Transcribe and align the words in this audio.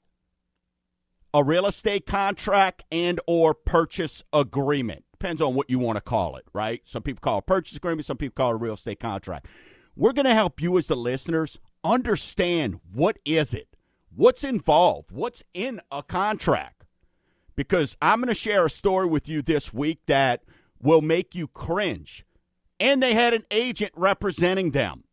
a 1.35 1.43
real 1.43 1.67
estate 1.67 2.07
contract 2.07 2.85
and 2.91 3.21
or 3.27 3.55
purchase 3.55 4.23
agreement. 4.33 5.05
Depends 5.13 5.41
on 5.41 5.55
what 5.55 5.71
you 5.71 5.79
want 5.79 5.97
to 5.97 6.03
call 6.03 6.37
it, 6.37 6.45
right? 6.53 6.81
Some 6.85 7.03
people 7.03 7.21
call 7.21 7.39
it 7.39 7.47
purchase 7.47 7.77
agreement, 7.77 8.07
some 8.07 8.17
people 8.17 8.35
call 8.35 8.51
it 8.51 8.55
a 8.55 8.57
real 8.57 8.75
estate 8.75 9.01
contract. 9.01 9.47
We're 9.95 10.13
going 10.13 10.27
to 10.27 10.35
help 10.35 10.61
you 10.61 10.77
as 10.79 10.87
the 10.87 10.97
listeners 10.97 11.59
understand 11.85 12.81
what 12.93 13.19
is 13.25 13.55
it? 13.55 13.72
What's 14.15 14.45
involved? 14.45 15.11
What's 15.11 15.43
in 15.55 15.81
a 15.91 16.03
contract? 16.03 16.85
Because 17.57 17.97
I'm 18.03 18.19
going 18.19 18.29
to 18.29 18.35
share 18.35 18.67
a 18.67 18.71
story 18.71 19.07
with 19.07 19.29
you 19.29 19.43
this 19.43 19.73
week 19.73 20.01
that 20.07 20.43
will 20.81 21.01
make 21.01 21.35
you 21.35 21.47
cringe. 21.47 22.27
And 22.79 23.03
they 23.03 23.15
had 23.15 23.33
an 23.33 23.45
agent 23.51 23.93
representing 23.97 24.73
them. 24.73 25.05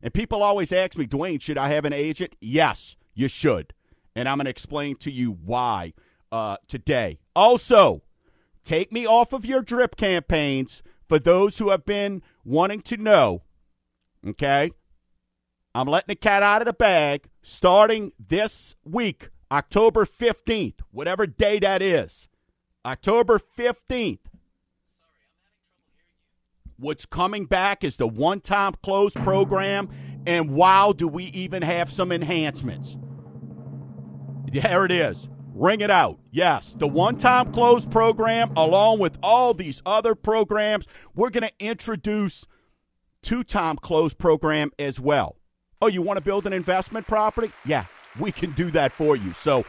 And 0.00 0.14
people 0.14 0.42
always 0.42 0.72
ask 0.72 0.96
me, 0.96 1.06
Dwayne, 1.06 1.40
should 1.40 1.58
I 1.58 1.68
have 1.68 1.84
an 1.84 1.92
agent? 1.92 2.36
Yes, 2.40 2.96
you 3.14 3.28
should. 3.28 3.74
And 4.14 4.28
I'm 4.28 4.38
going 4.38 4.44
to 4.44 4.50
explain 4.50 4.96
to 4.96 5.10
you 5.10 5.32
why 5.32 5.92
uh, 6.32 6.56
today. 6.68 7.18
Also, 7.34 8.02
take 8.62 8.92
me 8.92 9.06
off 9.06 9.32
of 9.32 9.44
your 9.44 9.62
drip 9.62 9.96
campaigns 9.96 10.82
for 11.08 11.18
those 11.18 11.58
who 11.58 11.70
have 11.70 11.84
been 11.84 12.22
wanting 12.44 12.80
to 12.82 12.96
know. 12.96 13.42
Okay? 14.26 14.70
I'm 15.76 15.88
letting 15.88 16.08
the 16.08 16.16
cat 16.16 16.42
out 16.42 16.62
of 16.62 16.66
the 16.66 16.72
bag 16.72 17.28
starting 17.42 18.12
this 18.18 18.76
week, 18.82 19.28
October 19.52 20.06
15th, 20.06 20.80
whatever 20.90 21.26
day 21.26 21.58
that 21.58 21.82
is. 21.82 22.28
October 22.86 23.38
15th. 23.38 24.20
What's 26.78 27.04
coming 27.04 27.44
back 27.44 27.84
is 27.84 27.98
the 27.98 28.08
one 28.08 28.40
time 28.40 28.72
close 28.82 29.12
program, 29.12 29.90
and 30.26 30.52
wow, 30.52 30.94
do 30.96 31.06
we 31.06 31.24
even 31.24 31.60
have 31.60 31.90
some 31.90 32.10
enhancements. 32.10 32.96
There 34.50 34.86
it 34.86 34.92
is. 34.92 35.28
Ring 35.52 35.82
it 35.82 35.90
out. 35.90 36.18
Yes, 36.30 36.74
the 36.78 36.88
one 36.88 37.18
time 37.18 37.52
close 37.52 37.84
program, 37.84 38.50
along 38.56 39.00
with 39.00 39.18
all 39.22 39.52
these 39.52 39.82
other 39.84 40.14
programs, 40.14 40.86
we're 41.14 41.28
going 41.28 41.42
to 41.42 41.52
introduce 41.60 42.46
two 43.20 43.42
time 43.42 43.76
close 43.76 44.14
program 44.14 44.70
as 44.78 44.98
well. 44.98 45.36
Oh, 45.80 45.88
you 45.88 46.02
want 46.02 46.16
to 46.16 46.22
build 46.22 46.46
an 46.46 46.52
investment 46.52 47.06
property? 47.06 47.52
Yeah, 47.64 47.84
we 48.18 48.32
can 48.32 48.52
do 48.52 48.70
that 48.70 48.92
for 48.92 49.16
you. 49.16 49.32
So 49.34 49.64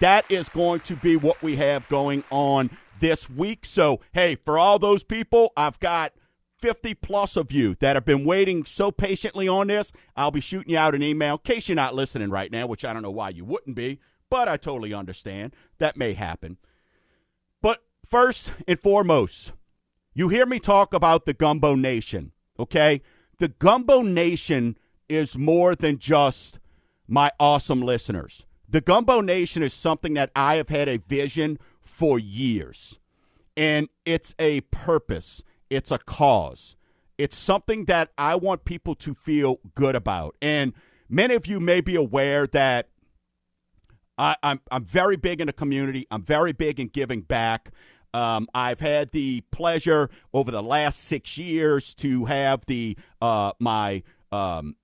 that 0.00 0.30
is 0.30 0.48
going 0.48 0.80
to 0.80 0.96
be 0.96 1.16
what 1.16 1.40
we 1.42 1.56
have 1.56 1.88
going 1.88 2.24
on 2.30 2.70
this 2.98 3.30
week. 3.30 3.64
So, 3.64 4.00
hey, 4.12 4.36
for 4.36 4.58
all 4.58 4.78
those 4.78 5.04
people, 5.04 5.52
I've 5.56 5.78
got 5.78 6.12
50 6.58 6.94
plus 6.94 7.36
of 7.36 7.52
you 7.52 7.74
that 7.80 7.96
have 7.96 8.04
been 8.04 8.24
waiting 8.24 8.64
so 8.64 8.90
patiently 8.90 9.48
on 9.48 9.66
this, 9.66 9.92
I'll 10.16 10.30
be 10.30 10.40
shooting 10.40 10.70
you 10.70 10.78
out 10.78 10.94
an 10.94 11.02
email 11.02 11.34
in 11.34 11.40
case 11.40 11.68
you're 11.68 11.76
not 11.76 11.94
listening 11.94 12.30
right 12.30 12.50
now, 12.50 12.66
which 12.66 12.84
I 12.84 12.92
don't 12.92 13.02
know 13.02 13.10
why 13.10 13.30
you 13.30 13.44
wouldn't 13.44 13.76
be, 13.76 14.00
but 14.30 14.48
I 14.48 14.56
totally 14.56 14.94
understand. 14.94 15.54
That 15.78 15.96
may 15.96 16.14
happen. 16.14 16.58
But 17.60 17.82
first 18.08 18.52
and 18.68 18.78
foremost, 18.78 19.52
you 20.14 20.28
hear 20.28 20.46
me 20.46 20.60
talk 20.60 20.94
about 20.94 21.26
the 21.26 21.34
Gumbo 21.34 21.74
Nation, 21.74 22.32
okay? 22.58 23.02
The 23.38 23.48
Gumbo 23.48 24.02
Nation 24.02 24.78
is 25.12 25.36
more 25.36 25.74
than 25.74 25.98
just 25.98 26.58
my 27.06 27.30
awesome 27.38 27.82
listeners. 27.82 28.46
The 28.68 28.80
Gumbo 28.80 29.20
Nation 29.20 29.62
is 29.62 29.74
something 29.74 30.14
that 30.14 30.30
I 30.34 30.54
have 30.54 30.70
had 30.70 30.88
a 30.88 30.96
vision 30.96 31.58
for 31.80 32.18
years, 32.18 32.98
and 33.56 33.88
it's 34.04 34.34
a 34.38 34.62
purpose 34.62 35.42
it's 35.72 35.90
a 35.90 35.98
cause. 35.98 36.76
It's 37.16 37.36
something 37.36 37.86
that 37.86 38.10
I 38.18 38.34
want 38.34 38.64
people 38.64 38.94
to 38.96 39.14
feel 39.14 39.58
good 39.74 39.94
about. 39.94 40.36
And 40.42 40.74
many 41.08 41.34
of 41.34 41.46
you 41.46 41.60
may 41.60 41.80
be 41.80 41.96
aware 41.96 42.46
that 42.48 42.88
I, 44.18 44.32
am 44.32 44.36
I'm, 44.42 44.60
I'm 44.70 44.84
very 44.84 45.16
big 45.16 45.40
in 45.40 45.46
the 45.46 45.52
community. 45.52 46.06
I'm 46.10 46.22
very 46.22 46.52
big 46.52 46.78
in 46.78 46.88
giving 46.88 47.22
back. 47.22 47.70
Um, 48.12 48.48
I've 48.54 48.80
had 48.80 49.10
the 49.10 49.42
pleasure 49.50 50.10
over 50.34 50.50
the 50.50 50.62
last 50.62 51.04
six 51.04 51.38
years 51.38 51.94
to 51.96 52.26
have 52.26 52.66
the 52.66 52.98
uh, 53.22 53.52
my 53.58 54.02
um, 54.30 54.76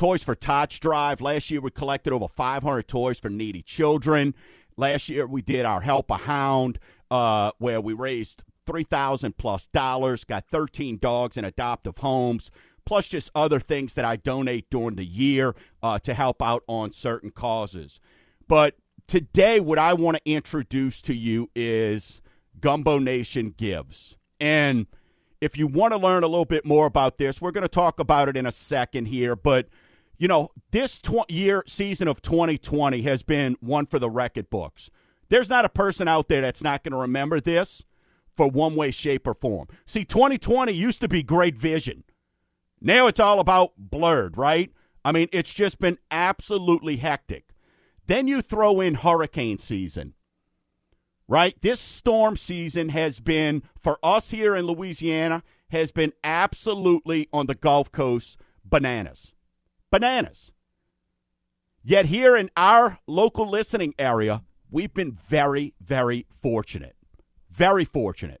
Toys 0.00 0.24
for 0.24 0.34
Tots 0.34 0.78
drive. 0.78 1.20
Last 1.20 1.50
year 1.50 1.60
we 1.60 1.70
collected 1.70 2.14
over 2.14 2.26
500 2.26 2.88
toys 2.88 3.20
for 3.20 3.28
needy 3.28 3.60
children. 3.60 4.34
Last 4.78 5.10
year 5.10 5.26
we 5.26 5.42
did 5.42 5.66
our 5.66 5.82
Help 5.82 6.10
a 6.10 6.16
Hound, 6.16 6.78
uh, 7.10 7.50
where 7.58 7.82
we 7.82 7.92
raised 7.92 8.42
three 8.64 8.82
thousand 8.82 9.36
plus 9.36 9.66
dollars. 9.66 10.24
Got 10.24 10.48
thirteen 10.48 10.96
dogs 10.96 11.36
in 11.36 11.44
adoptive 11.44 11.98
homes, 11.98 12.50
plus 12.86 13.10
just 13.10 13.30
other 13.34 13.60
things 13.60 13.92
that 13.92 14.06
I 14.06 14.16
donate 14.16 14.70
during 14.70 14.96
the 14.96 15.04
year 15.04 15.54
uh, 15.82 15.98
to 15.98 16.14
help 16.14 16.40
out 16.40 16.64
on 16.66 16.94
certain 16.94 17.30
causes. 17.30 18.00
But 18.48 18.76
today, 19.06 19.60
what 19.60 19.78
I 19.78 19.92
want 19.92 20.16
to 20.16 20.22
introduce 20.24 21.02
to 21.02 21.14
you 21.14 21.50
is 21.54 22.22
Gumbo 22.58 22.98
Nation 22.98 23.52
Gives, 23.54 24.16
and 24.40 24.86
if 25.42 25.58
you 25.58 25.66
want 25.66 25.92
to 25.92 25.98
learn 25.98 26.22
a 26.22 26.26
little 26.26 26.46
bit 26.46 26.64
more 26.64 26.86
about 26.86 27.18
this, 27.18 27.38
we're 27.38 27.50
going 27.50 27.62
to 27.62 27.68
talk 27.68 28.00
about 28.00 28.30
it 28.30 28.36
in 28.38 28.46
a 28.46 28.52
second 28.52 29.06
here, 29.06 29.36
but 29.36 29.68
you 30.20 30.28
know, 30.28 30.50
this 30.70 31.00
tw- 31.00 31.28
year 31.30 31.64
season 31.66 32.06
of 32.06 32.20
2020 32.20 33.00
has 33.02 33.22
been 33.22 33.56
one 33.60 33.86
for 33.86 33.98
the 33.98 34.10
record 34.10 34.50
books. 34.50 34.90
There's 35.30 35.48
not 35.48 35.64
a 35.64 35.70
person 35.70 36.08
out 36.08 36.28
there 36.28 36.42
that's 36.42 36.62
not 36.62 36.84
going 36.84 36.92
to 36.92 36.98
remember 36.98 37.40
this 37.40 37.86
for 38.36 38.46
one 38.46 38.76
way, 38.76 38.90
shape, 38.90 39.26
or 39.26 39.32
form. 39.32 39.68
See, 39.86 40.04
2020 40.04 40.72
used 40.72 41.00
to 41.00 41.08
be 41.08 41.22
great 41.22 41.56
vision. 41.56 42.04
Now 42.82 43.06
it's 43.06 43.18
all 43.18 43.40
about 43.40 43.72
blurred, 43.78 44.36
right? 44.36 44.70
I 45.06 45.12
mean, 45.12 45.28
it's 45.32 45.54
just 45.54 45.78
been 45.78 45.96
absolutely 46.10 46.96
hectic. 46.96 47.54
Then 48.06 48.28
you 48.28 48.42
throw 48.42 48.82
in 48.82 48.96
hurricane 48.96 49.56
season, 49.56 50.12
right? 51.28 51.56
This 51.62 51.80
storm 51.80 52.36
season 52.36 52.90
has 52.90 53.20
been, 53.20 53.62
for 53.74 53.98
us 54.02 54.32
here 54.32 54.54
in 54.54 54.66
Louisiana, 54.66 55.42
has 55.70 55.90
been 55.90 56.12
absolutely 56.22 57.30
on 57.32 57.46
the 57.46 57.54
Gulf 57.54 57.90
Coast 57.90 58.38
bananas. 58.62 59.34
Bananas. 59.90 60.52
Yet 61.82 62.06
here 62.06 62.36
in 62.36 62.50
our 62.56 62.98
local 63.06 63.48
listening 63.48 63.94
area, 63.98 64.42
we've 64.70 64.92
been 64.92 65.12
very, 65.12 65.74
very 65.80 66.26
fortunate. 66.30 66.94
Very 67.50 67.84
fortunate. 67.84 68.40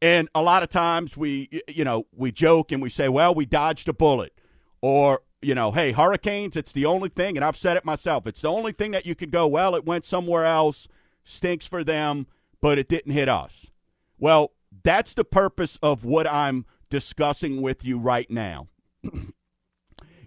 And 0.00 0.28
a 0.34 0.42
lot 0.42 0.62
of 0.62 0.68
times 0.68 1.16
we, 1.16 1.62
you 1.66 1.84
know, 1.84 2.06
we 2.12 2.30
joke 2.30 2.72
and 2.72 2.82
we 2.82 2.88
say, 2.88 3.08
well, 3.08 3.34
we 3.34 3.46
dodged 3.46 3.88
a 3.88 3.92
bullet. 3.92 4.32
Or, 4.80 5.22
you 5.40 5.54
know, 5.54 5.72
hey, 5.72 5.92
hurricanes, 5.92 6.56
it's 6.56 6.72
the 6.72 6.84
only 6.84 7.08
thing, 7.08 7.36
and 7.36 7.44
I've 7.44 7.56
said 7.56 7.76
it 7.76 7.84
myself, 7.84 8.26
it's 8.26 8.42
the 8.42 8.50
only 8.50 8.72
thing 8.72 8.90
that 8.90 9.06
you 9.06 9.14
could 9.14 9.30
go, 9.30 9.46
well, 9.46 9.74
it 9.74 9.86
went 9.86 10.04
somewhere 10.04 10.44
else, 10.44 10.88
stinks 11.24 11.66
for 11.66 11.82
them, 11.82 12.26
but 12.60 12.78
it 12.78 12.88
didn't 12.88 13.12
hit 13.12 13.30
us. 13.30 13.70
Well, 14.18 14.52
that's 14.82 15.14
the 15.14 15.24
purpose 15.24 15.78
of 15.82 16.04
what 16.04 16.30
I'm 16.30 16.66
discussing 16.90 17.62
with 17.62 17.84
you 17.84 17.98
right 17.98 18.30
now. 18.30 18.68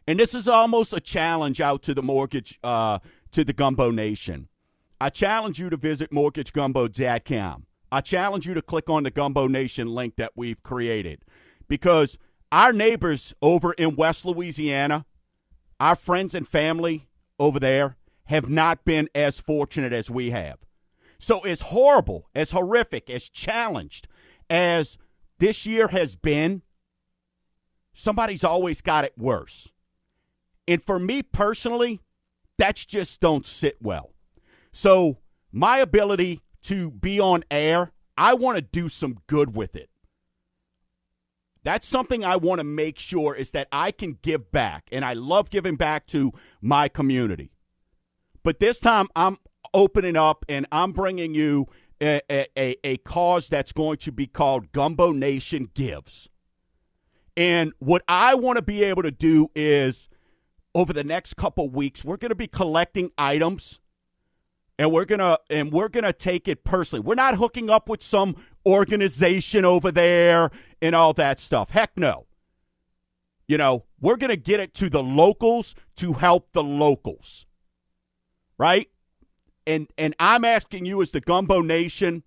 and 0.08 0.18
this 0.18 0.34
is 0.34 0.48
almost 0.48 0.94
a 0.94 1.00
challenge 1.02 1.60
out 1.60 1.84
to 1.84 1.94
the 1.94 2.02
mortgage, 2.02 2.58
uh, 2.64 3.00
to 3.32 3.44
the 3.44 3.54
Gumbo 3.54 3.92
Nation. 3.92 4.48
I 5.00 5.10
challenge 5.10 5.60
you 5.60 5.70
to 5.70 5.78
visit 5.78 6.12
mortgagegumbo.com. 6.12 7.66
I 7.92 8.02
challenge 8.02 8.48
you 8.48 8.54
to 8.54 8.62
click 8.62 8.90
on 8.90 9.04
the 9.04 9.12
Gumbo 9.12 9.48
Nation 9.48 9.88
link 9.88 10.16
that 10.16 10.32
we've 10.36 10.64
created 10.64 11.24
because 11.68 12.18
our 12.52 12.74
neighbors 12.74 13.34
over 13.42 13.74
in 13.74 13.96
West 13.96 14.26
Louisiana, 14.26 15.06
our 15.80 15.96
friends 15.96 16.34
and 16.34 16.48
family 16.48 17.08
over 17.40 17.60
there, 17.60 17.98
have 18.26 18.50
not 18.50 18.84
been 18.84 19.10
as 19.14 19.40
fortunate 19.40 19.94
as 19.94 20.10
we 20.10 20.32
have. 20.32 20.60
So, 21.20 21.40
as 21.42 21.62
horrible, 21.62 22.30
as 22.36 22.52
horrific, 22.52 23.10
as 23.10 23.30
challenged 23.30 24.08
as 24.50 24.98
this 25.40 25.66
year 25.66 25.88
has 25.90 26.16
been, 26.16 26.62
somebody's 27.94 28.44
always 28.44 28.82
got 28.82 29.06
it 29.06 29.14
worse. 29.18 29.72
And 30.68 30.82
for 30.82 31.00
me 31.00 31.24
personally, 31.24 32.02
that's 32.58 32.86
just 32.86 33.22
don't 33.22 33.46
sit 33.46 33.78
well. 33.82 34.12
So, 34.72 35.20
my 35.52 35.78
ability 35.78 36.42
to 36.64 36.92
be 36.92 37.20
on 37.20 37.44
air, 37.50 37.94
I 38.18 38.34
want 38.34 38.58
to 38.58 38.62
do 38.62 38.90
some 38.90 39.18
good 39.28 39.56
with 39.56 39.76
it. 39.76 39.90
That's 41.64 41.88
something 41.88 42.24
I 42.24 42.36
want 42.36 42.60
to 42.60 42.64
make 42.64 43.00
sure 43.00 43.36
is 43.36 43.52
that 43.52 43.68
I 43.72 43.92
can 43.92 44.18
give 44.22 44.52
back. 44.52 44.88
And 44.92 45.04
I 45.04 45.14
love 45.14 45.50
giving 45.50 45.76
back 45.76 46.06
to 46.08 46.32
my 46.62 46.88
community. 46.88 47.52
But 48.44 48.60
this 48.60 48.80
time 48.80 49.08
I'm 49.16 49.38
opening 49.74 50.16
up 50.16 50.46
and 50.48 50.66
I'm 50.72 50.92
bringing 50.92 51.34
you 51.34 51.68
a, 52.02 52.22
a, 52.30 52.76
a 52.84 52.98
cause 52.98 53.50
that's 53.50 53.72
going 53.72 53.98
to 53.98 54.12
be 54.12 54.28
called 54.28 54.72
Gumbo 54.72 55.12
Nation 55.12 55.70
Gives. 55.74 56.30
And 57.36 57.74
what 57.80 58.04
I 58.08 58.36
want 58.36 58.56
to 58.58 58.62
be 58.62 58.84
able 58.84 59.04
to 59.04 59.12
do 59.12 59.52
is 59.56 60.10
over 60.78 60.94
the 60.94 61.04
next 61.04 61.34
couple 61.34 61.68
weeks, 61.68 62.06
we're 62.06 62.18
going 62.18 62.30
to 62.30 62.36
be 62.36 62.46
collecting 62.46 63.10
items 63.18 63.80
and 64.78 64.92
we're 64.92 65.06
going 65.06 65.18
to 65.18 65.40
and 65.50 65.72
we're 65.72 65.90
going 65.90 66.04
to 66.04 66.14
take 66.14 66.48
it 66.48 66.64
personally. 66.64 67.02
We're 67.02 67.16
not 67.16 67.38
hooking 67.38 67.72
up 67.72 67.90
with 67.90 68.04
some 68.04 68.36
organization 68.64 69.66
over 69.66 69.92
there 69.92 70.52
and 70.80 70.94
all 70.94 71.14
that 71.14 71.40
stuff. 71.40 71.72
Heck 71.72 71.98
no. 71.98 72.28
You 73.48 73.58
know, 73.58 73.86
we're 74.00 74.18
going 74.18 74.30
to 74.30 74.38
get 74.38 74.60
it 74.60 74.76
to 74.76 74.88
the 74.88 75.02
locals 75.02 75.74
to 75.96 76.14
help 76.14 76.52
the 76.54 76.64
locals. 76.64 77.48
Right? 78.60 78.88
And 79.66 79.90
and 79.98 80.14
I'm 80.20 80.46
asking 80.46 80.86
you 80.86 81.02
as 81.02 81.10
the 81.10 81.22
Gumbo 81.22 81.62
Nation, 81.62 82.22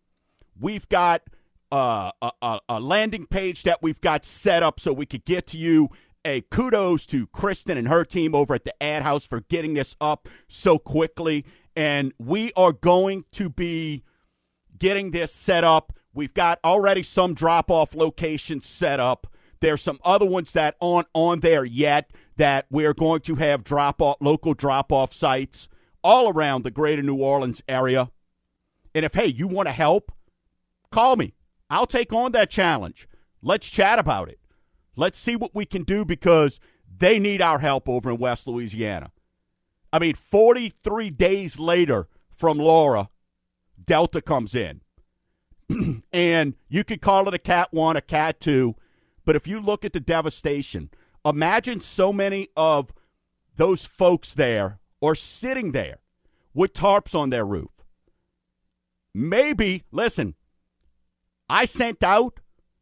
we've 0.59 0.89
got 0.89 1.23
uh, 1.71 2.11
a, 2.21 2.59
a 2.69 2.81
landing 2.81 3.27
page 3.27 3.63
that 3.63 3.79
we've 3.81 4.01
got 4.01 4.25
set 4.25 4.65
up 4.65 4.81
so 4.81 4.93
we 4.93 5.07
could 5.07 5.25
get 5.25 5.47
to 5.47 5.57
you 5.57 5.89
a 6.25 6.43
kudos 6.43 7.07
to 7.07 7.27
Kristen 7.29 7.79
and 7.79 7.89
her 7.89 8.05
team 8.05 8.35
over 8.35 8.55
at 8.55 8.65
the 8.65 8.83
ad 8.83 9.03
house 9.03 9.27
for 9.27 9.41
getting 9.41 9.75
this 9.75 9.97
up 10.01 10.29
so 10.49 10.79
quickly. 10.79 11.45
And 11.77 12.13
we 12.19 12.53
are 12.57 12.73
going 12.73 13.25
to 13.33 13.49
be 13.49 14.05
getting 14.79 15.11
this 15.11 15.33
set 15.33 15.65
up. 15.65 15.93
We've 16.13 16.35
got 16.35 16.59
already 16.65 17.03
some 17.03 17.35
drop 17.35 17.71
off 17.71 17.95
locations 17.95 18.67
set 18.67 19.01
up. 19.01 19.27
There's 19.61 19.83
some 19.83 19.99
other 20.05 20.27
ones 20.27 20.53
that 20.53 20.77
aren't 20.81 21.09
on 21.15 21.41
there 21.41 21.65
yet 21.65 22.11
that 22.37 22.67
we're 22.71 22.95
going 22.95 23.21
to 23.21 23.35
have 23.37 23.63
drop 23.63 24.01
off 24.01 24.17
local 24.21 24.55
drop 24.55 24.91
off 24.91 25.13
sites 25.13 25.69
all 26.03 26.33
around 26.33 26.65
the 26.65 26.71
greater 26.71 27.03
New 27.03 27.17
Orleans 27.17 27.63
area. 27.69 28.11
And 28.95 29.05
if 29.05 29.15
hey, 29.15 29.27
you 29.27 29.47
want 29.47 29.69
to 29.69 29.73
help, 29.73 30.11
call 30.91 31.17
me. 31.17 31.35
I'll 31.69 31.87
take 31.87 32.13
on 32.13 32.33
that 32.33 32.51
challenge. 32.51 33.07
Let's 33.43 33.71
chat 33.71 33.99
about 33.99 34.29
it. 34.29 34.40
Let's 34.97 35.19
see 35.19 35.37
what 35.37 35.55
we 35.55 35.65
can 35.65 35.85
do 35.85 36.05
because 36.05 36.61
they 36.99 37.19
need 37.19 37.41
our 37.41 37.59
help 37.59 37.89
over 37.89 38.11
in 38.11 38.19
West 38.19 38.47
Louisiana. 38.47 39.13
I 39.93 39.99
mean, 39.99 40.15
43 40.15 41.11
days 41.11 41.59
later 41.59 42.09
from 42.37 42.59
Laura, 42.59 43.11
Delta 43.85 44.21
comes 44.21 44.55
in. 44.55 44.83
and 46.13 46.55
you 46.69 46.85
could 46.85 47.01
call 47.01 47.29
it 47.29 47.35
a 47.35 47.39
cat 47.39 47.69
one, 47.71 47.97
a 47.97 48.01
cat 48.01 48.41
two, 48.41 48.75
but 49.25 49.37
if 49.37 49.47
you 49.47 49.61
look 49.61 49.85
at 49.85 49.93
the 49.93 50.01
devastation, 50.01 50.91
imagine 51.25 51.81
so 51.81 52.13
many 52.13 52.49
of 52.57 52.93
those 53.57 53.87
folks 53.87 54.35
there 54.35 54.81
or 55.01 55.15
sitting 55.15 55.73
there 55.73 55.99
with 56.55 56.73
tarps 56.73 57.15
on 57.15 57.31
their 57.31 57.45
roof. 57.45 57.71
Maybe, 59.15 59.85
listen, 59.91 60.35
I 61.49 61.65
sent 61.65 62.03
out 62.03 62.41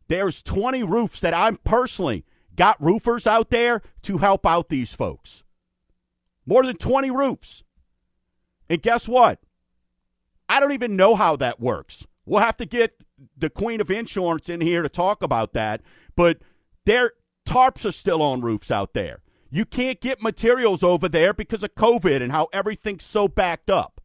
there's 0.08 0.42
20 0.42 0.82
roofs 0.82 1.20
that 1.20 1.34
I'm 1.34 1.58
personally 1.58 2.24
got 2.56 2.82
roofers 2.82 3.26
out 3.26 3.50
there 3.50 3.82
to 4.02 4.18
help 4.18 4.44
out 4.44 4.68
these 4.68 4.94
folks. 4.94 5.44
More 6.44 6.64
than 6.64 6.76
20 6.76 7.10
roofs. 7.10 7.64
And 8.68 8.82
guess 8.82 9.08
what? 9.08 9.40
I 10.48 10.60
don't 10.60 10.72
even 10.72 10.96
know 10.96 11.14
how 11.14 11.36
that 11.36 11.60
works. 11.60 12.06
We'll 12.24 12.40
have 12.40 12.56
to 12.56 12.66
get 12.66 13.02
the 13.36 13.50
queen 13.50 13.80
of 13.80 13.90
insurance 13.90 14.48
in 14.48 14.60
here 14.60 14.82
to 14.82 14.88
talk 14.88 15.22
about 15.22 15.52
that. 15.52 15.82
But 16.16 16.38
their 16.84 17.12
tarps 17.46 17.84
are 17.84 17.92
still 17.92 18.22
on 18.22 18.40
roofs 18.40 18.70
out 18.70 18.94
there. 18.94 19.22
You 19.50 19.64
can't 19.64 20.00
get 20.00 20.22
materials 20.22 20.82
over 20.82 21.08
there 21.08 21.32
because 21.32 21.62
of 21.62 21.74
COVID 21.74 22.22
and 22.22 22.32
how 22.32 22.48
everything's 22.52 23.04
so 23.04 23.28
backed 23.28 23.70
up. 23.70 24.00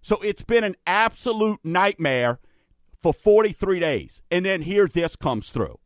So 0.00 0.18
it's 0.22 0.42
been 0.42 0.64
an 0.64 0.76
absolute 0.86 1.60
nightmare 1.64 2.38
for 3.04 3.12
43 3.12 3.80
days. 3.80 4.22
And 4.30 4.46
then 4.46 4.62
here 4.62 4.88
this 4.88 5.14
comes 5.14 5.50
through. 5.50 5.78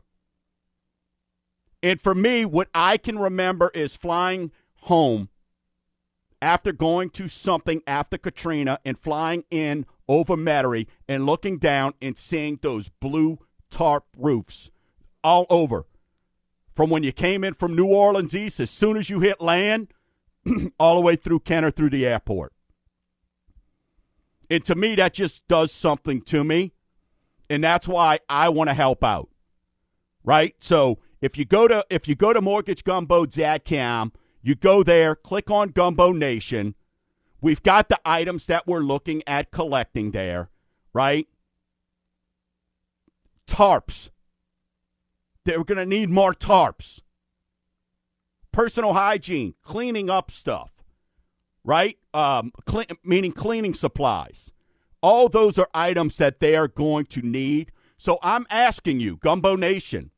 And 1.82 2.00
for 2.00 2.14
me, 2.14 2.44
what 2.44 2.68
I 2.72 2.96
can 2.96 3.18
remember 3.18 3.72
is 3.74 3.96
flying 3.96 4.52
home 4.82 5.28
after 6.40 6.70
going 6.70 7.10
to 7.10 7.26
something 7.26 7.82
after 7.88 8.18
Katrina 8.18 8.78
and 8.84 8.96
flying 8.96 9.42
in 9.50 9.84
over 10.06 10.36
Metairie 10.36 10.86
and 11.08 11.26
looking 11.26 11.58
down 11.58 11.94
and 12.00 12.16
seeing 12.16 12.60
those 12.62 12.88
blue 12.88 13.40
tarp 13.68 14.04
roofs 14.16 14.70
all 15.24 15.44
over. 15.50 15.86
From 16.76 16.88
when 16.88 17.02
you 17.02 17.10
came 17.10 17.42
in 17.42 17.54
from 17.54 17.74
New 17.74 17.88
Orleans 17.88 18.36
East, 18.36 18.60
as 18.60 18.70
soon 18.70 18.96
as 18.96 19.10
you 19.10 19.18
hit 19.18 19.40
land, 19.40 19.88
all 20.78 20.94
the 20.94 21.00
way 21.00 21.16
through 21.16 21.40
Kenner 21.40 21.72
through 21.72 21.90
the 21.90 22.06
airport. 22.06 22.52
And 24.48 24.62
to 24.66 24.76
me, 24.76 24.94
that 24.94 25.14
just 25.14 25.48
does 25.48 25.72
something 25.72 26.22
to 26.22 26.44
me 26.44 26.74
and 27.50 27.62
that's 27.62 27.88
why 27.88 28.20
I 28.28 28.48
want 28.48 28.68
to 28.68 28.74
help 28.74 29.02
out. 29.02 29.28
Right? 30.24 30.54
So 30.60 30.98
if 31.20 31.38
you 31.38 31.44
go 31.44 31.66
to 31.68 31.84
if 31.90 32.06
you 32.06 32.14
go 32.14 32.32
to 32.32 32.40
mortgagegumbo.com, 32.40 34.12
you 34.42 34.54
go 34.54 34.82
there, 34.82 35.14
click 35.16 35.50
on 35.50 35.70
Gumbo 35.70 36.12
Nation. 36.12 36.74
We've 37.40 37.62
got 37.62 37.88
the 37.88 38.00
items 38.04 38.46
that 38.46 38.66
we're 38.66 38.80
looking 38.80 39.22
at 39.26 39.50
collecting 39.50 40.10
there, 40.10 40.50
right? 40.92 41.28
Tarps. 43.46 44.10
They're 45.44 45.62
going 45.64 45.78
to 45.78 45.86
need 45.86 46.10
more 46.10 46.34
tarps. 46.34 47.00
Personal 48.52 48.92
hygiene, 48.92 49.54
cleaning 49.62 50.10
up 50.10 50.30
stuff, 50.30 50.72
right? 51.64 51.96
Um, 52.12 52.52
clean, 52.66 52.86
meaning 53.04 53.32
cleaning 53.32 53.72
supplies. 53.72 54.52
All 55.02 55.28
those 55.28 55.58
are 55.58 55.68
items 55.72 56.16
that 56.16 56.40
they 56.40 56.56
are 56.56 56.68
going 56.68 57.06
to 57.06 57.22
need. 57.22 57.72
So 57.96 58.18
I'm 58.22 58.46
asking 58.50 59.00
you, 59.00 59.16
Gumbo 59.16 59.56
Nation, 59.56 60.10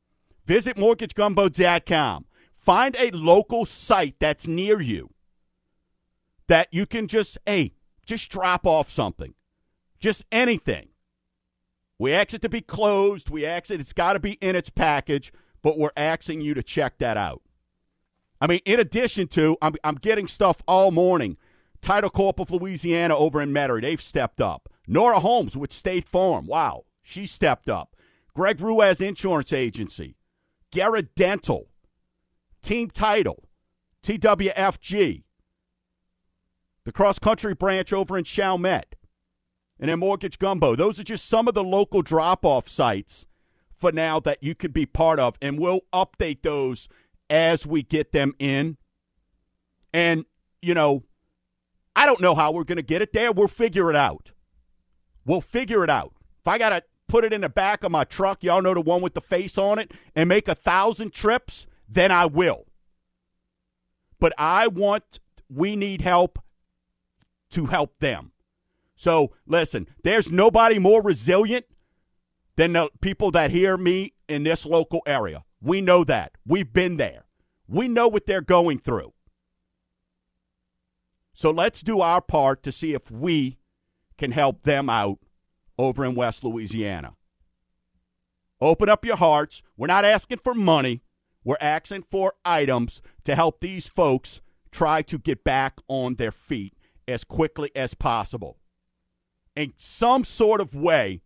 visit 0.46 0.76
mortgagegumbo.com. 0.76 2.26
Find 2.52 2.96
a 2.98 3.10
local 3.12 3.64
site 3.64 4.16
that's 4.18 4.46
near 4.46 4.80
you 4.80 5.10
that 6.46 6.68
you 6.72 6.84
can 6.84 7.06
just, 7.06 7.38
hey, 7.46 7.72
just 8.04 8.30
drop 8.30 8.66
off 8.66 8.90
something. 8.90 9.34
Just 9.98 10.24
anything. 10.32 10.88
We 11.98 12.12
ask 12.12 12.34
it 12.34 12.42
to 12.42 12.48
be 12.48 12.60
closed. 12.60 13.30
We 13.30 13.46
ask 13.46 13.70
it, 13.70 13.80
it's 13.80 13.92
got 13.92 14.14
to 14.14 14.20
be 14.20 14.32
in 14.32 14.56
its 14.56 14.70
package, 14.70 15.32
but 15.62 15.78
we're 15.78 15.90
asking 15.96 16.40
you 16.40 16.54
to 16.54 16.62
check 16.62 16.98
that 16.98 17.16
out. 17.16 17.42
I 18.40 18.46
mean, 18.46 18.60
in 18.64 18.80
addition 18.80 19.28
to, 19.28 19.56
I'm, 19.60 19.74
I'm 19.84 19.96
getting 19.96 20.26
stuff 20.26 20.62
all 20.66 20.90
morning 20.90 21.36
Title 21.80 22.10
Corp 22.10 22.38
of 22.40 22.50
Louisiana 22.50 23.16
over 23.16 23.40
in 23.40 23.52
Metairie, 23.52 23.82
they've 23.82 24.00
stepped 24.00 24.40
up. 24.40 24.68
Nora 24.86 25.20
Holmes 25.20 25.56
with 25.56 25.72
State 25.72 26.08
Farm, 26.08 26.46
wow, 26.46 26.84
she 27.02 27.26
stepped 27.26 27.68
up. 27.68 27.96
Greg 28.34 28.60
Ruiz 28.60 29.00
Insurance 29.00 29.52
Agency, 29.52 30.16
Garrett 30.70 31.14
Dental, 31.14 31.68
Team 32.62 32.90
Title, 32.90 33.48
TWFG, 34.02 35.22
the 36.84 36.92
cross 36.92 37.18
country 37.18 37.54
branch 37.54 37.92
over 37.92 38.16
in 38.16 38.24
Chalmette, 38.24 38.94
and 39.78 39.88
then 39.88 39.98
Mortgage 39.98 40.38
Gumbo. 40.38 40.76
Those 40.76 41.00
are 41.00 41.04
just 41.04 41.26
some 41.26 41.48
of 41.48 41.54
the 41.54 41.64
local 41.64 42.02
drop 42.02 42.44
off 42.44 42.68
sites 42.68 43.26
for 43.76 43.92
now 43.92 44.20
that 44.20 44.42
you 44.42 44.54
could 44.54 44.72
be 44.72 44.86
part 44.86 45.18
of, 45.18 45.36
and 45.40 45.58
we'll 45.58 45.80
update 45.92 46.42
those 46.42 46.88
as 47.28 47.66
we 47.66 47.82
get 47.82 48.12
them 48.12 48.34
in. 48.38 48.76
And, 49.92 50.26
you 50.60 50.74
know, 50.74 51.04
I 51.96 52.06
don't 52.06 52.20
know 52.20 52.34
how 52.34 52.52
we're 52.52 52.64
going 52.64 52.76
to 52.76 52.82
get 52.82 53.02
it 53.02 53.12
there. 53.12 53.32
We'll 53.32 53.48
figure 53.48 53.90
it 53.90 53.96
out. 53.96 54.32
We'll 55.24 55.40
figure 55.40 55.84
it 55.84 55.90
out. 55.90 56.14
If 56.40 56.48
I 56.48 56.58
got 56.58 56.70
to 56.70 56.82
put 57.08 57.24
it 57.24 57.32
in 57.32 57.40
the 57.40 57.48
back 57.48 57.82
of 57.84 57.90
my 57.90 58.04
truck, 58.04 58.42
y'all 58.44 58.62
know 58.62 58.74
the 58.74 58.80
one 58.80 59.02
with 59.02 59.14
the 59.14 59.20
face 59.20 59.58
on 59.58 59.78
it, 59.78 59.92
and 60.14 60.28
make 60.28 60.48
a 60.48 60.54
thousand 60.54 61.12
trips, 61.12 61.66
then 61.88 62.12
I 62.12 62.26
will. 62.26 62.66
But 64.18 64.32
I 64.38 64.68
want, 64.68 65.18
we 65.48 65.76
need 65.76 66.02
help 66.02 66.38
to 67.50 67.66
help 67.66 67.98
them. 67.98 68.32
So 68.94 69.32
listen, 69.46 69.88
there's 70.04 70.30
nobody 70.30 70.78
more 70.78 71.02
resilient 71.02 71.66
than 72.56 72.74
the 72.74 72.90
people 73.00 73.30
that 73.32 73.50
hear 73.50 73.76
me 73.76 74.12
in 74.28 74.42
this 74.42 74.66
local 74.66 75.02
area. 75.06 75.44
We 75.60 75.80
know 75.80 76.04
that. 76.04 76.32
We've 76.46 76.72
been 76.72 76.96
there. 76.96 77.24
We 77.66 77.88
know 77.88 78.08
what 78.08 78.26
they're 78.26 78.40
going 78.40 78.78
through. 78.78 79.12
So 81.32 81.50
let's 81.50 81.82
do 81.82 82.00
our 82.00 82.20
part 82.20 82.62
to 82.64 82.72
see 82.72 82.94
if 82.94 83.10
we 83.10 83.58
can 84.18 84.32
help 84.32 84.62
them 84.62 84.90
out 84.90 85.18
over 85.78 86.04
in 86.04 86.14
West 86.14 86.44
Louisiana. 86.44 87.14
Open 88.60 88.88
up 88.88 89.06
your 89.06 89.16
hearts. 89.16 89.62
We're 89.76 89.86
not 89.86 90.04
asking 90.04 90.38
for 90.38 90.54
money. 90.54 91.02
We're 91.42 91.56
asking 91.60 92.02
for 92.02 92.34
items 92.44 93.00
to 93.24 93.34
help 93.34 93.60
these 93.60 93.88
folks 93.88 94.42
try 94.70 95.02
to 95.02 95.18
get 95.18 95.42
back 95.42 95.78
on 95.88 96.16
their 96.16 96.32
feet 96.32 96.74
as 97.08 97.24
quickly 97.24 97.70
as 97.74 97.94
possible. 97.94 98.58
In 99.56 99.72
some 99.76 100.24
sort 100.24 100.60
of 100.60 100.74
way, 100.74 101.22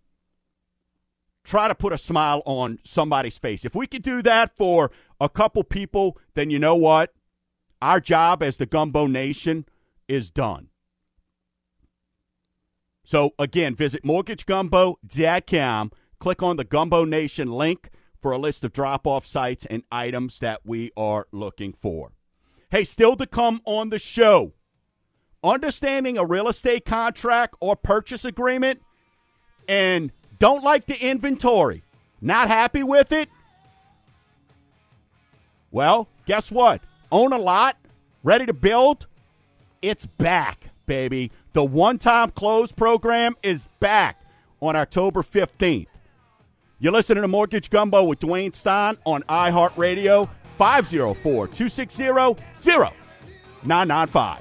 try 1.42 1.68
to 1.68 1.74
put 1.74 1.92
a 1.92 1.98
smile 1.98 2.42
on 2.46 2.78
somebody's 2.84 3.38
face. 3.38 3.64
If 3.64 3.74
we 3.74 3.86
could 3.86 4.02
do 4.02 4.22
that 4.22 4.56
for 4.56 4.92
a 5.20 5.28
couple 5.28 5.64
people, 5.64 6.16
then 6.34 6.50
you 6.50 6.58
know 6.58 6.76
what? 6.76 7.12
Our 7.82 8.00
job 8.00 8.42
as 8.42 8.56
the 8.56 8.66
Gumbo 8.66 9.06
Nation 9.06 9.66
is 10.08 10.30
done. 10.30 10.68
So 13.04 13.32
again, 13.38 13.74
visit 13.74 14.02
mortgagegumbo.com. 14.02 15.92
Click 16.18 16.42
on 16.42 16.56
the 16.56 16.64
Gumbo 16.64 17.04
Nation 17.04 17.52
link 17.52 17.90
for 18.20 18.32
a 18.32 18.38
list 18.38 18.64
of 18.64 18.72
drop 18.72 19.06
off 19.06 19.26
sites 19.26 19.66
and 19.66 19.82
items 19.92 20.38
that 20.38 20.60
we 20.64 20.90
are 20.96 21.26
looking 21.30 21.74
for. 21.74 22.12
Hey, 22.70 22.84
still 22.84 23.14
to 23.16 23.26
come 23.26 23.60
on 23.66 23.90
the 23.90 23.98
show. 23.98 24.54
Understanding 25.42 26.16
a 26.16 26.24
real 26.24 26.48
estate 26.48 26.86
contract 26.86 27.56
or 27.60 27.76
purchase 27.76 28.24
agreement 28.24 28.80
and 29.68 30.10
don't 30.38 30.64
like 30.64 30.86
the 30.86 30.98
inventory, 30.98 31.82
not 32.22 32.48
happy 32.48 32.82
with 32.82 33.12
it. 33.12 33.28
Well, 35.70 36.08
guess 36.24 36.50
what? 36.50 36.80
Own 37.12 37.34
a 37.34 37.38
lot, 37.38 37.76
ready 38.22 38.46
to 38.46 38.54
build? 38.54 39.06
It's 39.84 40.06
back, 40.06 40.70
baby. 40.86 41.30
The 41.52 41.62
one 41.62 41.98
time 41.98 42.30
close 42.30 42.72
program 42.72 43.36
is 43.42 43.68
back 43.80 44.24
on 44.60 44.76
October 44.76 45.20
15th. 45.20 45.88
You're 46.78 46.90
listening 46.90 47.20
to 47.20 47.28
Mortgage 47.28 47.68
Gumbo 47.68 48.04
with 48.04 48.18
Dwayne 48.18 48.54
Stein 48.54 48.96
on 49.04 49.24
iHeartRadio, 49.24 50.30
504 50.56 51.48
260 51.48 52.04
0995. 53.62 54.40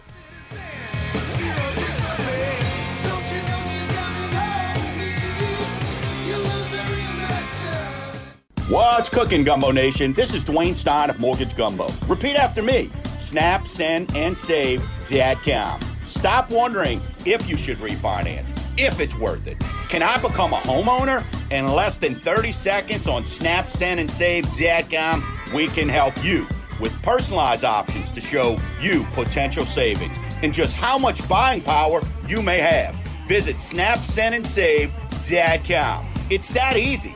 What's 8.70 9.10
cooking, 9.10 9.44
Gumbo 9.44 9.72
Nation? 9.72 10.14
This 10.14 10.34
is 10.34 10.46
Dwayne 10.46 10.78
Stein 10.78 11.10
of 11.10 11.20
Mortgage 11.20 11.58
Gumbo. 11.58 11.90
Repeat 12.08 12.38
after 12.38 12.64
me. 12.64 12.90
Snap, 13.34 13.68
send, 13.68 14.16
and 14.16 14.38
save 14.38 14.80
Dadcom. 15.06 15.84
Stop 16.06 16.52
wondering 16.52 17.02
if 17.25 17.50
you 17.50 17.58
should 17.58 17.80
refinance, 17.80 18.56
if 18.78 19.00
it's 19.00 19.16
worth 19.16 19.48
it. 19.48 19.60
Can 19.90 20.04
I 20.04 20.20
become 20.20 20.54
a 20.54 20.58
homeowner? 20.58 21.25
In 21.50 21.66
less 21.66 21.98
than 21.98 22.20
30 22.20 22.52
seconds 22.52 23.08
on 23.08 23.25
Snap, 23.25 23.70
Send, 23.70 24.00
and 24.00 24.08
Save 24.08 24.46
Dadcom, 24.50 25.24
we 25.52 25.66
can 25.66 25.90
help 25.90 26.24
you 26.24 26.48
with 26.80 26.94
personalized 27.02 27.63
options 27.63 28.12
to 28.12 28.22
show 28.22 28.60
you 28.80 29.04
potential 29.13 29.66
savings 29.66 30.16
and 30.44 30.54
just 30.54 30.75
how 30.75 31.00
much 31.00 31.28
buying 31.28 31.62
power 31.62 32.04
you 32.28 32.44
may 32.44 32.60
have. 32.60 32.94
Visit 33.28 33.60
Snap, 33.60 34.04
Send, 34.04 34.36
and 34.36 34.46
Save 34.46 34.92
Dadcom. 35.24 36.06
It's 36.30 36.54
that 36.54 36.78
easy. 36.78 37.16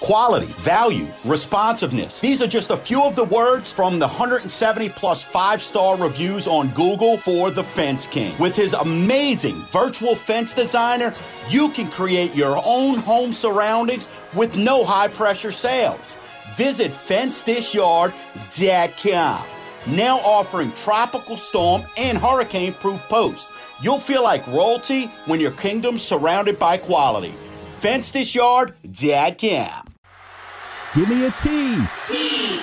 Quality, 0.00 0.46
value, 0.46 1.06
responsiveness. 1.26 2.20
These 2.20 2.40
are 2.40 2.46
just 2.46 2.70
a 2.70 2.78
few 2.78 3.02
of 3.02 3.16
the 3.16 3.24
words 3.24 3.70
from 3.70 3.98
the 3.98 4.06
170 4.06 4.88
plus 4.88 5.22
five 5.22 5.60
star 5.60 5.98
reviews 5.98 6.48
on 6.48 6.70
Google 6.70 7.18
for 7.18 7.50
the 7.50 7.62
Fence 7.62 8.06
King. 8.06 8.34
With 8.38 8.56
his 8.56 8.72
amazing 8.72 9.56
virtual 9.70 10.14
fence 10.14 10.54
designer, 10.54 11.12
you 11.50 11.68
can 11.68 11.90
create 11.90 12.34
your 12.34 12.58
own 12.64 12.96
home 12.96 13.34
surroundings 13.34 14.08
with 14.34 14.56
no 14.56 14.86
high 14.86 15.08
pressure 15.08 15.52
sales. 15.52 16.16
Visit 16.56 16.92
FenceThisYard.com. 16.92 19.46
Now 19.86 20.18
offering 20.20 20.72
tropical 20.72 21.36
storm 21.36 21.82
and 21.98 22.16
hurricane 22.16 22.72
proof 22.72 23.06
posts. 23.10 23.52
You'll 23.82 23.98
feel 23.98 24.22
like 24.22 24.46
royalty 24.46 25.08
when 25.26 25.40
your 25.40 25.52
kingdom's 25.52 26.02
surrounded 26.02 26.58
by 26.58 26.78
quality. 26.78 27.34
FenceThisYard.com. 27.80 29.86
Give 30.94 31.08
me 31.08 31.24
a 31.24 31.30
T. 31.30 31.78
T. 32.06 32.14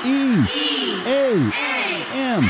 E. 0.05 0.43
E. 0.43 1.01
A. 1.05 1.49
A. 1.49 2.05
M. 2.13 2.43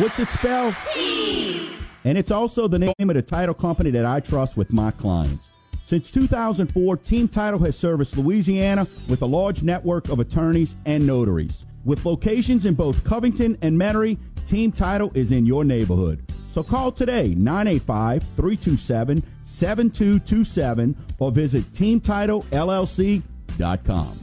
What's 0.00 0.18
it 0.18 0.28
spelled? 0.30 0.74
T. 0.92 1.68
And 2.04 2.18
it's 2.18 2.32
also 2.32 2.66
the 2.66 2.78
name 2.78 2.92
of 2.98 3.14
the 3.14 3.22
title 3.22 3.54
company 3.54 3.90
that 3.92 4.04
I 4.04 4.18
trust 4.20 4.56
with 4.56 4.72
my 4.72 4.90
clients. 4.90 5.50
Since 5.84 6.10
2004, 6.10 6.96
Team 6.96 7.28
Title 7.28 7.60
has 7.60 7.78
serviced 7.78 8.16
Louisiana 8.16 8.88
with 9.08 9.22
a 9.22 9.26
large 9.26 9.62
network 9.62 10.08
of 10.08 10.18
attorneys 10.18 10.74
and 10.86 11.06
notaries. 11.06 11.66
With 11.84 12.04
locations 12.04 12.66
in 12.66 12.74
both 12.74 13.04
Covington 13.04 13.56
and 13.62 13.78
Metairie, 13.78 14.18
Team 14.46 14.72
Title 14.72 15.12
is 15.14 15.30
in 15.30 15.46
your 15.46 15.64
neighborhood. 15.64 16.20
So 16.52 16.62
call 16.62 16.92
today 16.92 17.34
985 17.34 18.22
327 18.36 19.22
7227 19.44 20.94
or 21.18 21.32
visit 21.32 21.64
teamtitlellc.com. 21.72 24.22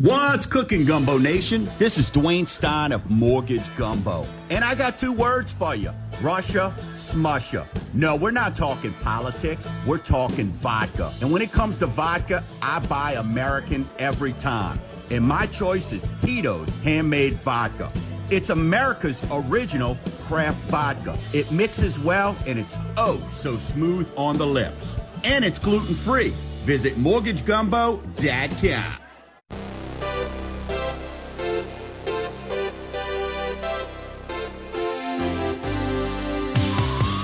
What's 0.00 0.46
cooking, 0.46 0.84
Gumbo 0.84 1.18
Nation? 1.18 1.68
This 1.80 1.98
is 1.98 2.08
Dwayne 2.08 2.46
Stein 2.46 2.92
of 2.92 3.10
Mortgage 3.10 3.74
Gumbo. 3.74 4.28
And 4.48 4.64
I 4.64 4.76
got 4.76 4.96
two 4.96 5.12
words 5.12 5.52
for 5.52 5.74
you 5.74 5.90
Russia, 6.22 6.72
smusha. 6.92 7.66
No, 7.94 8.14
we're 8.14 8.30
not 8.30 8.54
talking 8.54 8.92
politics, 9.02 9.66
we're 9.88 9.98
talking 9.98 10.52
vodka. 10.52 11.12
And 11.20 11.32
when 11.32 11.42
it 11.42 11.50
comes 11.50 11.78
to 11.78 11.86
vodka, 11.86 12.44
I 12.62 12.78
buy 12.78 13.14
American 13.14 13.88
every 13.98 14.34
time. 14.34 14.78
And 15.10 15.24
my 15.24 15.46
choice 15.46 15.92
is 15.92 16.08
Tito's 16.20 16.72
Handmade 16.78 17.34
Vodka. 17.34 17.90
It's 18.30 18.50
America's 18.50 19.22
original 19.32 19.96
craft 20.24 20.58
vodka. 20.70 21.16
It 21.32 21.50
mixes 21.50 21.98
well 21.98 22.36
and 22.46 22.58
it's 22.58 22.78
oh 22.98 23.26
so 23.30 23.56
smooth 23.56 24.12
on 24.16 24.36
the 24.36 24.46
lips. 24.46 24.98
And 25.24 25.46
it's 25.46 25.58
gluten 25.58 25.94
free. 25.94 26.34
Visit 26.64 26.96
mortgagegumbo.com. 26.96 28.94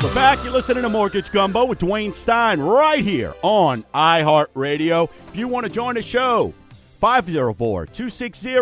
We're 0.03 0.15
back. 0.15 0.43
You're 0.43 0.53
listening 0.53 0.85
to 0.85 0.89
Mortgage 0.89 1.31
Gumbo 1.33 1.67
with 1.67 1.81
Dwayne 1.81 2.15
Stein 2.15 2.61
right 2.61 3.03
here 3.03 3.35
on 3.43 3.85
iHeartRadio. 3.95 5.11
If 5.29 5.37
you 5.37 5.49
want 5.49 5.67
to 5.67 5.73
join 5.73 5.97
the 5.97 6.03
show, 6.03 6.55
504 7.05 7.85
260 7.85 8.55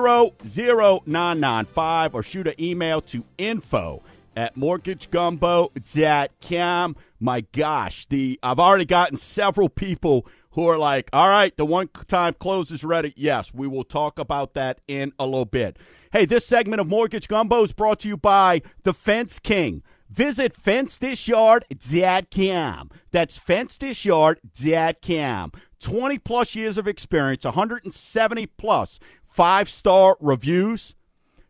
0995 1.07 2.13
or 2.13 2.25
shoot 2.25 2.49
an 2.49 2.55
email 2.59 3.01
to 3.01 3.23
info 3.39 4.03
at 4.35 4.57
mortgagegumbo.com. 4.57 6.97
My 7.21 7.43
gosh, 7.53 8.07
the 8.07 8.41
I've 8.43 8.59
already 8.59 8.85
gotten 8.85 9.17
several 9.17 9.69
people 9.69 10.27
who 10.51 10.67
are 10.67 10.77
like, 10.77 11.09
all 11.13 11.29
right, 11.29 11.57
the 11.57 11.65
one 11.65 11.87
time 12.09 12.35
close 12.41 12.73
is 12.73 12.83
ready. 12.83 13.15
Yes, 13.17 13.55
we 13.55 13.69
will 13.69 13.85
talk 13.85 14.19
about 14.19 14.55
that 14.55 14.81
in 14.89 15.13
a 15.21 15.25
little 15.25 15.45
bit. 15.45 15.77
Hey, 16.13 16.25
this 16.25 16.45
segment 16.45 16.81
of 16.81 16.89
Mortgage 16.89 17.29
Gumbo 17.29 17.63
is 17.63 17.73
brought 17.73 18.01
to 18.01 18.09
you 18.09 18.17
by 18.17 18.63
The 18.83 18.93
Fence 18.93 19.39
King. 19.39 19.85
Visit 20.11 20.53
FenceThisYard.com. 20.53 22.91
That's 23.13 23.39
FenceThisYard.com. 23.39 25.53
20 25.83 26.19
plus 26.19 26.55
years 26.55 26.79
of 26.79 26.89
experience, 26.89 27.45
170 27.45 28.47
plus 28.47 28.99
five 29.23 29.69
star 29.69 30.17
reviews. 30.21 30.95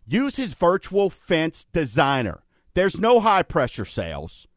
Use 0.07 0.37
his 0.37 0.55
virtual 0.55 1.11
fence 1.11 1.67
designer. 1.73 2.43
There's 2.75 2.99
no 2.99 3.21
high 3.21 3.45
pressure 3.45 3.85
sales. 3.85 4.49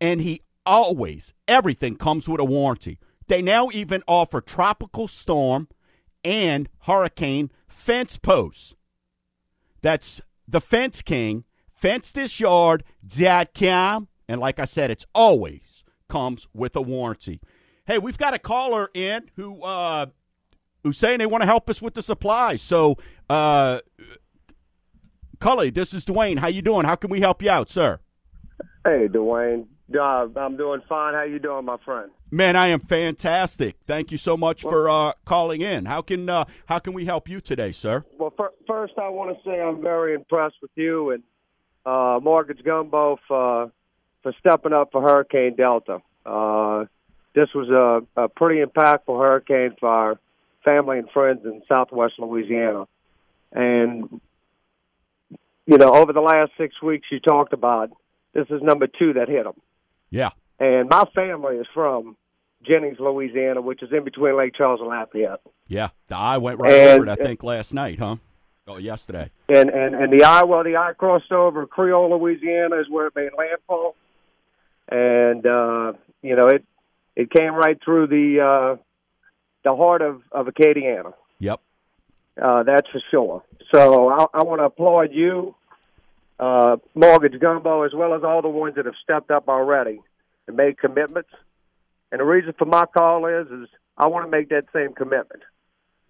And 0.00 0.22
he 0.22 0.40
always, 0.64 1.34
everything 1.46 1.96
comes 1.96 2.26
with 2.28 2.40
a 2.40 2.44
warranty. 2.44 2.98
They 3.28 3.42
now 3.42 3.68
even 3.72 4.02
offer 4.08 4.40
tropical 4.40 5.06
storm 5.08 5.68
and 6.24 6.68
hurricane 6.82 7.50
fence 7.68 8.16
posts. 8.18 8.76
That's 9.82 10.20
the 10.46 10.60
Fence 10.60 11.02
King, 11.02 11.44
FenceThisYard.com. 11.80 14.08
And 14.28 14.40
like 14.40 14.60
I 14.60 14.64
said, 14.64 14.90
it's 14.90 15.06
always 15.14 15.84
comes 16.08 16.48
with 16.54 16.74
a 16.76 16.82
warranty. 16.82 17.40
Hey, 17.84 17.98
we've 17.98 18.18
got 18.18 18.32
a 18.32 18.38
caller 18.38 18.90
in 18.94 19.28
who 19.36 19.62
uh, 19.62 20.06
who's 20.84 20.98
saying 20.98 21.18
they 21.18 21.26
want 21.26 21.42
to 21.42 21.46
help 21.46 21.68
us 21.68 21.82
with 21.82 21.94
the 21.94 22.02
supplies. 22.02 22.62
So, 22.62 22.96
uh, 23.28 23.80
Cully, 25.40 25.70
this 25.70 25.92
is 25.92 26.04
Dwayne. 26.04 26.38
How 26.38 26.46
you 26.46 26.62
doing? 26.62 26.84
How 26.84 26.94
can 26.94 27.10
we 27.10 27.20
help 27.20 27.42
you 27.42 27.50
out, 27.50 27.68
sir? 27.68 27.98
Hey, 28.84 29.08
Dwayne, 29.08 29.66
Uh, 29.92 30.28
I'm 30.36 30.56
doing 30.56 30.80
fine. 30.88 31.14
How 31.14 31.24
you 31.24 31.38
doing, 31.40 31.64
my 31.64 31.76
friend? 31.84 32.10
Man, 32.30 32.56
I 32.56 32.68
am 32.68 32.80
fantastic. 32.80 33.76
Thank 33.84 34.10
you 34.10 34.16
so 34.16 34.36
much 34.36 34.62
for 34.62 34.88
uh, 34.88 35.12
calling 35.24 35.60
in. 35.60 35.84
How 35.84 36.02
can 36.02 36.28
uh, 36.28 36.44
how 36.66 36.78
can 36.78 36.92
we 36.92 37.04
help 37.04 37.28
you 37.28 37.40
today, 37.40 37.72
sir? 37.72 38.04
Well, 38.16 38.32
fir- 38.36 38.52
first 38.66 38.94
I 38.96 39.08
want 39.08 39.36
to 39.36 39.42
say 39.44 39.60
I'm 39.60 39.82
very 39.82 40.14
impressed 40.14 40.56
with 40.62 40.70
you 40.76 41.10
and 41.10 41.22
uh, 41.84 42.20
Mortgage 42.22 42.62
Gumbo 42.64 43.18
for 43.26 43.72
for 44.22 44.32
stepping 44.38 44.72
up 44.72 44.90
for 44.92 45.02
Hurricane 45.02 45.56
Delta. 45.56 46.00
Uh, 47.34 47.40
this 47.40 47.48
was 47.54 47.68
a, 48.16 48.20
a 48.22 48.28
pretty 48.28 48.62
impactful 48.62 49.18
hurricane 49.18 49.74
for 49.80 49.88
our 49.88 50.18
family 50.64 50.98
and 50.98 51.10
friends 51.10 51.40
in 51.44 51.62
Southwest 51.72 52.14
Louisiana, 52.18 52.86
and 53.52 54.20
you 55.66 55.78
know 55.78 55.92
over 55.94 56.12
the 56.12 56.20
last 56.20 56.52
six 56.58 56.80
weeks 56.82 57.06
you 57.10 57.20
talked 57.20 57.52
about 57.52 57.90
this 58.32 58.46
is 58.50 58.62
number 58.62 58.86
two 58.86 59.14
that 59.14 59.28
hit 59.28 59.44
them. 59.44 59.54
Yeah. 60.10 60.30
And 60.58 60.88
my 60.88 61.04
family 61.14 61.56
is 61.56 61.66
from 61.74 62.16
Jennings, 62.62 62.98
Louisiana, 63.00 63.60
which 63.60 63.82
is 63.82 63.90
in 63.92 64.04
between 64.04 64.36
Lake 64.36 64.54
Charles 64.54 64.80
and 64.80 64.88
Lafayette. 64.88 65.40
Yeah, 65.66 65.88
the 66.08 66.16
eye 66.16 66.38
went 66.38 66.60
right 66.60 66.72
And- 66.72 67.00
over 67.00 67.06
it. 67.06 67.08
I 67.08 67.14
think 67.16 67.42
last 67.42 67.74
night, 67.74 67.98
huh? 67.98 68.16
Oh, 68.68 68.76
yesterday. 68.76 69.30
And 69.48 69.70
and 69.70 69.94
and 69.94 70.12
the 70.12 70.22
eye, 70.24 70.44
well, 70.44 70.62
the 70.62 70.76
eye 70.76 70.92
crossed 70.96 71.32
over 71.32 71.66
Creole, 71.66 72.16
Louisiana, 72.16 72.76
is 72.78 72.88
where 72.88 73.08
it 73.08 73.16
made 73.16 73.30
landfall. 73.36 73.96
And 74.88 75.44
uh, 75.44 75.94
you 76.22 76.36
know, 76.36 76.46
it 76.46 76.64
it 77.16 77.30
came 77.30 77.54
right 77.54 77.78
through 77.84 78.06
the 78.08 78.40
uh, 78.40 78.82
the 79.64 79.76
heart 79.76 80.02
of 80.02 80.22
of 80.32 80.46
Acadiana. 80.46 81.12
Yep. 81.38 81.60
Uh, 82.40 82.62
that's 82.62 82.88
for 82.90 83.00
sure. 83.10 83.42
So 83.74 84.08
I, 84.08 84.26
I 84.34 84.42
want 84.42 84.60
to 84.60 84.64
applaud 84.64 85.12
you, 85.12 85.54
uh, 86.38 86.76
Mortgage 86.94 87.38
Gumbo, 87.40 87.82
as 87.82 87.92
well 87.94 88.14
as 88.14 88.22
all 88.24 88.42
the 88.42 88.48
ones 88.48 88.76
that 88.76 88.86
have 88.86 88.94
stepped 89.02 89.30
up 89.30 89.48
already 89.48 90.00
and 90.46 90.56
made 90.56 90.78
commitments. 90.78 91.30
And 92.10 92.20
the 92.20 92.24
reason 92.24 92.54
for 92.58 92.64
my 92.64 92.84
call 92.86 93.26
is, 93.26 93.48
is 93.48 93.68
I 93.96 94.06
want 94.08 94.26
to 94.26 94.30
make 94.30 94.48
that 94.50 94.64
same 94.72 94.92
commitment. 94.94 95.42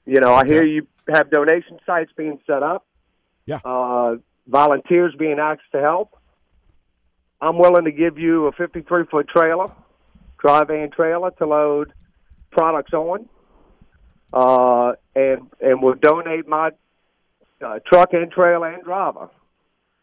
You 0.06 0.20
know, 0.20 0.34
I 0.34 0.44
hear 0.46 0.64
you 0.64 0.86
have 1.12 1.30
donation 1.30 1.78
sites 1.86 2.10
being 2.16 2.40
set 2.46 2.62
up. 2.62 2.84
Yeah. 3.46 3.60
Uh, 3.64 4.16
volunteers 4.46 5.14
being 5.16 5.38
asked 5.38 5.70
to 5.72 5.80
help. 5.80 6.16
I'm 7.40 7.58
willing 7.58 7.84
to 7.84 7.92
give 7.92 8.18
you 8.18 8.46
a 8.46 8.52
53 8.52 9.04
foot 9.10 9.28
trailer, 9.28 9.66
dry 10.42 10.64
van 10.64 10.90
trailer 10.90 11.30
to 11.32 11.46
load 11.46 11.92
products 12.50 12.92
on 12.92 13.28
uh, 14.32 14.92
and 15.14 15.48
and 15.60 15.82
will 15.82 15.94
donate 15.94 16.46
my 16.48 16.70
uh, 17.64 17.78
truck 17.90 18.12
and 18.12 18.30
trailer 18.30 18.68
and 18.72 18.82
driver 18.82 19.30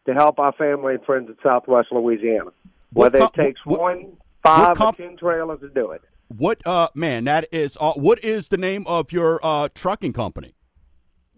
to 0.06 0.14
help 0.14 0.38
our 0.38 0.52
family 0.52 0.94
and 0.94 1.04
friends 1.04 1.28
in 1.28 1.36
Southwest 1.42 1.88
Louisiana. 1.92 2.50
What 2.92 3.12
Whether 3.12 3.18
com- 3.18 3.30
it 3.34 3.42
takes 3.42 3.60
what- 3.66 3.80
one, 3.80 4.16
five, 4.42 4.80
or 4.80 4.92
ten 4.92 5.16
trailers 5.16 5.60
to 5.60 5.68
do 5.68 5.90
it. 5.92 6.02
What 6.28 6.64
uh 6.66 6.88
man, 6.94 7.24
that 7.24 7.46
is 7.52 7.76
uh, 7.80 7.92
what 7.94 8.24
is 8.24 8.48
the 8.48 8.56
name 8.56 8.84
of 8.86 9.12
your 9.12 9.40
uh 9.42 9.68
trucking 9.74 10.12
company? 10.12 10.54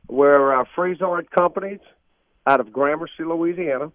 We're 0.09 0.61
uh, 0.61 0.65
Frisard 0.77 1.31
Companies 1.31 1.81
out 2.47 2.61
of 2.61 2.73
Gramercy, 2.73 3.25
Louisiana. 3.25 3.91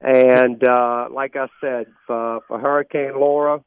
And 0.00 0.62
uh, 0.62 1.08
like 1.12 1.36
I 1.36 1.48
said, 1.60 1.86
for, 2.06 2.40
for 2.46 2.58
Hurricane 2.58 3.18
Laura, 3.18 3.62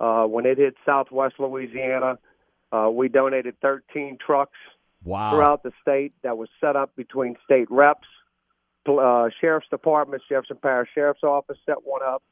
uh, 0.00 0.24
when 0.24 0.46
it 0.46 0.58
hit 0.58 0.74
Southwest 0.86 1.34
Louisiana, 1.38 2.18
uh, 2.72 2.88
we 2.92 3.08
donated 3.08 3.56
13 3.60 4.18
trucks 4.24 4.56
Wow. 5.04 5.30
throughout 5.30 5.62
the 5.62 5.70
state 5.80 6.12
that 6.22 6.36
was 6.36 6.48
set 6.60 6.74
up 6.74 6.96
between 6.96 7.36
state 7.44 7.68
reps, 7.70 8.08
uh, 8.88 9.28
sheriff's 9.40 9.68
departments, 9.68 10.24
Jefferson 10.28 10.56
Parish 10.60 10.88
Sheriff's 10.92 11.22
Office 11.22 11.56
set 11.66 11.76
one 11.84 12.00
up. 12.02 12.22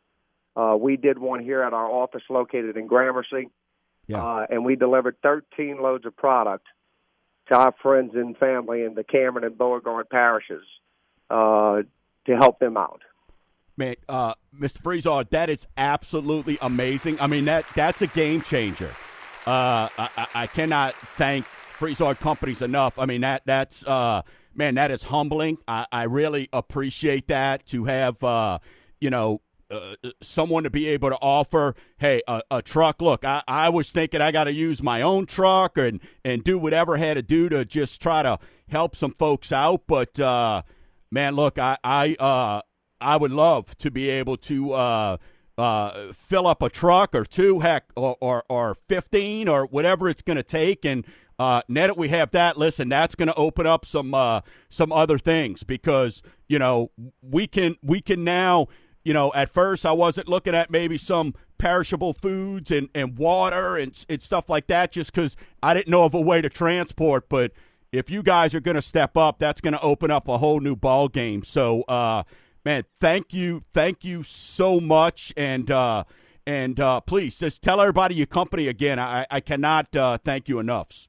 Uh, 0.57 0.77
we 0.77 0.97
did 0.97 1.19
one 1.19 1.41
here 1.45 1.63
at 1.63 1.73
our 1.73 1.89
office 1.89 2.23
located 2.29 2.77
in 2.77 2.87
Gramercy, 2.89 3.51
Yeah. 4.09 4.25
uh, 4.25 4.47
and 4.51 4.65
we 4.65 4.75
delivered 4.75 5.17
13 5.23 5.81
loads 5.81 6.07
of 6.07 6.17
product 6.17 6.67
to 7.51 7.57
our 7.57 7.73
friends 7.83 8.13
and 8.17 8.37
family 8.37 8.83
in 8.83 8.95
the 8.95 9.05
Cameron 9.05 9.45
and 9.45 9.57
Beauregard 9.57 10.09
parishes 10.11 10.65
uh, 11.31 11.83
to 12.25 12.37
help 12.37 12.59
them 12.59 12.77
out. 12.77 13.03
Man, 13.77 13.95
uh, 14.09 14.35
Mr. 14.59 14.81
Frisard, 14.81 15.31
that 15.31 15.51
is 15.51 15.67
absolutely 15.77 16.57
amazing. 16.63 17.21
I 17.21 17.27
mean, 17.27 17.45
that 17.45 17.67
that's 17.75 18.01
a 18.03 18.07
game 18.07 18.41
changer. 18.41 18.91
Uh, 19.47 19.89
I, 19.99 20.27
I- 20.35 20.47
cannot 20.47 20.95
thank 21.17 21.45
Frisard 21.79 22.19
Companies 22.19 22.63
enough. 22.63 22.99
I 22.99 23.05
mean, 23.07 23.21
that 23.21 23.43
that's 23.45 23.87
uh, 23.87 24.23
man, 24.55 24.77
that 24.77 24.91
is 24.91 25.05
humbling. 25.05 25.59
I, 25.69 25.87
I 25.93 26.05
really 26.05 26.49
appreciate 26.53 27.29
that 27.29 27.67
to 27.67 27.85
have 27.85 28.23
uh, 28.25 28.59
you 29.01 29.11
know. 29.11 29.41
Uh, 29.69 29.97
someone 30.23 30.63
to 30.63 30.71
be 30.71 30.87
able 30.87 31.09
to 31.11 31.17
offer, 31.17 31.75
hey, 31.99 32.23
a, 32.29 32.41
a 32.53 32.63
truck. 32.63 33.03
Look, 33.03 33.25
I, 33.25 33.43
I 33.49 33.69
was 33.69 33.91
thinking 33.91 34.21
I 34.21 34.31
got 34.31 34.45
to 34.45 34.53
use 34.53 34.81
my 34.81 35.03
own 35.03 35.27
truck 35.27 35.77
and 35.77 35.99
and 36.25 36.45
do 36.45 36.57
whatever 36.57 36.95
I 36.95 37.01
had 37.01 37.15
to 37.15 37.23
do 37.23 37.49
to 37.49 37.65
just 37.65 38.01
try 38.01 38.23
to 38.23 38.39
help 38.69 38.95
some 38.95 39.11
folks 39.19 39.51
out. 39.51 39.83
But 39.89 40.21
uh, 40.21 40.63
man, 41.11 41.35
look, 41.35 41.59
I 41.59 41.79
I 41.83 42.15
uh, 42.21 42.61
I 43.01 43.17
would 43.17 43.33
love 43.33 43.77
to 43.79 43.91
be 43.91 44.09
able 44.09 44.37
to 44.39 44.73
uh, 44.73 45.17
uh, 45.59 46.13
fill 46.13 46.47
up 46.47 46.63
a 46.63 46.69
truck 46.69 47.15
or 47.15 47.25
two, 47.25 47.61
heck, 47.61 47.85
or 47.97 48.17
or, 48.21 48.45
or 48.49 48.75
fifteen 48.75 49.49
or 49.49 49.67
whatever 49.67 50.09
it's 50.09 50.23
going 50.23 50.37
to 50.37 50.43
take. 50.43 50.85
And 50.85 51.05
uh, 51.39 51.63
now 51.69 51.87
that 51.89 51.97
we 51.97 52.09
have 52.09 52.31
that, 52.33 52.57
listen, 52.57 52.89
that's 52.89 53.15
going 53.15 53.29
to 53.29 53.35
open 53.35 53.67
up 53.67 53.85
some 53.85 54.15
uh, 54.15 54.41
some 54.69 54.93
other 54.93 55.19
things 55.19 55.63
because 55.63 56.23
you 56.49 56.59
know 56.59 56.91
we 57.23 57.47
can 57.47 57.77
we 57.83 58.01
can 58.01 58.25
now. 58.25 58.69
You 59.05 59.15
know, 59.15 59.33
at 59.37 59.49
first 59.51 59.87
I 59.87 59.93
wasn't 59.93 60.29
looking 60.29 60.53
at 60.53 60.69
maybe 60.69 60.97
some 60.97 61.33
perishable 61.59 62.13
foods 62.13 62.73
and, 62.73 62.89
and 62.93 63.17
water 63.17 63.77
and, 63.77 63.97
and 64.09 64.21
stuff 64.21 64.49
like 64.49 64.67
that 64.67 64.91
just 64.91 65.13
because 65.13 65.37
I 65.63 65.75
didn't 65.75 65.89
know 65.89 66.05
of 66.05 66.15
a 66.15 66.21
way 66.21 66.43
to 66.43 66.49
transport. 66.49 67.29
But 67.29 67.53
if 67.93 68.11
you 68.11 68.25
guys 68.25 68.53
are 68.55 68.61
going 68.61 68.75
to 68.75 68.83
step 68.83 69.17
up, 69.17 69.39
that's 69.39 69.61
going 69.61 69.75
to 69.75 69.81
open 69.81 70.11
up 70.11 70.29
a 70.29 70.39
whole 70.39 70.59
new 70.59 70.77
ball 70.77 71.09
game. 71.09 71.45
So, 71.45 71.83
uh, 71.83 72.25
man, 72.67 72.83
thank 73.01 73.33
you, 73.33 73.63
thank 73.73 74.05
you 74.05 74.25
so 74.25 74.81
much, 74.81 75.33
and 75.37 75.71
uh, 75.71 76.03
and 76.47 76.79
uh, 76.81 77.01
please 77.01 77.39
just 77.39 77.63
tell 77.63 77.81
everybody 77.81 78.17
your 78.17 78.27
company 78.27 78.67
again. 78.67 78.99
I, 78.99 79.25
I 79.31 79.41
cannot 79.41 79.95
uh, 79.95 80.19
thank 80.19 80.49
you 80.49 80.59
enough. 80.59 81.09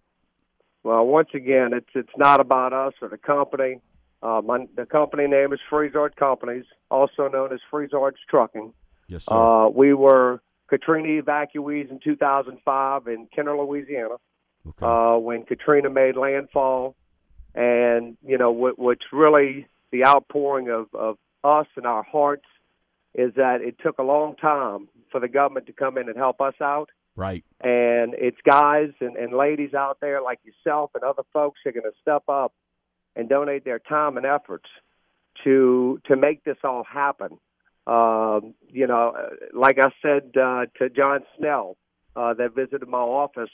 Well, 0.84 1.06
once 1.06 1.30
again, 1.34 1.72
it's 1.74 1.90
it's 1.96 2.16
not 2.16 2.40
about 2.40 2.74
us 2.74 2.94
or 3.02 3.10
the 3.10 3.18
company. 3.18 3.82
Uh, 4.22 4.42
my, 4.44 4.68
the 4.76 4.86
company 4.86 5.28
name 5.28 5.52
is 5.52 5.60
Frisard 5.70 6.16
Companies, 6.16 6.66
also 6.90 7.28
known 7.28 7.52
as 7.52 7.60
Frisard's 7.72 8.18
Trucking. 8.30 8.72
Yes, 9.08 9.26
sir. 9.26 9.36
Uh, 9.36 9.70
we 9.70 9.94
were 9.94 10.42
Katrina 10.70 11.22
evacuees 11.22 11.90
in 11.90 12.00
2005 12.04 13.08
in 13.08 13.28
Kenner, 13.36 13.58
Louisiana, 13.58 14.16
okay. 14.68 14.86
uh, 14.86 15.18
when 15.18 15.44
Katrina 15.44 15.90
made 15.90 16.16
landfall. 16.16 16.96
And, 17.54 18.18
you 18.24 18.38
know, 18.38 18.52
what, 18.52 18.78
what's 18.78 19.06
really 19.12 19.68
the 19.92 20.06
outpouring 20.06 20.70
of, 20.70 20.88
of 20.94 21.18
us 21.48 21.68
and 21.76 21.86
our 21.86 22.04
hearts 22.04 22.46
is 23.16 23.34
that 23.36 23.62
it 23.62 23.78
took 23.84 23.98
a 23.98 24.04
long 24.04 24.36
time 24.36 24.90
for 25.12 25.20
the 25.20 25.28
government 25.28 25.66
to 25.68 25.74
come 25.74 25.98
in 25.98 26.10
and 26.10 26.18
help 26.18 26.42
us 26.42 26.54
out. 26.62 26.90
right. 27.16 27.44
And 27.62 28.14
it's 28.18 28.38
guys 28.46 28.90
and, 29.00 29.16
and 29.16 29.34
ladies 29.34 29.74
out 29.74 29.98
there 30.02 30.22
like 30.22 30.40
yourself 30.44 30.92
and 30.94 31.04
other 31.04 31.24
folks 31.34 31.60
who 31.64 31.70
are 31.70 31.74
going 31.74 31.84
to 31.84 31.98
step 32.02 32.24
up 32.28 32.54
and 33.16 33.28
donate 33.28 33.66
their 33.66 33.80
time 33.80 34.18
and 34.18 34.26
efforts 34.26 34.70
to 35.44 36.00
to 36.06 36.16
make 36.16 36.44
this 36.44 36.58
all 36.64 36.84
happen. 36.84 37.40
Um, 37.88 38.54
you 38.70 38.86
know, 38.86 39.14
uh, 39.18 39.30
like 39.54 39.78
I 39.80 39.90
said 40.02 40.32
uh, 40.40 40.66
to 40.78 40.90
John 40.90 41.22
Snell 41.38 41.78
uh, 42.16 42.34
that 42.34 42.54
visited 42.54 42.88
my 42.88 42.98
office, 42.98 43.50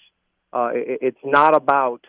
uh, 0.52 0.72
it, 0.74 1.00
it's 1.02 1.24
not 1.24 1.56
about 1.56 2.06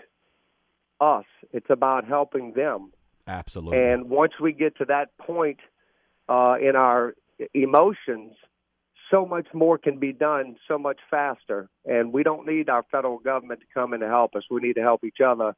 us; 1.00 1.26
it's 1.52 1.70
about 1.70 2.06
helping 2.06 2.54
them. 2.54 2.92
Absolutely. 3.26 3.78
And 3.78 4.10
once 4.10 4.34
we 4.40 4.52
get 4.52 4.76
to 4.78 4.84
that 4.86 5.16
point 5.18 5.58
uh, 6.28 6.54
in 6.60 6.76
our 6.76 7.14
emotions, 7.52 8.32
so 9.10 9.26
much 9.26 9.46
more 9.52 9.78
can 9.78 9.98
be 9.98 10.12
done 10.12 10.56
so 10.66 10.78
much 10.78 10.98
faster. 11.10 11.68
And 11.84 12.12
we 12.12 12.22
don't 12.22 12.46
need 12.46 12.68
our 12.68 12.84
federal 12.90 13.18
government 13.18 13.60
to 13.60 13.66
come 13.74 13.92
in 13.94 14.00
to 14.00 14.08
help 14.08 14.34
us. 14.34 14.42
We 14.50 14.60
need 14.60 14.74
to 14.74 14.82
help 14.82 15.04
each 15.04 15.18
other 15.24 15.54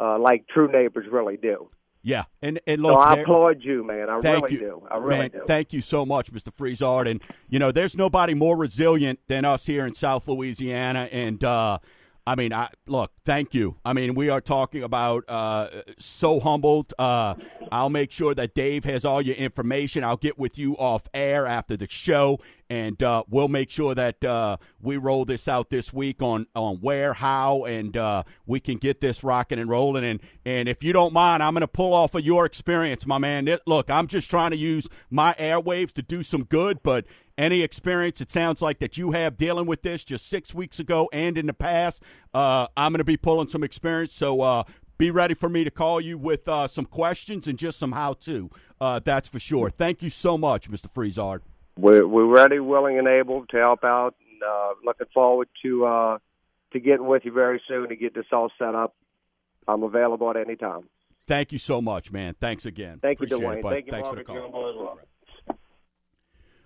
uh, 0.00 0.18
like 0.18 0.46
true 0.48 0.70
neighbors 0.70 1.06
really 1.10 1.36
do. 1.36 1.70
yeah, 2.02 2.24
and 2.40 2.60
and 2.66 2.80
So 2.80 2.88
look, 2.88 2.98
I 2.98 3.18
applaud 3.18 3.62
you, 3.62 3.84
man. 3.84 4.08
I 4.08 4.20
Thank 4.20 4.44
really 4.44 4.54
you. 4.54 4.60
do. 4.60 4.82
I 4.90 4.96
really 4.98 5.18
Man, 5.18 5.30
do. 5.30 5.40
Thank 5.46 5.72
you 5.72 5.80
so 5.80 6.06
much, 6.06 6.32
Mr. 6.32 6.52
Frisard. 6.52 7.08
And, 7.10 7.20
you 7.48 7.58
know, 7.58 7.72
there's 7.72 7.96
nobody 7.96 8.34
more 8.34 8.56
resilient 8.56 9.18
than 9.26 9.44
us 9.44 9.66
here 9.66 9.86
in 9.86 9.94
South 9.94 10.28
Louisiana. 10.28 11.08
And, 11.12 11.42
uh, 11.42 11.78
I 12.26 12.34
mean, 12.34 12.52
I 12.52 12.68
look, 12.86 13.12
thank 13.24 13.54
you. 13.54 13.76
I 13.84 13.92
mean, 13.92 14.14
we 14.14 14.30
are 14.30 14.40
talking 14.40 14.82
about 14.82 15.24
uh, 15.28 15.68
so 15.98 16.40
humbled. 16.40 16.92
Uh, 16.98 17.36
I'll 17.70 17.90
make 17.90 18.10
sure 18.10 18.34
that 18.34 18.52
Dave 18.52 18.84
has 18.84 19.04
all 19.04 19.22
your 19.22 19.36
information. 19.36 20.02
I'll 20.02 20.16
get 20.16 20.36
with 20.36 20.58
you 20.58 20.76
off 20.76 21.06
air 21.14 21.46
after 21.46 21.76
the 21.76 21.86
show 21.88 22.40
and 22.68 23.00
uh, 23.02 23.22
we'll 23.28 23.48
make 23.48 23.70
sure 23.70 23.94
that 23.94 24.22
uh, 24.24 24.56
we 24.80 24.96
roll 24.96 25.24
this 25.24 25.46
out 25.46 25.70
this 25.70 25.92
week 25.92 26.20
on 26.22 26.46
on 26.54 26.76
where, 26.76 27.12
how, 27.12 27.64
and 27.64 27.96
uh, 27.96 28.24
we 28.46 28.60
can 28.60 28.76
get 28.78 29.00
this 29.00 29.22
rocking 29.22 29.58
and 29.58 29.70
rolling. 29.70 30.04
And 30.04 30.20
and 30.44 30.68
if 30.68 30.82
you 30.82 30.92
don't 30.92 31.12
mind, 31.12 31.42
I'm 31.42 31.54
going 31.54 31.60
to 31.60 31.68
pull 31.68 31.94
off 31.94 32.14
of 32.14 32.24
your 32.24 32.44
experience, 32.44 33.06
my 33.06 33.18
man. 33.18 33.46
It, 33.48 33.60
look, 33.66 33.90
I'm 33.90 34.06
just 34.06 34.28
trying 34.30 34.50
to 34.50 34.56
use 34.56 34.88
my 35.10 35.34
airwaves 35.34 35.92
to 35.92 36.02
do 36.02 36.22
some 36.22 36.44
good, 36.44 36.82
but 36.82 37.04
any 37.38 37.62
experience 37.62 38.20
it 38.20 38.30
sounds 38.30 38.62
like 38.62 38.78
that 38.78 38.96
you 38.96 39.12
have 39.12 39.36
dealing 39.36 39.66
with 39.66 39.82
this 39.82 40.04
just 40.04 40.26
six 40.26 40.54
weeks 40.54 40.80
ago 40.80 41.08
and 41.12 41.36
in 41.36 41.46
the 41.46 41.52
past, 41.52 42.02
uh, 42.32 42.66
I'm 42.76 42.92
going 42.92 42.98
to 42.98 43.04
be 43.04 43.18
pulling 43.18 43.48
some 43.48 43.62
experience. 43.62 44.12
So 44.12 44.40
uh, 44.40 44.64
be 44.96 45.10
ready 45.10 45.34
for 45.34 45.50
me 45.50 45.62
to 45.62 45.70
call 45.70 46.00
you 46.00 46.16
with 46.16 46.48
uh, 46.48 46.66
some 46.66 46.86
questions 46.86 47.46
and 47.46 47.58
just 47.58 47.78
some 47.78 47.92
how 47.92 48.14
to. 48.14 48.50
That's 48.80 49.28
for 49.28 49.38
sure. 49.38 49.68
Thank 49.68 50.02
you 50.02 50.08
so 50.08 50.38
much, 50.38 50.70
Mr. 50.70 50.90
Frisard. 50.90 51.40
We're, 51.78 52.06
we're 52.06 52.26
ready, 52.26 52.58
willing, 52.58 52.98
and 52.98 53.06
able 53.06 53.46
to 53.46 53.56
help 53.56 53.84
out. 53.84 54.14
And, 54.30 54.42
uh, 54.42 54.74
looking 54.84 55.06
forward 55.12 55.48
to 55.62 55.86
uh, 55.86 56.18
to 56.72 56.80
getting 56.80 57.06
with 57.06 57.24
you 57.24 57.32
very 57.32 57.60
soon 57.68 57.88
to 57.88 57.96
get 57.96 58.14
this 58.14 58.26
all 58.32 58.50
set 58.58 58.74
up. 58.74 58.94
I'm 59.68 59.82
available 59.82 60.30
at 60.30 60.36
any 60.36 60.56
time. 60.56 60.88
Thank 61.26 61.52
you 61.52 61.58
so 61.58 61.80
much, 61.80 62.12
man. 62.12 62.34
Thanks 62.40 62.66
again. 62.66 63.00
Thank 63.00 63.18
Appreciate 63.18 63.40
you, 63.40 63.46
Dwayne. 63.46 63.58
It, 63.58 63.62
Thank 63.64 63.86
you, 63.86 63.92
Thanks 63.92 64.06
Margaret 64.06 64.26
for 64.26 64.32
the 64.34 64.40
call. 64.40 64.76
Well. 64.76 65.56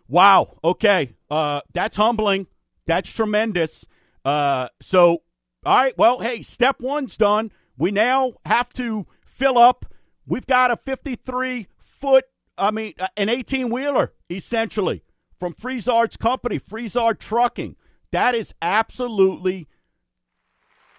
Wow. 0.08 0.58
Okay. 0.64 1.14
Uh, 1.30 1.60
that's 1.72 1.96
humbling. 1.96 2.46
That's 2.86 3.10
tremendous. 3.12 3.86
Uh, 4.24 4.68
so, 4.80 5.22
all 5.64 5.76
right. 5.76 5.96
Well, 5.96 6.20
hey, 6.20 6.42
step 6.42 6.80
one's 6.80 7.16
done. 7.16 7.52
We 7.78 7.90
now 7.90 8.34
have 8.44 8.70
to 8.74 9.06
fill 9.24 9.56
up. 9.56 9.86
We've 10.26 10.46
got 10.46 10.70
a 10.70 10.76
53 10.76 11.68
foot, 11.78 12.24
I 12.60 12.70
mean, 12.70 12.94
uh, 13.00 13.08
an 13.16 13.28
18 13.28 13.70
wheeler, 13.70 14.12
essentially, 14.28 15.02
from 15.38 15.54
Frisard's 15.54 16.16
company, 16.16 16.58
Frisard 16.58 17.18
Trucking. 17.18 17.76
That 18.12 18.34
is 18.34 18.54
absolutely, 18.60 19.68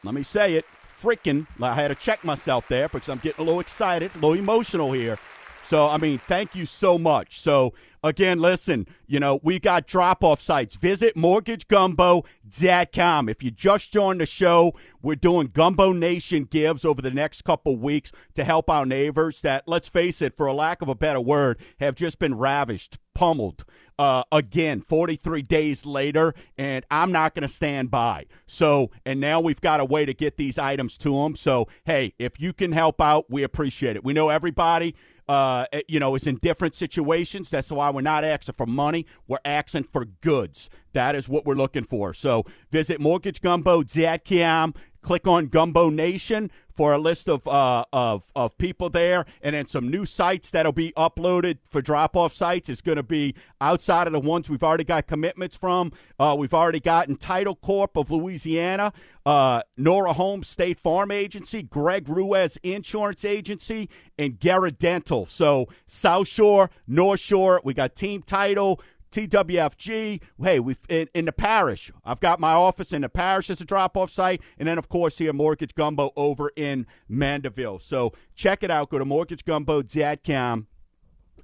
let 0.04 0.14
me 0.14 0.24
say 0.24 0.56
it, 0.56 0.66
freaking. 0.86 1.48
I 1.62 1.74
had 1.74 1.90
to 1.90 1.96
check 1.96 2.24
myself 2.24 2.68
there 2.68 2.88
because 2.90 3.10
I'm 3.10 3.20
getting 3.20 3.42
a 3.42 3.46
little 3.46 3.60
excited, 3.60 4.12
a 4.16 4.20
little 4.20 4.34
emotional 4.34 4.92
here. 4.92 5.20
So, 5.64 5.88
I 5.88 5.98
mean, 5.98 6.20
thank 6.28 6.56
you 6.56 6.66
so 6.66 6.98
much. 6.98 7.40
So, 7.40 7.74
again, 8.04 8.40
listen, 8.40 8.88
you 9.08 9.20
know, 9.20 9.40
we 9.44 9.60
got 9.60 9.86
drop 9.88 10.24
off 10.24 10.40
sites. 10.42 10.76
Visit 10.76 11.16
mortgagegumbo.com. 11.16 13.30
If 13.30 13.44
you 13.44 13.52
just 13.52 13.94
joined 13.94 14.22
the 14.22 14.26
show, 14.26 14.74
we're 15.02 15.16
doing 15.16 15.48
Gumbo 15.48 15.94
Nation 15.94 16.46
gives 16.46 16.86
over 16.86 17.02
the 17.02 17.12
next 17.12 17.42
couple 17.44 17.78
weeks 17.78 18.12
to 18.36 18.44
help 18.44 18.70
our 18.70 18.86
neighbors 18.86 19.42
that, 19.42 19.64
let's 19.68 19.90
face 19.90 20.22
it, 20.22 20.36
for 20.36 20.46
a 20.48 20.54
lack 20.54 20.82
of 20.82 20.90
a 20.90 20.96
better 20.96 21.22
word, 21.22 21.60
have 21.80 21.96
just 21.96 22.20
been 22.20 22.38
ravished, 22.38 23.00
pummeled. 23.14 23.64
Uh, 24.00 24.24
again, 24.32 24.80
43 24.82 25.44
days 25.44 25.86
later, 25.86 26.34
and 26.58 26.84
I'm 26.90 27.12
not 27.12 27.36
going 27.36 27.44
to 27.44 27.54
stand 27.54 27.92
by. 27.92 28.26
So, 28.48 28.90
and 29.06 29.20
now 29.20 29.42
we've 29.42 29.62
got 29.62 29.80
a 29.80 29.86
way 29.86 30.06
to 30.06 30.14
get 30.16 30.38
these 30.38 30.58
items 30.58 30.98
to 31.00 31.22
them. 31.22 31.36
So, 31.36 31.68
hey, 31.84 32.14
if 32.18 32.40
you 32.40 32.52
can 32.52 32.72
help 32.72 33.00
out, 33.00 33.30
we 33.30 33.44
appreciate 33.44 33.96
it. 33.96 34.04
We 34.04 34.14
know 34.14 34.30
everybody 34.30 34.96
uh, 35.32 35.66
you 35.88 35.98
know, 35.98 36.14
is 36.16 36.28
in 36.28 36.36
different 36.42 36.76
situations. 36.76 37.50
That's 37.50 37.72
why 37.72 37.90
we're 37.90 38.02
not 38.02 38.26
asking 38.26 38.56
for 38.56 38.66
money. 38.66 39.06
We're 39.30 39.38
asking 39.46 39.86
for 39.86 40.04
goods. 40.04 40.70
That 40.92 41.16
is 41.16 41.30
what 41.30 41.46
we're 41.46 41.56
looking 41.56 41.86
for. 41.86 42.14
So 42.14 42.44
visit 42.70 43.00
mortgagegumbo.com. 43.00 44.74
Click 45.02 45.28
on 45.28 45.48
Gumbo 45.48 45.90
Nation 45.90 46.52
for 46.74 46.94
a 46.94 46.98
list 46.98 47.28
of, 47.28 47.48
uh, 47.48 47.84
of, 47.94 48.32
of 48.36 48.58
people 48.58 48.90
there. 48.90 49.26
And 49.42 49.56
then 49.56 49.68
some 49.68 49.90
new 49.90 50.06
sites 50.06 50.52
that'll 50.52 50.72
be 50.72 50.94
uploaded 50.98 51.58
for 51.70 51.82
drop 51.82 52.16
off 52.16 52.34
sites 52.34 52.70
is 52.70 52.82
going 52.82 52.96
to 52.96 53.04
be 53.04 53.36
outside 53.60 54.08
of 54.08 54.14
the 54.14 54.20
ones 54.20 54.50
we've 54.50 54.64
already 54.64 54.84
got 54.84 55.08
commitments 55.08 55.58
from. 55.58 55.92
Uh, 56.20 56.36
we've 56.38 56.54
already 56.54 56.80
gotten 56.80 57.18
Title 57.18 57.56
Corp 57.56 57.98
of 57.98 58.10
Louisiana, 58.10 58.94
uh, 59.26 59.62
Nora 59.78 60.14
Holmes 60.14 60.48
State 60.48 60.80
Farm 60.80 61.12
Agency, 61.12 61.62
Greg 61.62 62.08
Ruiz 62.08 62.58
Insurance 62.64 63.26
Agency, 63.26 63.90
and 64.18 64.40
Garrett 64.40 64.80
Dental. 64.80 65.26
So 65.26 65.68
South 65.86 66.28
Shore, 66.28 66.70
North 66.88 67.20
Shore, 67.20 67.62
we 67.64 67.74
got 67.74 67.96
Team 67.96 68.24
Title. 68.24 68.82
TWFG. 69.12 70.22
Hey, 70.42 70.60
we 70.60 70.76
in, 70.90 71.10
in 71.14 71.26
the 71.26 71.32
parish. 71.32 71.92
I've 72.04 72.20
got 72.20 72.40
my 72.40 72.54
office 72.54 72.94
in 72.94 73.02
the 73.02 73.10
parish 73.10 73.50
as 73.50 73.62
a 73.62 73.66
drop-off 73.66 74.10
site, 74.10 74.42
and 74.58 74.68
then 74.68 74.78
of 74.78 74.90
course 74.90 75.18
here 75.18 75.34
Mortgage 75.34 75.76
Gumbo 75.76 76.12
over 76.16 76.52
in 76.56 76.88
Mandeville. 77.08 77.80
So 77.80 78.14
check 78.36 78.64
it 78.64 78.72
out. 78.72 78.90
Go 78.90 79.00
to 79.00 79.06
mortgagegumbo.com 79.06 80.68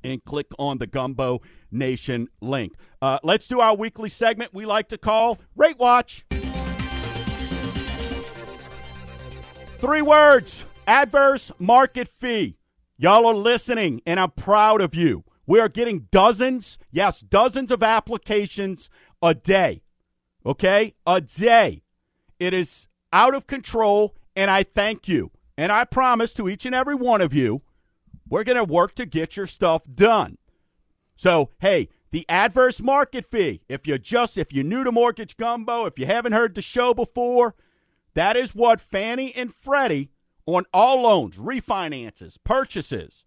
and 0.03 0.23
click 0.23 0.47
on 0.57 0.77
the 0.77 0.87
Gumbo 0.87 1.41
Nation 1.71 2.29
link. 2.41 2.73
Uh, 3.01 3.19
let's 3.23 3.47
do 3.47 3.59
our 3.59 3.75
weekly 3.75 4.09
segment 4.09 4.53
we 4.53 4.65
like 4.65 4.89
to 4.89 4.97
call 4.97 5.37
Rate 5.55 5.77
Watch. 5.77 6.25
Three 9.79 10.01
words 10.01 10.65
adverse 10.87 11.51
market 11.59 12.07
fee. 12.07 12.57
Y'all 12.97 13.27
are 13.27 13.35
listening, 13.35 14.01
and 14.07 14.19
I'm 14.19 14.31
proud 14.31 14.81
of 14.81 14.95
you. 14.95 15.23
We 15.47 15.61
are 15.61 15.69
getting 15.69 16.07
dozens, 16.11 16.77
yes, 16.91 17.21
dozens 17.21 17.71
of 17.71 17.81
applications 17.81 18.89
a 19.21 19.33
day. 19.33 19.81
Okay? 20.45 20.93
A 21.07 21.21
day. 21.21 21.83
It 22.39 22.53
is 22.53 22.89
out 23.11 23.33
of 23.33 23.47
control, 23.47 24.15
and 24.35 24.51
I 24.51 24.63
thank 24.63 25.07
you. 25.07 25.31
And 25.57 25.71
I 25.71 25.85
promise 25.85 26.33
to 26.35 26.47
each 26.47 26.65
and 26.65 26.75
every 26.75 26.95
one 26.95 27.21
of 27.21 27.33
you, 27.33 27.63
we're 28.29 28.43
going 28.43 28.57
to 28.57 28.63
work 28.63 28.93
to 28.95 29.05
get 29.05 29.37
your 29.37 29.47
stuff 29.47 29.85
done. 29.87 30.37
So, 31.15 31.51
hey, 31.59 31.89
the 32.11 32.25
adverse 32.29 32.81
market 32.81 33.25
fee, 33.25 33.61
if 33.67 33.87
you're 33.87 33.97
just, 33.97 34.37
if 34.37 34.53
you're 34.53 34.63
new 34.63 34.83
to 34.83 34.91
Mortgage 34.91 35.37
Gumbo, 35.37 35.85
if 35.85 35.97
you 35.97 36.05
haven't 36.05 36.33
heard 36.33 36.55
the 36.55 36.61
show 36.61 36.93
before, 36.93 37.55
that 38.13 38.37
is 38.37 38.53
what 38.53 38.81
Fannie 38.81 39.33
and 39.35 39.53
Freddie 39.53 40.11
on 40.45 40.65
all 40.73 41.03
loans, 41.03 41.37
refinances, 41.37 42.37
purchases, 42.43 43.25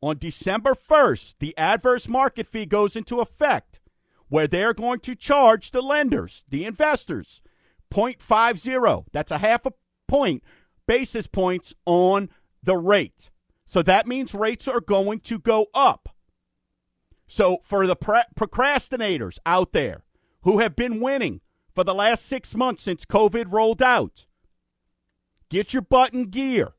on 0.00 0.18
December 0.18 0.74
1st, 0.74 1.36
the 1.38 1.56
adverse 1.56 2.08
market 2.08 2.46
fee 2.46 2.66
goes 2.66 2.96
into 2.96 3.20
effect 3.20 3.80
where 4.28 4.46
they're 4.46 4.74
going 4.74 5.00
to 5.00 5.14
charge 5.14 5.70
the 5.70 5.82
lenders, 5.82 6.44
the 6.48 6.64
investors, 6.64 7.42
0.50. 7.92 9.06
That's 9.12 9.30
a 9.30 9.38
half 9.38 9.66
a 9.66 9.72
point 10.08 10.42
basis 10.86 11.26
points 11.26 11.74
on 11.84 12.30
the 12.62 12.76
rate. 12.76 13.30
So 13.66 13.82
that 13.82 14.06
means 14.06 14.34
rates 14.34 14.68
are 14.68 14.80
going 14.80 15.20
to 15.20 15.38
go 15.38 15.66
up. 15.74 16.08
So 17.26 17.58
for 17.62 17.86
the 17.86 17.96
pre- 17.96 18.22
procrastinators 18.38 19.38
out 19.44 19.72
there 19.72 20.04
who 20.42 20.60
have 20.60 20.76
been 20.76 21.00
winning 21.00 21.40
for 21.74 21.82
the 21.82 21.94
last 21.94 22.24
six 22.26 22.54
months 22.54 22.84
since 22.84 23.04
COVID 23.04 23.50
rolled 23.50 23.82
out, 23.82 24.26
get 25.50 25.72
your 25.72 25.82
button 25.82 26.26
gear. 26.26 26.74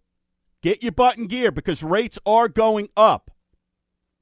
Get 0.68 0.84
your 0.84 0.92
button 0.92 1.28
gear 1.28 1.50
because 1.50 1.82
rates 1.82 2.20
are 2.26 2.50
going 2.50 2.90
up. 2.98 3.32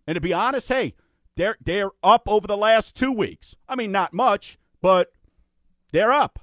And 0.06 0.14
to 0.14 0.22
be 0.22 0.32
honest, 0.32 0.68
hey, 0.68 0.94
they're 1.36 1.58
they're 1.60 1.90
up 2.04 2.30
over 2.30 2.46
the 2.46 2.56
last 2.56 2.96
two 2.96 3.12
weeks. 3.12 3.56
I 3.68 3.76
mean, 3.76 3.92
not 3.92 4.14
much, 4.14 4.60
but 4.80 5.12
they're 5.92 6.12
up. 6.12 6.38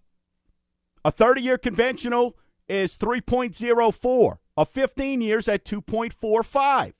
A 1.04 1.12
30-year 1.12 1.56
conventional 1.56 2.36
is 2.68 2.98
3.04. 2.98 4.38
A 4.56 4.66
15 4.66 5.20
years 5.20 5.46
at 5.46 5.64
2.45. 5.64 6.94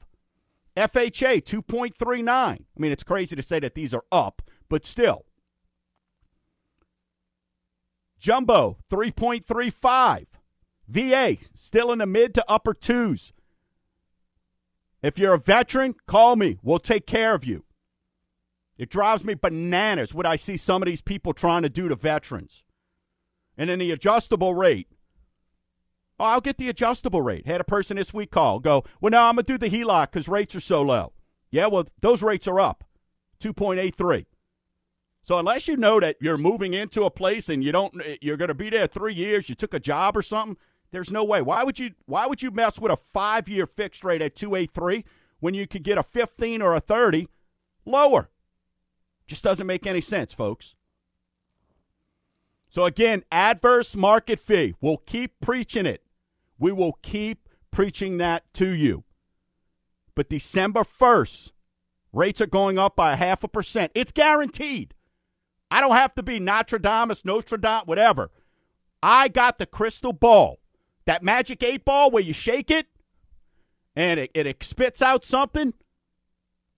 FHA 0.77 1.43
2.39. 1.43 2.29
I 2.29 2.59
mean, 2.79 2.93
it's 2.93 3.03
crazy 3.03 3.35
to 3.35 3.43
say 3.43 3.59
that 3.59 3.75
these 3.75 3.93
are 3.93 4.05
up, 4.13 4.43
but 4.69 4.87
still. 4.87 5.25
Jumbo 8.21 8.79
3.35. 8.89 10.27
VA 10.93 11.39
still 11.55 11.91
in 11.91 11.99
the 11.99 12.07
mid 12.07 12.35
to 12.35 12.45
upper 12.49 12.75
twos. 12.75 13.33
If 15.03 15.19
you're 15.19 15.35
a 15.35 15.39
veteran, 15.39 15.95
call 16.07 16.37
me. 16.37 16.59
We'll 16.63 16.79
take 16.79 17.07
care 17.07 17.35
of 17.35 17.45
you. 17.45 17.65
It 18.79 18.91
drives 18.91 19.25
me 19.25 19.35
bananas 19.35 20.15
what 20.15 20.27
I 20.27 20.37
see 20.37 20.57
some 20.57 20.83
of 20.83 20.87
these 20.87 21.03
people 21.03 21.33
trying 21.33 21.63
to 21.63 21.69
do 21.69 21.89
to 21.89 21.97
veterans. 21.97 22.63
And 23.57 23.69
then 23.69 23.81
the 23.81 23.91
adjustable 23.91 24.55
rate. 24.55 24.89
Oh, 26.19 26.25
I'll 26.25 26.41
get 26.41 26.59
the 26.59 26.69
adjustable 26.69 27.23
rate. 27.23 27.47
Had 27.47 27.61
a 27.61 27.65
person 27.65 27.97
this 27.97 28.15
week 28.15 28.31
call, 28.31 28.61
go, 28.61 28.85
well, 29.01 29.11
no, 29.11 29.23
I'm 29.23 29.35
going 29.35 29.45
to 29.45 29.53
do 29.53 29.59
the 29.59 29.71
HELOC 29.71 30.13
because 30.13 30.29
rates 30.29 30.55
are 30.55 30.61
so 30.61 30.83
low. 30.83 31.13
Yeah, 31.51 31.67
well, 31.67 31.87
those 32.01 32.23
rates 32.23 32.47
are 32.47 32.61
up 32.61 32.85
2.83. 33.41 34.27
So 35.25 35.39
unless 35.39 35.69
you 35.69 35.77
know 35.77 36.01
that 36.01 36.17
you're 36.21 36.39
moving 36.39 36.75
into 36.75 37.05
a 37.05 37.11
place 37.11 37.49
and 37.49 37.63
you 37.63 37.73
don't, 37.73 37.95
eh, 38.05 38.17
you're 38.21 38.37
going 38.37 38.49
to 38.49 38.55
be 38.55 38.71
there 38.71 38.87
three 38.87 39.15
years, 39.15 39.49
you 39.49 39.55
took 39.55 39.75
a 39.75 39.81
job 39.81 40.17
or 40.17 40.23
something, 40.23 40.57
there's 40.93 41.11
no 41.11 41.25
way. 41.25 41.43
Why 41.43 41.65
would 41.65 41.79
you 41.79 41.93
why 42.07 42.27
would 42.27 42.43
you 42.43 42.51
mess 42.51 42.79
with 42.79 42.93
a 42.93 43.19
5-year 43.19 43.67
fixed 43.67 44.05
rate 44.05 44.23
at 44.23 44.37
283 44.37 45.05
when 45.41 45.55
you 45.55 45.67
could 45.67 45.83
get 45.83 45.99
a 45.99 46.03
15 46.03 46.63
or 46.63 46.75
a 46.75 46.81
30 46.81 47.29
lower? 47.85 48.31
Just 49.27 49.43
doesn't 49.43 49.67
make 49.67 49.87
any 49.87 50.01
sense, 50.01 50.33
folks. 50.33 50.75
So 52.69 52.85
again, 52.85 53.25
adverse 53.31 53.97
market 53.97 54.39
fee. 54.39 54.75
We'll 54.81 54.99
keep 54.99 55.41
preaching 55.41 55.87
it. 55.87 56.03
We 56.59 56.73
will 56.73 56.99
keep 57.03 57.49
preaching 57.71 58.19
that 58.19 58.45
to 58.55 58.69
you. 58.69 59.05
But 60.15 60.29
December 60.29 60.81
1st, 60.81 61.53
rates 62.13 62.41
are 62.41 62.47
going 62.47 62.79
up 62.79 62.97
by 62.97 63.13
a 63.13 63.17
half 63.17 63.45
a 63.45 63.49
percent. 63.49 63.93
It's 63.95 64.13
guaranteed. 64.13 64.95
I 65.71 65.81
don't 65.81 65.97
have 65.97 66.15
to 66.15 66.23
be 66.23 66.39
Nostradamus, 66.39 67.25
Nostradamus, 67.25 67.87
whatever. 67.87 68.31
I 69.03 69.29
got 69.29 69.59
the 69.59 69.67
crystal 69.67 70.13
ball. 70.13 70.62
That 71.05 71.23
magic 71.23 71.63
eight 71.63 71.85
ball 71.85 72.11
where 72.11 72.23
you 72.23 72.33
shake 72.33 72.71
it 72.71 72.87
and 73.97 74.21
it, 74.21 74.31
it 74.35 74.63
spits 74.63 75.03
out 75.03 75.25
something. 75.25 75.75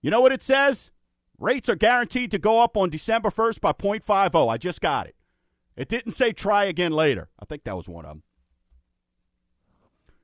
You 0.01 0.11
know 0.11 0.21
what 0.21 0.31
it 0.31 0.41
says? 0.41 0.91
Rates 1.37 1.69
are 1.69 1.75
guaranteed 1.75 2.31
to 2.31 2.39
go 2.39 2.61
up 2.63 2.77
on 2.77 2.89
December 2.89 3.29
1st 3.29 3.61
by 3.61 3.73
0.50. 3.73 4.51
I 4.51 4.57
just 4.57 4.81
got 4.81 5.07
it. 5.07 5.15
It 5.75 5.89
didn't 5.89 6.13
say 6.13 6.31
try 6.31 6.63
again 6.65 6.91
later. 6.91 7.29
I 7.39 7.45
think 7.45 7.63
that 7.65 7.75
was 7.75 7.89
one 7.89 8.05
of 8.05 8.11
them. 8.11 8.23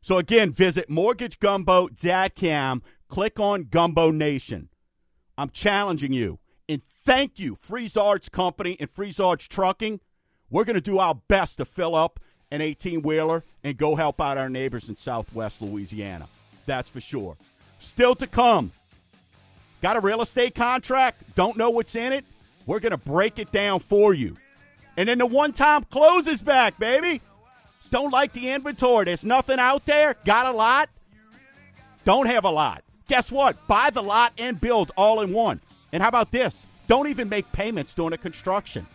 So 0.01 0.17
again, 0.17 0.51
visit 0.51 0.89
mortgagegumbo.com. 0.89 2.83
Click 3.07 3.39
on 3.39 3.63
Gumbo 3.65 4.09
Nation. 4.09 4.69
I'm 5.37 5.49
challenging 5.49 6.13
you. 6.13 6.39
And 6.69 6.81
thank 7.05 7.37
you, 7.39 7.55
Frisard's 7.55 8.29
Company 8.29 8.77
and 8.79 8.89
Frisard's 8.89 9.47
Trucking. 9.47 9.99
We're 10.49 10.63
going 10.63 10.75
to 10.75 10.81
do 10.81 10.97
our 10.97 11.15
best 11.15 11.57
to 11.57 11.65
fill 11.65 11.95
up 11.95 12.19
an 12.51 12.61
18 12.61 13.01
wheeler 13.01 13.43
and 13.63 13.77
go 13.77 13.95
help 13.95 14.21
out 14.21 14.37
our 14.37 14.49
neighbors 14.49 14.89
in 14.89 14.95
southwest 14.95 15.61
Louisiana. 15.61 16.27
That's 16.65 16.89
for 16.89 17.01
sure. 17.01 17.35
Still 17.79 18.15
to 18.15 18.27
come. 18.27 18.71
Got 19.81 19.97
a 19.97 19.99
real 19.99 20.21
estate 20.21 20.53
contract? 20.53 21.35
Don't 21.35 21.57
know 21.57 21.69
what's 21.69 21.95
in 21.95 22.13
it? 22.13 22.25
We're 22.67 22.79
going 22.79 22.91
to 22.91 22.97
break 22.97 23.39
it 23.39 23.51
down 23.51 23.79
for 23.79 24.13
you. 24.13 24.35
And 24.97 25.09
then 25.09 25.17
the 25.17 25.25
one 25.25 25.53
time 25.53 25.83
closes 25.85 26.43
back, 26.43 26.77
baby. 26.77 27.21
Don't 27.89 28.11
like 28.11 28.33
the 28.33 28.49
inventory. 28.49 29.05
There's 29.05 29.25
nothing 29.25 29.59
out 29.59 29.85
there. 29.85 30.15
Got 30.25 30.45
a 30.45 30.51
lot? 30.51 30.89
Don't 32.05 32.27
have 32.27 32.45
a 32.45 32.49
lot. 32.49 32.83
Guess 33.07 33.31
what? 33.31 33.67
Buy 33.67 33.89
the 33.89 34.01
lot 34.01 34.33
and 34.37 34.59
build 34.61 34.91
all 34.95 35.21
in 35.21 35.33
one. 35.33 35.59
And 35.91 36.01
how 36.01 36.09
about 36.09 36.31
this? 36.31 36.65
Don't 36.87 37.07
even 37.07 37.27
make 37.27 37.51
payments 37.51 37.93
during 37.93 38.11
the 38.11 38.17
construction. 38.17 38.85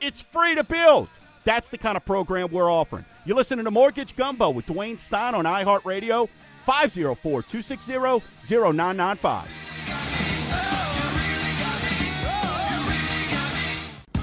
It's 0.00 0.22
free 0.22 0.54
to 0.54 0.64
build. 0.64 1.08
That's 1.44 1.70
the 1.70 1.78
kind 1.78 1.96
of 1.96 2.04
program 2.04 2.48
we're 2.50 2.70
offering. 2.70 3.04
You're 3.26 3.36
listening 3.36 3.64
to 3.66 3.70
Mortgage 3.70 4.16
Gumbo 4.16 4.50
with 4.50 4.66
Dwayne 4.66 4.98
Stein 4.98 5.34
on 5.34 5.44
iHeartRadio, 5.44 6.28
504 6.64 7.42
260 7.42 7.92
0995. 8.48 9.48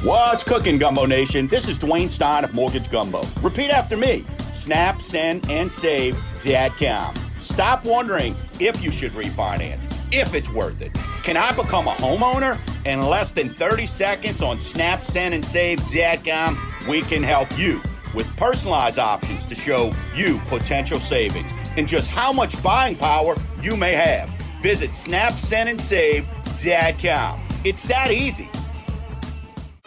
What's 0.03 0.43
cooking, 0.43 0.79
Gumbo 0.79 1.05
Nation? 1.05 1.47
This 1.47 1.69
is 1.69 1.77
Dwayne 1.77 2.09
Stein 2.09 2.43
of 2.43 2.55
Mortgage 2.55 2.89
Gumbo. 2.89 3.21
Repeat 3.41 3.69
after 3.69 3.95
me 3.95 4.25
Snap, 4.51 5.01
send, 5.01 5.49
and 5.49 5.71
save 5.71 6.15
Dadcom. 6.37 7.17
Stop 7.39 7.85
wondering 7.85 8.35
if 8.59 8.83
you 8.83 8.91
should 8.91 9.11
refinance, 9.13 9.91
if 10.11 10.35
it's 10.35 10.49
worth 10.51 10.81
it. 10.81 10.93
Can 11.23 11.37
I 11.37 11.51
become 11.53 11.87
a 11.87 11.93
homeowner? 11.93 12.59
In 12.83 13.03
less 13.03 13.33
than 13.33 13.53
30 13.53 13.85
seconds 13.85 14.41
on 14.41 14.59
Snap, 14.59 15.03
Send, 15.03 15.35
and 15.35 15.45
Save 15.45 15.79
Dadcom, 15.81 16.57
we 16.87 17.01
can 17.01 17.21
help 17.21 17.55
you 17.57 17.79
with 18.15 18.25
personalized 18.37 18.97
options 18.97 19.45
to 19.45 19.55
show 19.55 19.93
you 20.15 20.39
potential 20.47 20.99
savings 20.99 21.51
and 21.77 21.87
just 21.87 22.09
how 22.09 22.33
much 22.33 22.61
buying 22.63 22.95
power 22.95 23.35
you 23.61 23.77
may 23.77 23.91
have. 23.91 24.29
Visit 24.63 24.95
Snap, 24.95 25.37
Send, 25.37 25.69
and 25.69 25.79
Save 25.79 26.25
Dadcom. 26.57 27.39
It's 27.63 27.85
that 27.85 28.09
easy. 28.09 28.49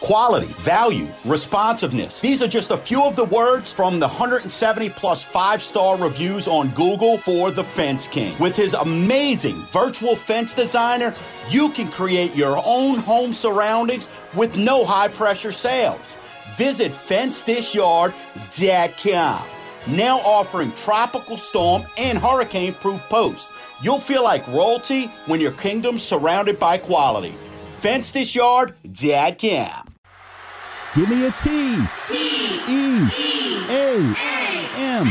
Quality, 0.04 0.46
value, 0.60 1.08
responsiveness. 1.24 2.20
These 2.20 2.40
are 2.42 2.46
just 2.46 2.70
a 2.70 2.76
few 2.76 3.02
of 3.04 3.16
the 3.16 3.24
words 3.24 3.72
from 3.72 3.98
the 3.98 4.06
170 4.06 4.90
plus 4.90 5.24
five 5.24 5.62
star 5.62 5.96
reviews 5.96 6.46
on 6.46 6.68
Google 6.72 7.16
for 7.16 7.50
the 7.50 7.64
Fence 7.64 8.06
King. 8.06 8.36
With 8.38 8.54
his 8.54 8.74
amazing 8.74 9.54
virtual 9.72 10.14
fence 10.14 10.54
designer, 10.54 11.14
you 11.48 11.70
can 11.70 11.88
create 11.88 12.36
your 12.36 12.60
own 12.66 12.98
home 12.98 13.32
surroundings 13.32 14.06
with 14.34 14.58
no 14.58 14.84
high 14.84 15.08
pressure 15.08 15.52
sales. 15.52 16.18
Visit 16.56 16.92
FenceThisYard.com. 16.92 19.46
Now 19.86 20.18
offering 20.18 20.72
tropical 20.72 21.38
storm 21.38 21.82
and 21.96 22.18
hurricane 22.18 22.74
proof 22.74 23.00
posts. 23.08 23.50
You'll 23.82 24.00
feel 24.00 24.22
like 24.22 24.46
royalty 24.48 25.06
when 25.24 25.40
your 25.40 25.52
kingdom's 25.52 26.02
surrounded 26.02 26.60
by 26.60 26.76
quality. 26.76 27.32
fence 27.80 28.10
this 28.10 28.36
FenceThisYard.com. 28.36 29.83
Give 30.94 31.08
me 31.08 31.26
a 31.26 31.32
T. 31.32 31.76
T. 32.06 32.60
E. 32.68 33.08
A. 33.68 34.14
M. 34.76 35.06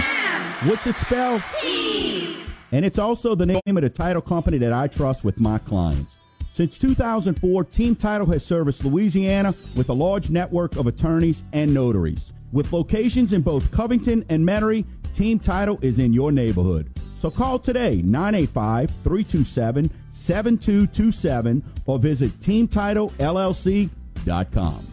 What's 0.69 0.87
it 0.87 0.97
spelled? 0.97 1.41
T. 1.59 2.37
And 2.71 2.85
it's 2.85 2.97
also 2.97 3.35
the 3.35 3.45
name 3.45 3.59
of 3.67 3.81
the 3.81 3.89
title 3.89 4.21
company 4.21 4.57
that 4.59 4.71
I 4.71 4.87
trust 4.87 5.25
with 5.25 5.41
my 5.41 5.57
clients. 5.57 6.15
Since 6.51 6.77
2004, 6.77 7.65
Team 7.65 7.97
Title 7.97 8.27
has 8.27 8.45
serviced 8.45 8.85
Louisiana 8.85 9.53
with 9.75 9.89
a 9.89 9.93
large 9.93 10.29
network 10.29 10.77
of 10.77 10.87
attorneys 10.87 11.43
and 11.51 11.73
notaries. 11.73 12.31
With 12.53 12.71
locations 12.71 13.33
in 13.33 13.41
both 13.41 13.69
Covington 13.71 14.23
and 14.29 14.47
Metairie, 14.47 14.85
Team 15.13 15.37
Title 15.37 15.79
is 15.81 15.99
in 15.99 16.13
your 16.13 16.31
neighborhood. 16.31 16.97
So 17.19 17.29
call 17.29 17.59
today, 17.59 18.01
985 18.03 18.89
327 19.03 19.91
7227, 20.11 21.61
or 21.87 21.99
visit 21.99 22.31
TeamTitleLLC.com. 22.39 24.92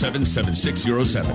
207 0.00 0.24
7607. 0.24 1.28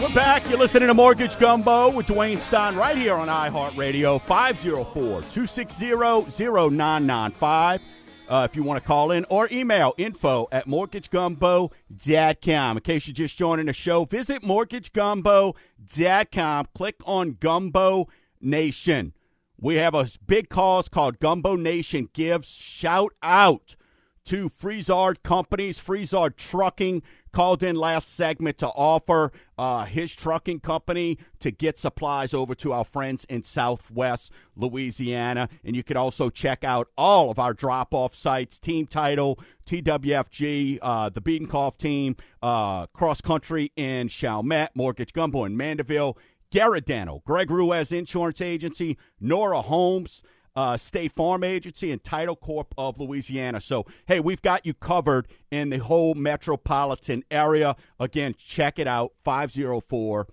We're 0.00 0.14
back. 0.14 0.48
You're 0.50 0.58
listening 0.58 0.88
to 0.88 0.94
Mortgage 0.94 1.38
Gumbo 1.38 1.90
with 1.90 2.08
Dwayne 2.08 2.38
Stein 2.38 2.74
right 2.74 2.96
here 2.96 3.14
on 3.14 3.28
iHeartRadio, 3.28 4.20
504 4.22 4.92
260 4.94 5.90
0995. 5.90 7.82
Uh, 8.28 8.48
if 8.50 8.56
you 8.56 8.64
want 8.64 8.82
to 8.82 8.86
call 8.86 9.12
in 9.12 9.24
or 9.30 9.46
email 9.52 9.94
info 9.96 10.48
at 10.50 10.66
mortgagegumbo.com. 10.66 12.76
In 12.76 12.82
case 12.82 13.06
you're 13.06 13.14
just 13.14 13.38
joining 13.38 13.66
the 13.66 13.72
show, 13.72 14.06
visit 14.06 14.42
mortgagegumbo.com. 14.42 16.66
Click 16.74 16.96
on 17.04 17.36
Gumbo 17.38 18.08
Nation. 18.40 19.12
We 19.62 19.74
have 19.76 19.94
a 19.94 20.06
big 20.26 20.48
cause 20.48 20.88
called 20.88 21.20
Gumbo 21.20 21.54
Nation 21.54 22.08
Gives. 22.14 22.54
Shout 22.54 23.12
out 23.22 23.76
to 24.24 24.48
Frisard 24.48 25.22
Companies, 25.22 25.78
Frisard 25.78 26.36
Trucking 26.36 27.02
called 27.30 27.62
in 27.62 27.76
last 27.76 28.14
segment 28.14 28.56
to 28.58 28.68
offer 28.68 29.32
uh, 29.58 29.84
his 29.84 30.14
trucking 30.14 30.60
company 30.60 31.18
to 31.40 31.50
get 31.50 31.76
supplies 31.76 32.32
over 32.32 32.54
to 32.54 32.72
our 32.72 32.84
friends 32.84 33.26
in 33.26 33.42
Southwest 33.42 34.32
Louisiana. 34.56 35.48
And 35.62 35.76
you 35.76 35.82
can 35.82 35.98
also 35.98 36.30
check 36.30 36.64
out 36.64 36.88
all 36.96 37.30
of 37.30 37.38
our 37.38 37.52
drop 37.52 37.92
off 37.92 38.14
sites 38.14 38.58
Team 38.58 38.86
Title, 38.86 39.38
TWFG, 39.66 40.78
uh, 40.80 41.10
the 41.10 41.46
Cough 41.46 41.76
Team, 41.76 42.16
uh, 42.42 42.86
Cross 42.86 43.20
Country 43.20 43.72
in 43.76 44.08
Chalmette, 44.08 44.74
Mortgage 44.74 45.12
Gumbo 45.12 45.44
in 45.44 45.54
Mandeville, 45.56 46.16
Garrett 46.50 46.86
Dental, 46.86 47.22
Greg 47.24 47.50
Ruiz 47.50 47.92
Insurance 47.92 48.40
Agency, 48.40 48.98
Nora 49.20 49.62
Holmes 49.62 50.22
uh, 50.56 50.76
State 50.76 51.12
Farm 51.12 51.44
Agency 51.44 51.92
and 51.92 52.02
Title 52.02 52.36
Corp 52.36 52.74
of 52.76 52.98
Louisiana. 52.98 53.60
So, 53.60 53.86
hey, 54.06 54.20
we've 54.20 54.42
got 54.42 54.66
you 54.66 54.74
covered 54.74 55.28
in 55.50 55.70
the 55.70 55.78
whole 55.78 56.14
metropolitan 56.14 57.22
area. 57.30 57.76
Again, 57.98 58.34
check 58.36 58.78
it 58.78 58.86
out 58.86 59.12
504 59.24 60.26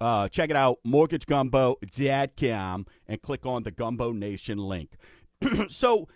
Uh, 0.00 0.28
check 0.28 0.50
it 0.50 0.56
out, 0.56 0.78
mortgagegumbo.com, 0.86 2.86
and 3.06 3.22
click 3.22 3.46
on 3.46 3.62
the 3.62 3.70
Gumbo 3.70 4.12
Nation 4.12 4.58
link. 4.58 4.96
so 5.68 6.08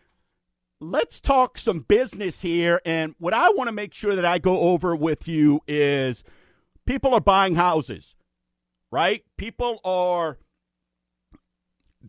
let's 0.80 1.20
talk 1.20 1.58
some 1.58 1.80
business 1.80 2.42
here. 2.42 2.80
And 2.84 3.14
what 3.18 3.34
I 3.34 3.50
want 3.50 3.68
to 3.68 3.72
make 3.72 3.94
sure 3.94 4.14
that 4.14 4.24
I 4.24 4.38
go 4.38 4.60
over 4.60 4.94
with 4.94 5.28
you 5.28 5.60
is 5.66 6.24
people 6.86 7.14
are 7.14 7.20
buying 7.20 7.54
houses, 7.54 8.14
right? 8.90 9.24
People 9.36 9.80
are, 9.84 10.38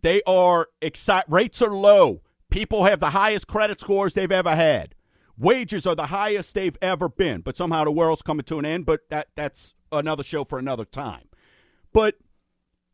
they 0.00 0.22
are 0.26 0.68
excited. 0.80 1.30
Rates 1.30 1.62
are 1.62 1.74
low. 1.74 2.22
People 2.50 2.84
have 2.84 3.00
the 3.00 3.10
highest 3.10 3.46
credit 3.46 3.80
scores 3.80 4.14
they've 4.14 4.32
ever 4.32 4.54
had. 4.54 4.94
Wages 5.36 5.86
are 5.86 5.94
the 5.94 6.06
highest 6.06 6.54
they've 6.54 6.76
ever 6.82 7.08
been. 7.08 7.40
But 7.40 7.56
somehow 7.56 7.84
the 7.84 7.92
world's 7.92 8.22
coming 8.22 8.44
to 8.44 8.58
an 8.58 8.66
end. 8.66 8.86
But 8.86 9.08
that 9.10 9.28
that's 9.34 9.74
another 9.92 10.22
show 10.22 10.44
for 10.44 10.58
another 10.58 10.84
time. 10.84 11.28
But 11.92 12.16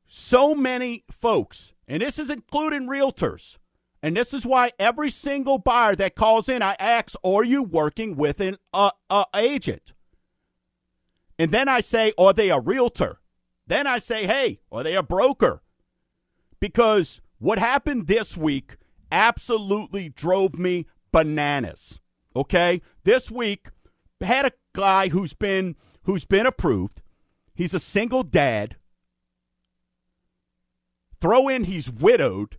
so 0.06 0.54
many 0.54 1.04
folks, 1.10 1.74
and 1.88 2.02
this 2.02 2.18
is 2.18 2.30
including 2.30 2.86
realtors, 2.88 3.58
and 4.02 4.16
this 4.16 4.32
is 4.32 4.46
why 4.46 4.70
every 4.78 5.10
single 5.10 5.58
buyer 5.58 5.96
that 5.96 6.14
calls 6.14 6.48
in, 6.48 6.62
I 6.62 6.76
ask, 6.78 7.16
are 7.24 7.44
you 7.44 7.62
working 7.62 8.16
with 8.16 8.40
an 8.40 8.56
uh, 8.72 8.90
uh, 9.10 9.24
agent? 9.34 9.94
And 11.38 11.50
then 11.50 11.68
I 11.68 11.80
say, 11.80 12.12
are 12.16 12.32
they 12.32 12.50
a 12.50 12.60
realtor? 12.60 13.20
Then 13.66 13.86
I 13.86 13.98
say, 13.98 14.26
hey, 14.26 14.60
are 14.70 14.82
they 14.82 14.94
a 14.94 15.02
broker? 15.02 15.62
Because 16.60 17.20
what 17.38 17.58
happened 17.58 18.06
this 18.06 18.36
week 18.36 18.76
absolutely 19.10 20.08
drove 20.08 20.58
me 20.58 20.86
bananas. 21.12 22.00
Okay? 22.34 22.82
This 23.04 23.30
week 23.30 23.68
had 24.20 24.46
a 24.46 24.52
guy 24.74 25.08
who's 25.08 25.34
been 25.34 25.76
who's 26.04 26.24
been 26.24 26.46
approved. 26.46 27.02
He's 27.54 27.74
a 27.74 27.80
single 27.80 28.22
dad. 28.22 28.76
Throw 31.20 31.48
in 31.48 31.64
he's 31.64 31.90
widowed 31.90 32.58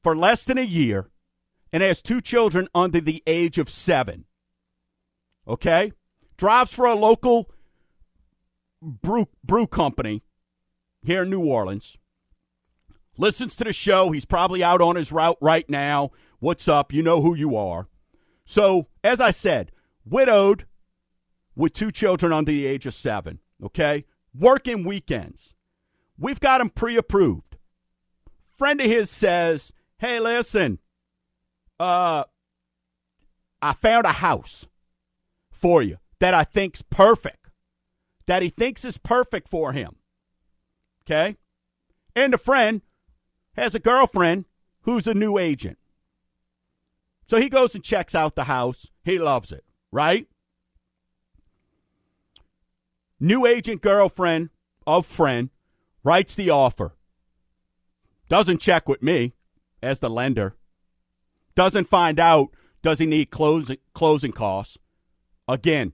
for 0.00 0.16
less 0.16 0.44
than 0.44 0.56
a 0.56 0.62
year 0.62 1.10
and 1.72 1.82
has 1.82 2.00
two 2.00 2.20
children 2.20 2.68
under 2.74 3.00
the 3.00 3.22
age 3.26 3.58
of 3.58 3.68
seven. 3.68 4.24
Okay? 5.46 5.92
Drives 6.36 6.74
for 6.74 6.86
a 6.86 6.94
local 6.94 7.50
brew, 8.82 9.26
brew 9.44 9.66
company 9.66 10.22
here 11.02 11.22
in 11.22 11.30
New 11.30 11.44
Orleans. 11.44 11.98
Listens 13.16 13.56
to 13.56 13.64
the 13.64 13.72
show. 13.72 14.10
He's 14.10 14.24
probably 14.24 14.64
out 14.64 14.80
on 14.80 14.96
his 14.96 15.12
route 15.12 15.38
right 15.40 15.68
now. 15.68 16.10
What's 16.38 16.68
up? 16.68 16.92
You 16.92 17.02
know 17.02 17.20
who 17.20 17.34
you 17.34 17.56
are. 17.56 17.88
So, 18.44 18.88
as 19.04 19.20
I 19.20 19.30
said, 19.30 19.72
widowed 20.04 20.66
with 21.54 21.72
two 21.72 21.90
children 21.90 22.32
under 22.32 22.50
the 22.50 22.66
age 22.66 22.86
of 22.86 22.94
seven. 22.94 23.40
Okay? 23.62 24.06
Working 24.34 24.84
weekends. 24.84 25.54
We've 26.18 26.40
got 26.40 26.60
him 26.60 26.70
pre 26.70 26.96
approved. 26.96 27.56
Friend 28.56 28.80
of 28.80 28.86
his 28.86 29.10
says, 29.10 29.72
hey, 29.98 30.20
listen, 30.20 30.78
uh, 31.78 32.24
I 33.62 33.72
found 33.72 34.06
a 34.06 34.12
house 34.12 34.68
for 35.50 35.82
you 35.82 35.96
that 36.18 36.34
I 36.34 36.44
think's 36.44 36.82
perfect, 36.82 37.39
that 38.26 38.42
he 38.42 38.48
thinks 38.48 38.84
is 38.84 38.98
perfect 38.98 39.48
for 39.48 39.72
him. 39.72 39.96
Okay? 41.04 41.36
And 42.14 42.34
a 42.34 42.38
friend 42.38 42.82
has 43.56 43.74
a 43.74 43.80
girlfriend 43.80 44.46
who's 44.82 45.06
a 45.06 45.14
new 45.14 45.38
agent. 45.38 45.78
So 47.26 47.40
he 47.40 47.48
goes 47.48 47.74
and 47.74 47.84
checks 47.84 48.14
out 48.14 48.34
the 48.34 48.44
house. 48.44 48.90
He 49.04 49.18
loves 49.18 49.52
it, 49.52 49.64
right? 49.92 50.26
New 53.20 53.46
agent 53.46 53.82
girlfriend 53.82 54.50
of 54.86 55.06
friend 55.06 55.50
writes 56.02 56.34
the 56.34 56.50
offer. 56.50 56.96
Doesn't 58.28 58.60
check 58.60 58.88
with 58.88 59.02
me 59.02 59.34
as 59.82 60.00
the 60.00 60.10
lender. 60.10 60.56
Doesn't 61.54 61.88
find 61.88 62.18
out 62.18 62.48
does 62.82 62.98
he 62.98 63.06
need 63.06 63.30
closing 63.30 63.78
closing 63.92 64.32
costs. 64.32 64.78
Again, 65.46 65.92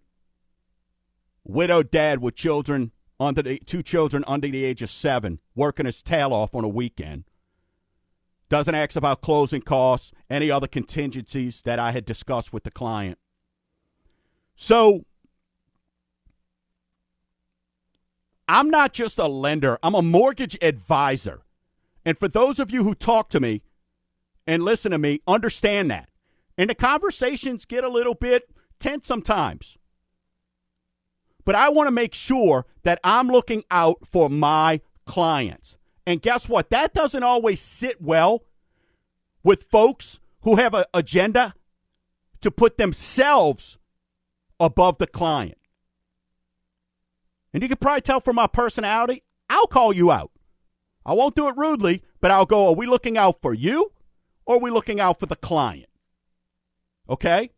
widowed 1.47 1.91
dad 1.91 2.21
with 2.21 2.35
children 2.35 2.93
under 3.19 3.43
the 3.43 3.59
two 3.61 3.83
children 3.83 4.25
under 4.27 4.49
the 4.49 4.65
age 4.65 4.83
of 4.83 4.91
seven, 4.91 5.39
working 5.55 5.87
his 5.87 6.03
tail 6.03 6.33
off 6.33 6.55
on 6.55 6.65
a 6.65 6.69
weekend. 6.69 7.25
Doesn't 8.49 8.75
ask 8.75 8.97
about 8.97 9.23
closing 9.23 9.63
costs, 9.63 10.13
any 10.29 10.51
other 10.51 10.67
contingencies 10.67 11.63
that 11.63 11.79
I 11.79 11.93
had 11.93 12.05
discussed 12.05 12.53
with 12.53 12.65
the 12.65 12.71
client. 12.71 13.19
So 14.55 15.05
I'm 18.49 18.71
not 18.71 18.93
just 18.93 19.19
a 19.19 19.27
lender, 19.27 19.79
I'm 19.83 19.95
a 19.95 20.03
mortgage 20.03 20.57
advisor. 20.61 21.43
And 22.05 22.19
for 22.19 22.29
those 22.29 22.61
of 22.61 22.71
you 22.71 22.85
who 22.85 22.95
talk 22.95 23.31
to 23.31 23.41
me 23.41 23.63
and 24.47 24.63
listen 24.63 24.93
to 24.93 24.99
me, 24.99 25.21
understand 25.27 25.91
that. 25.91 26.09
And 26.57 26.71
the 26.71 26.75
conversations 26.75 27.65
get 27.65 27.83
a 27.83 27.89
little 27.89 28.15
bit 28.15 28.45
tense 28.79 29.07
sometimes. 29.07 29.77
But 31.47 31.55
I 31.55 31.71
want 31.71 31.87
to 31.87 31.93
make 31.93 32.13
sure 32.13 32.67
that 32.83 33.01
I'm 33.03 33.29
looking 33.29 33.65
out 33.71 34.07
for 34.07 34.29
my 34.29 34.83
clients. 35.07 35.79
And 36.05 36.21
guess 36.21 36.49
what? 36.49 36.69
That 36.71 36.93
doesn't 36.93 37.23
always 37.23 37.61
sit 37.61 38.03
well 38.03 38.43
with 39.43 39.67
folks 39.71 40.21
who 40.43 40.57
have 40.57 40.75
an 40.75 40.85
agenda 40.93 41.55
to 42.41 42.51
put 42.51 42.77
themselves 42.77 43.79
above 44.61 44.99
the 44.99 45.07
client. 45.07 45.57
And 47.55 47.63
you 47.63 47.69
can 47.69 47.79
probably 47.79 48.03
tell 48.03 48.21
from 48.21 48.37
my 48.37 48.49
personality, 48.49 49.23
I'll 49.49 49.69
call 49.69 49.93
you 49.93 50.11
out. 50.11 50.33
I 51.05 51.13
won't 51.15 51.37
do 51.37 51.49
it 51.49 51.57
rudely, 51.57 52.03
but 52.21 52.33
I'll 52.33 52.45
go, 52.45 52.69
are 52.69 52.75
we 52.75 52.87
looking 52.87 53.17
out 53.17 53.41
for 53.41 53.55
you 53.55 53.93
or 54.45 54.57
are 54.57 54.61
we 54.61 54.71
looking 54.71 54.99
out 54.99 55.21
for 55.21 55.27
the 55.27 55.37
client? 55.37 55.89
Okay? 57.09 57.51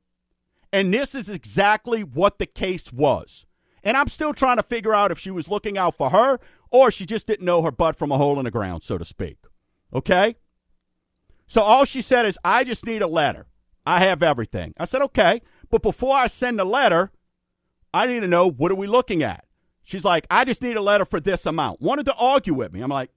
And 0.72 0.92
this 0.92 1.14
is 1.14 1.31
exactly 1.31 2.03
what 2.05 2.38
the 2.38 2.46
case 2.46 2.92
was. 2.92 3.46
And 3.82 3.96
I'm 3.96 4.08
still 4.08 4.34
trying 4.34 4.56
to 4.56 4.62
figure 4.62 4.94
out 4.94 5.10
if 5.10 5.18
she 5.18 5.30
was 5.30 5.48
looking 5.48 5.78
out 5.78 5.94
for 5.94 6.10
her 6.10 6.38
or 6.70 6.90
she 6.90 7.06
just 7.06 7.26
didn't 7.26 7.44
know 7.44 7.62
her 7.62 7.70
butt 7.70 7.96
from 7.96 8.12
a 8.12 8.18
hole 8.18 8.38
in 8.38 8.44
the 8.44 8.50
ground, 8.50 8.82
so 8.82 8.98
to 8.98 9.04
speak. 9.04 9.38
Okay? 9.92 10.36
So 11.46 11.62
all 11.62 11.84
she 11.84 12.02
said 12.02 12.26
is, 12.26 12.38
I 12.44 12.64
just 12.64 12.84
need 12.84 13.02
a 13.02 13.06
letter. 13.06 13.46
I 13.86 14.00
have 14.00 14.22
everything. 14.22 14.74
I 14.78 14.84
said, 14.84 15.00
okay. 15.02 15.40
But 15.70 15.82
before 15.82 16.14
I 16.14 16.26
send 16.26 16.58
the 16.58 16.64
letter, 16.64 17.10
I 17.94 18.06
need 18.06 18.20
to 18.20 18.28
know 18.28 18.50
what 18.50 18.70
are 18.70 18.76
we 18.76 18.86
looking 18.86 19.22
at? 19.22 19.44
She's 19.82 20.04
like, 20.04 20.26
I 20.30 20.44
just 20.44 20.60
need 20.60 20.76
a 20.76 20.82
letter 20.82 21.06
for 21.06 21.20
this 21.20 21.46
amount. 21.46 21.80
Wanted 21.80 22.04
to 22.06 22.14
argue 22.16 22.52
with 22.52 22.72
me. 22.72 22.82
I'm 22.82 22.90
like, 22.90 23.10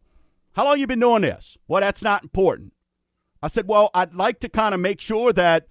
how 0.53 0.63
long 0.63 0.79
you 0.79 0.87
been 0.87 1.01
doing 1.01 1.23
this? 1.23 1.57
Well, 1.67 1.81
that's 1.81 2.03
not 2.03 2.23
important. 2.23 2.73
I 3.43 3.47
said, 3.47 3.67
well, 3.67 3.89
I'd 3.93 4.13
like 4.13 4.39
to 4.39 4.49
kind 4.49 4.73
of 4.73 4.79
make 4.79 5.01
sure 5.01 5.33
that 5.33 5.67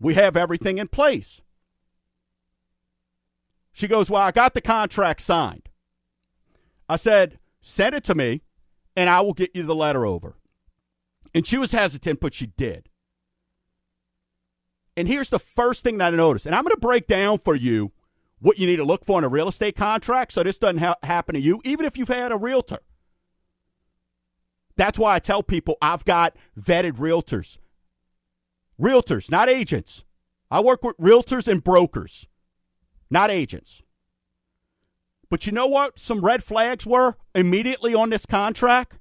we 0.00 0.14
have 0.14 0.36
everything 0.36 0.78
in 0.78 0.88
place. 0.88 1.40
She 3.72 3.88
goes, 3.88 4.10
well, 4.10 4.22
I 4.22 4.30
got 4.30 4.54
the 4.54 4.60
contract 4.60 5.20
signed. 5.20 5.68
I 6.88 6.96
said, 6.96 7.38
send 7.60 7.94
it 7.94 8.04
to 8.04 8.14
me 8.14 8.42
and 8.96 9.08
I 9.08 9.20
will 9.20 9.32
get 9.32 9.54
you 9.54 9.62
the 9.62 9.74
letter 9.74 10.04
over. 10.04 10.36
And 11.34 11.46
she 11.46 11.58
was 11.58 11.72
hesitant, 11.72 12.20
but 12.20 12.34
she 12.34 12.46
did. 12.46 12.88
And 14.96 15.06
here's 15.06 15.30
the 15.30 15.38
first 15.38 15.84
thing 15.84 15.98
that 15.98 16.12
I 16.12 16.16
noticed. 16.16 16.46
And 16.46 16.54
I'm 16.54 16.64
going 16.64 16.74
to 16.74 16.80
break 16.80 17.06
down 17.06 17.38
for 17.38 17.54
you 17.54 17.92
what 18.40 18.58
you 18.58 18.66
need 18.66 18.76
to 18.76 18.84
look 18.84 19.04
for 19.04 19.18
in 19.18 19.24
a 19.24 19.28
real 19.28 19.48
estate 19.48 19.76
contract 19.76 20.32
so 20.32 20.42
this 20.42 20.58
doesn't 20.58 20.78
ha- 20.78 20.96
happen 21.02 21.34
to 21.34 21.40
you, 21.40 21.60
even 21.64 21.86
if 21.86 21.96
you've 21.96 22.08
had 22.08 22.32
a 22.32 22.36
realtor. 22.36 22.80
That's 24.76 24.98
why 24.98 25.14
I 25.14 25.18
tell 25.18 25.42
people 25.42 25.76
I've 25.80 26.04
got 26.04 26.36
vetted 26.58 26.96
realtors. 26.96 27.58
Realtors, 28.80 29.30
not 29.30 29.48
agents. 29.48 30.04
I 30.50 30.60
work 30.60 30.82
with 30.82 30.96
realtors 30.96 31.46
and 31.46 31.62
brokers, 31.62 32.28
not 33.10 33.30
agents. 33.30 33.82
But 35.28 35.46
you 35.46 35.52
know 35.52 35.66
what 35.66 35.98
some 35.98 36.24
red 36.24 36.42
flags 36.42 36.86
were 36.86 37.16
immediately 37.34 37.94
on 37.94 38.10
this 38.10 38.26
contract? 38.26 38.98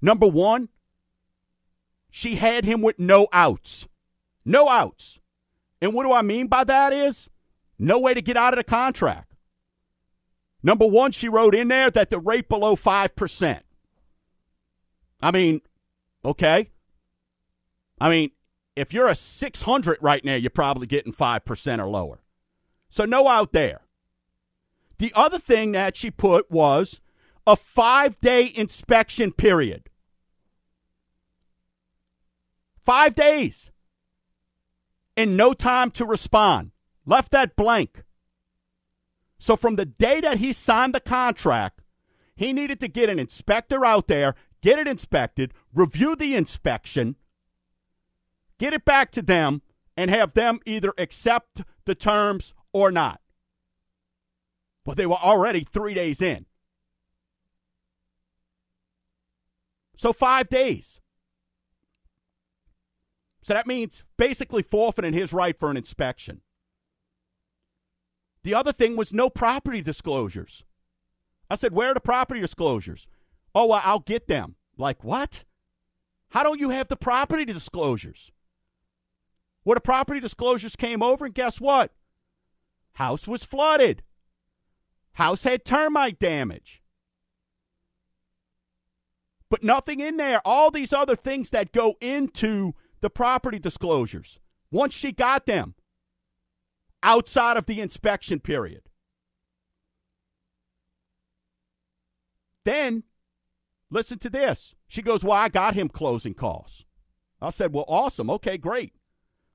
Number 0.00 0.26
one, 0.26 0.68
she 2.10 2.36
had 2.36 2.64
him 2.64 2.80
with 2.80 2.98
no 2.98 3.28
outs. 3.32 3.86
No 4.44 4.68
outs. 4.68 5.20
And 5.82 5.92
what 5.92 6.04
do 6.04 6.12
I 6.12 6.22
mean 6.22 6.46
by 6.46 6.64
that 6.64 6.92
is 6.92 7.28
no 7.78 7.98
way 7.98 8.14
to 8.14 8.22
get 8.22 8.36
out 8.36 8.54
of 8.54 8.58
the 8.58 8.64
contract. 8.64 9.34
Number 10.62 10.86
one, 10.86 11.12
she 11.12 11.28
wrote 11.28 11.54
in 11.54 11.68
there 11.68 11.90
that 11.90 12.10
the 12.10 12.18
rate 12.18 12.48
below 12.48 12.74
5%. 12.74 13.60
I 15.20 15.30
mean, 15.30 15.60
okay. 16.24 16.70
I 18.00 18.08
mean, 18.08 18.30
if 18.74 18.92
you're 18.92 19.08
a 19.08 19.14
600 19.14 19.98
right 20.00 20.24
now, 20.24 20.34
you're 20.34 20.50
probably 20.50 20.86
getting 20.86 21.12
5% 21.12 21.78
or 21.78 21.86
lower. 21.86 22.20
So 22.88 23.04
no 23.04 23.28
out 23.28 23.52
there. 23.52 23.82
The 24.98 25.12
other 25.14 25.38
thing 25.38 25.72
that 25.72 25.96
she 25.96 26.10
put 26.10 26.50
was 26.50 27.00
a 27.46 27.56
five 27.56 28.18
day 28.20 28.52
inspection 28.54 29.32
period. 29.32 29.90
Five 32.78 33.14
days. 33.14 33.70
And 35.16 35.36
no 35.36 35.52
time 35.52 35.90
to 35.92 36.04
respond. 36.04 36.72
Left 37.04 37.32
that 37.32 37.56
blank. 37.56 38.04
So 39.38 39.56
from 39.56 39.76
the 39.76 39.86
day 39.86 40.20
that 40.20 40.38
he 40.38 40.52
signed 40.52 40.94
the 40.94 41.00
contract, 41.00 41.82
He 42.36 42.52
needed 42.52 42.80
to 42.80 42.88
get 42.88 43.08
an 43.08 43.18
inspector 43.18 43.84
out 43.84 44.08
there, 44.08 44.34
get 44.62 44.78
it 44.78 44.86
inspected, 44.86 45.54
review 45.72 46.14
the 46.14 46.34
inspection, 46.34 47.16
get 48.58 48.74
it 48.74 48.84
back 48.84 49.10
to 49.12 49.22
them, 49.22 49.62
and 49.96 50.10
have 50.10 50.34
them 50.34 50.60
either 50.66 50.92
accept 50.98 51.62
the 51.86 51.94
terms 51.94 52.54
or 52.76 52.92
not. 52.92 53.20
But 54.84 54.98
they 54.98 55.06
were 55.06 55.14
already 55.16 55.64
three 55.64 55.94
days 55.94 56.20
in. 56.20 56.44
So, 59.96 60.12
five 60.12 60.50
days. 60.50 61.00
So 63.40 63.54
that 63.54 63.66
means 63.66 64.04
basically 64.18 64.62
forfeiting 64.62 65.14
his 65.14 65.32
right 65.32 65.58
for 65.58 65.70
an 65.70 65.76
inspection. 65.78 66.42
The 68.42 68.54
other 68.54 68.72
thing 68.72 68.94
was 68.94 69.14
no 69.14 69.30
property 69.30 69.80
disclosures. 69.80 70.64
I 71.48 71.54
said, 71.54 71.72
Where 71.72 71.92
are 71.92 71.94
the 71.94 72.00
property 72.00 72.40
disclosures? 72.40 73.08
Oh, 73.54 73.68
well, 73.68 73.80
I'll 73.84 74.00
get 74.00 74.26
them. 74.28 74.56
Like, 74.76 75.02
what? 75.02 75.44
How 76.30 76.42
don't 76.42 76.60
you 76.60 76.70
have 76.70 76.88
the 76.88 76.96
property 76.96 77.46
disclosures? 77.46 78.32
Well, 79.64 79.76
the 79.76 79.80
property 79.80 80.20
disclosures 80.20 80.76
came 80.76 81.02
over, 81.02 81.24
and 81.24 81.34
guess 81.34 81.60
what? 81.60 81.92
House 82.96 83.28
was 83.28 83.44
flooded. 83.44 84.02
House 85.12 85.44
had 85.44 85.66
termite 85.66 86.18
damage. 86.18 86.82
But 89.50 89.62
nothing 89.62 90.00
in 90.00 90.16
there. 90.16 90.40
All 90.46 90.70
these 90.70 90.94
other 90.94 91.14
things 91.14 91.50
that 91.50 91.72
go 91.72 91.96
into 92.00 92.72
the 93.02 93.10
property 93.10 93.58
disclosures. 93.58 94.40
Once 94.70 94.94
she 94.94 95.12
got 95.12 95.44
them 95.44 95.74
outside 97.02 97.58
of 97.58 97.66
the 97.66 97.82
inspection 97.82 98.40
period. 98.40 98.82
Then, 102.64 103.04
listen 103.90 104.18
to 104.20 104.30
this. 104.30 104.74
She 104.88 105.02
goes, 105.02 105.22
Well, 105.22 105.34
I 105.34 105.50
got 105.50 105.74
him 105.74 105.90
closing 105.90 106.32
costs. 106.32 106.86
I 107.42 107.50
said, 107.50 107.74
Well, 107.74 107.84
awesome. 107.88 108.30
Okay, 108.30 108.56
great. 108.56 108.94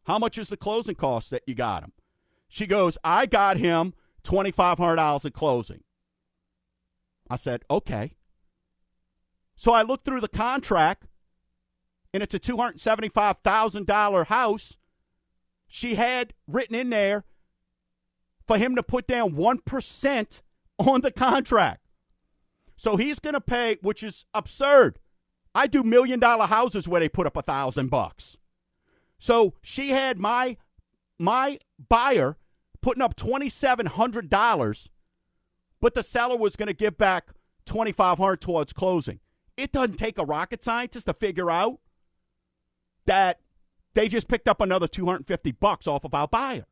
How 0.05 0.19
much 0.19 0.37
is 0.37 0.49
the 0.49 0.57
closing 0.57 0.95
cost 0.95 1.31
that 1.31 1.41
you 1.47 1.55
got 1.55 1.83
him? 1.83 1.91
She 2.51 2.67
goes, 2.67 2.97
I 3.01 3.25
got 3.25 3.55
him 3.57 3.93
$2,500 4.25 5.25
at 5.25 5.33
closing. 5.33 5.83
I 7.29 7.37
said, 7.37 7.63
Okay. 7.71 8.11
So 9.55 9.71
I 9.71 9.83
looked 9.83 10.03
through 10.03 10.19
the 10.19 10.27
contract, 10.27 11.07
and 12.13 12.21
it's 12.21 12.35
a 12.35 12.39
$275,000 12.39 14.25
house. 14.25 14.77
She 15.67 15.95
had 15.95 16.33
written 16.45 16.75
in 16.75 16.89
there 16.89 17.23
for 18.45 18.57
him 18.57 18.75
to 18.75 18.83
put 18.83 19.07
down 19.07 19.33
1% 19.35 20.41
on 20.79 21.01
the 21.01 21.11
contract. 21.11 21.85
So 22.75 22.97
he's 22.97 23.19
going 23.19 23.35
to 23.35 23.41
pay, 23.41 23.77
which 23.81 24.03
is 24.03 24.25
absurd. 24.33 24.99
I 25.55 25.67
do 25.67 25.83
million 25.83 26.19
dollar 26.19 26.47
houses 26.47 26.87
where 26.87 26.99
they 26.99 27.09
put 27.09 27.27
up 27.27 27.37
a 27.37 27.41
thousand 27.43 27.89
bucks. 27.89 28.37
So 29.19 29.53
she 29.61 29.91
had 29.91 30.17
my 30.17 30.57
my 31.19 31.59
buyer 31.87 32.37
putting 32.81 33.01
up 33.01 33.15
twenty 33.15 33.49
seven 33.49 33.85
hundred 33.85 34.29
dollars, 34.29 34.89
but 35.79 35.95
the 35.95 36.03
seller 36.03 36.37
was 36.37 36.55
going 36.55 36.67
to 36.67 36.73
give 36.73 36.97
back 36.97 37.29
twenty 37.65 37.91
five 37.91 38.17
hundred 38.17 38.41
towards 38.41 38.73
closing. 38.73 39.19
It 39.57 39.71
doesn't 39.71 39.97
take 39.97 40.17
a 40.17 40.25
rocket 40.25 40.63
scientist 40.63 41.05
to 41.05 41.13
figure 41.13 41.51
out 41.51 41.79
that 43.05 43.39
they 43.93 44.07
just 44.07 44.27
picked 44.27 44.47
up 44.47 44.61
another 44.61 44.87
two 44.87 45.05
hundred 45.05 45.27
fifty 45.27 45.51
bucks 45.51 45.87
off 45.87 46.03
of 46.05 46.13
our 46.13 46.27
buyer. 46.27 46.65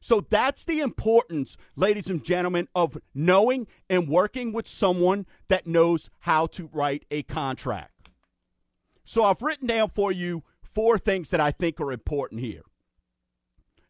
So 0.00 0.20
that's 0.20 0.64
the 0.64 0.80
importance, 0.80 1.56
ladies 1.74 2.08
and 2.08 2.22
gentlemen, 2.22 2.68
of 2.74 2.98
knowing 3.14 3.66
and 3.88 4.08
working 4.08 4.52
with 4.52 4.68
someone 4.68 5.26
that 5.48 5.66
knows 5.66 6.10
how 6.20 6.46
to 6.48 6.68
write 6.72 7.04
a 7.10 7.22
contract. 7.22 8.10
So 9.04 9.24
I've 9.24 9.42
written 9.42 9.66
down 9.66 9.88
for 9.88 10.12
you 10.12 10.44
four 10.62 10.98
things 10.98 11.30
that 11.30 11.40
I 11.40 11.50
think 11.50 11.80
are 11.80 11.92
important 11.92 12.40
here. 12.40 12.62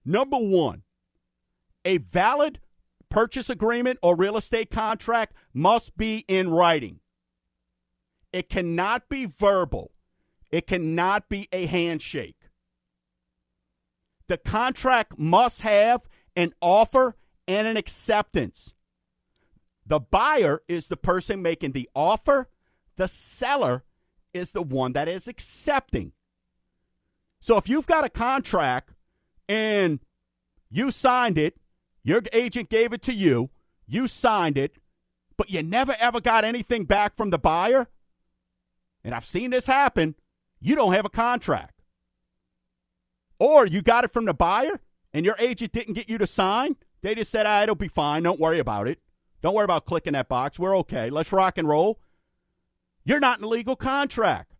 Number 0.08 0.38
one, 0.38 0.84
a 1.84 1.98
valid 1.98 2.60
purchase 3.10 3.50
agreement 3.50 3.98
or 4.02 4.16
real 4.16 4.36
estate 4.36 4.70
contract 4.70 5.34
must 5.52 5.96
be 5.96 6.24
in 6.28 6.48
writing. 6.48 7.00
It 8.32 8.48
cannot 8.48 9.08
be 9.08 9.26
verbal. 9.26 9.90
It 10.52 10.68
cannot 10.68 11.28
be 11.28 11.48
a 11.52 11.66
handshake. 11.66 12.36
The 14.28 14.38
contract 14.38 15.18
must 15.18 15.62
have 15.62 16.02
an 16.36 16.52
offer 16.60 17.16
and 17.48 17.66
an 17.66 17.76
acceptance. 17.76 18.74
The 19.84 20.00
buyer 20.00 20.62
is 20.68 20.86
the 20.86 20.96
person 20.96 21.42
making 21.42 21.72
the 21.72 21.88
offer, 21.94 22.48
the 22.96 23.08
seller 23.08 23.84
is 24.32 24.52
the 24.52 24.62
one 24.62 24.92
that 24.92 25.08
is 25.08 25.26
accepting. 25.26 26.12
So 27.40 27.56
if 27.56 27.68
you've 27.68 27.86
got 27.86 28.04
a 28.04 28.08
contract 28.08 28.92
and 29.48 30.00
you 30.70 30.90
signed 30.90 31.38
it, 31.38 31.56
your 32.02 32.22
agent 32.32 32.68
gave 32.68 32.92
it 32.92 33.02
to 33.02 33.12
you, 33.12 33.50
you 33.86 34.06
signed 34.06 34.58
it, 34.58 34.72
but 35.36 35.50
you 35.50 35.62
never 35.62 35.94
ever 35.98 36.20
got 36.20 36.44
anything 36.44 36.84
back 36.84 37.14
from 37.14 37.30
the 37.30 37.38
buyer, 37.38 37.88
and 39.04 39.14
I've 39.14 39.24
seen 39.24 39.50
this 39.50 39.66
happen, 39.66 40.16
you 40.60 40.74
don't 40.74 40.92
have 40.92 41.04
a 41.04 41.10
contract. 41.10 41.74
Or 43.38 43.66
you 43.66 43.82
got 43.82 44.04
it 44.04 44.10
from 44.10 44.24
the 44.24 44.34
buyer 44.34 44.80
and 45.12 45.24
your 45.24 45.36
agent 45.38 45.72
didn't 45.72 45.94
get 45.94 46.08
you 46.08 46.18
to 46.18 46.26
sign. 46.26 46.76
They 47.02 47.14
just 47.14 47.30
said, 47.30 47.46
ah, 47.46 47.62
it'll 47.62 47.74
be 47.74 47.88
fine. 47.88 48.22
Don't 48.22 48.40
worry 48.40 48.58
about 48.58 48.88
it. 48.88 48.98
Don't 49.42 49.54
worry 49.54 49.64
about 49.64 49.84
clicking 49.84 50.14
that 50.14 50.28
box. 50.28 50.58
We're 50.58 50.76
okay. 50.78 51.10
Let's 51.10 51.32
rock 51.32 51.58
and 51.58 51.68
roll. 51.68 52.00
You're 53.04 53.20
not 53.20 53.38
in 53.38 53.44
a 53.44 53.48
legal 53.48 53.76
contract, 53.76 54.56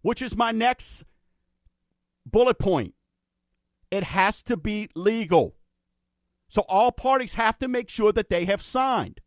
which 0.00 0.22
is 0.22 0.36
my 0.36 0.52
next 0.52 1.04
bullet 2.24 2.58
point. 2.58 2.94
It 3.90 4.04
has 4.04 4.42
to 4.44 4.56
be 4.56 4.88
legal. 4.94 5.56
So 6.48 6.62
all 6.68 6.92
parties 6.92 7.34
have 7.34 7.58
to 7.58 7.68
make 7.68 7.88
sure 7.88 8.12
that 8.12 8.28
they 8.28 8.44
have 8.44 8.60
signed, 8.62 9.20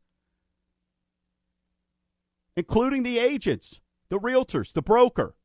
including 2.58 3.04
the 3.04 3.18
agents, 3.18 3.82
the 4.10 4.20
realtors, 4.20 4.74
the 4.74 4.82
broker. 4.82 5.36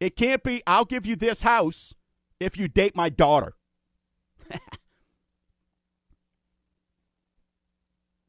It 0.00 0.16
can't 0.16 0.44
be, 0.44 0.62
I'll 0.66 0.84
give 0.84 1.06
you 1.06 1.16
this 1.16 1.42
house 1.42 1.94
if 2.38 2.56
you 2.56 2.68
date 2.68 2.94
my 2.94 3.08
daughter. 3.08 3.54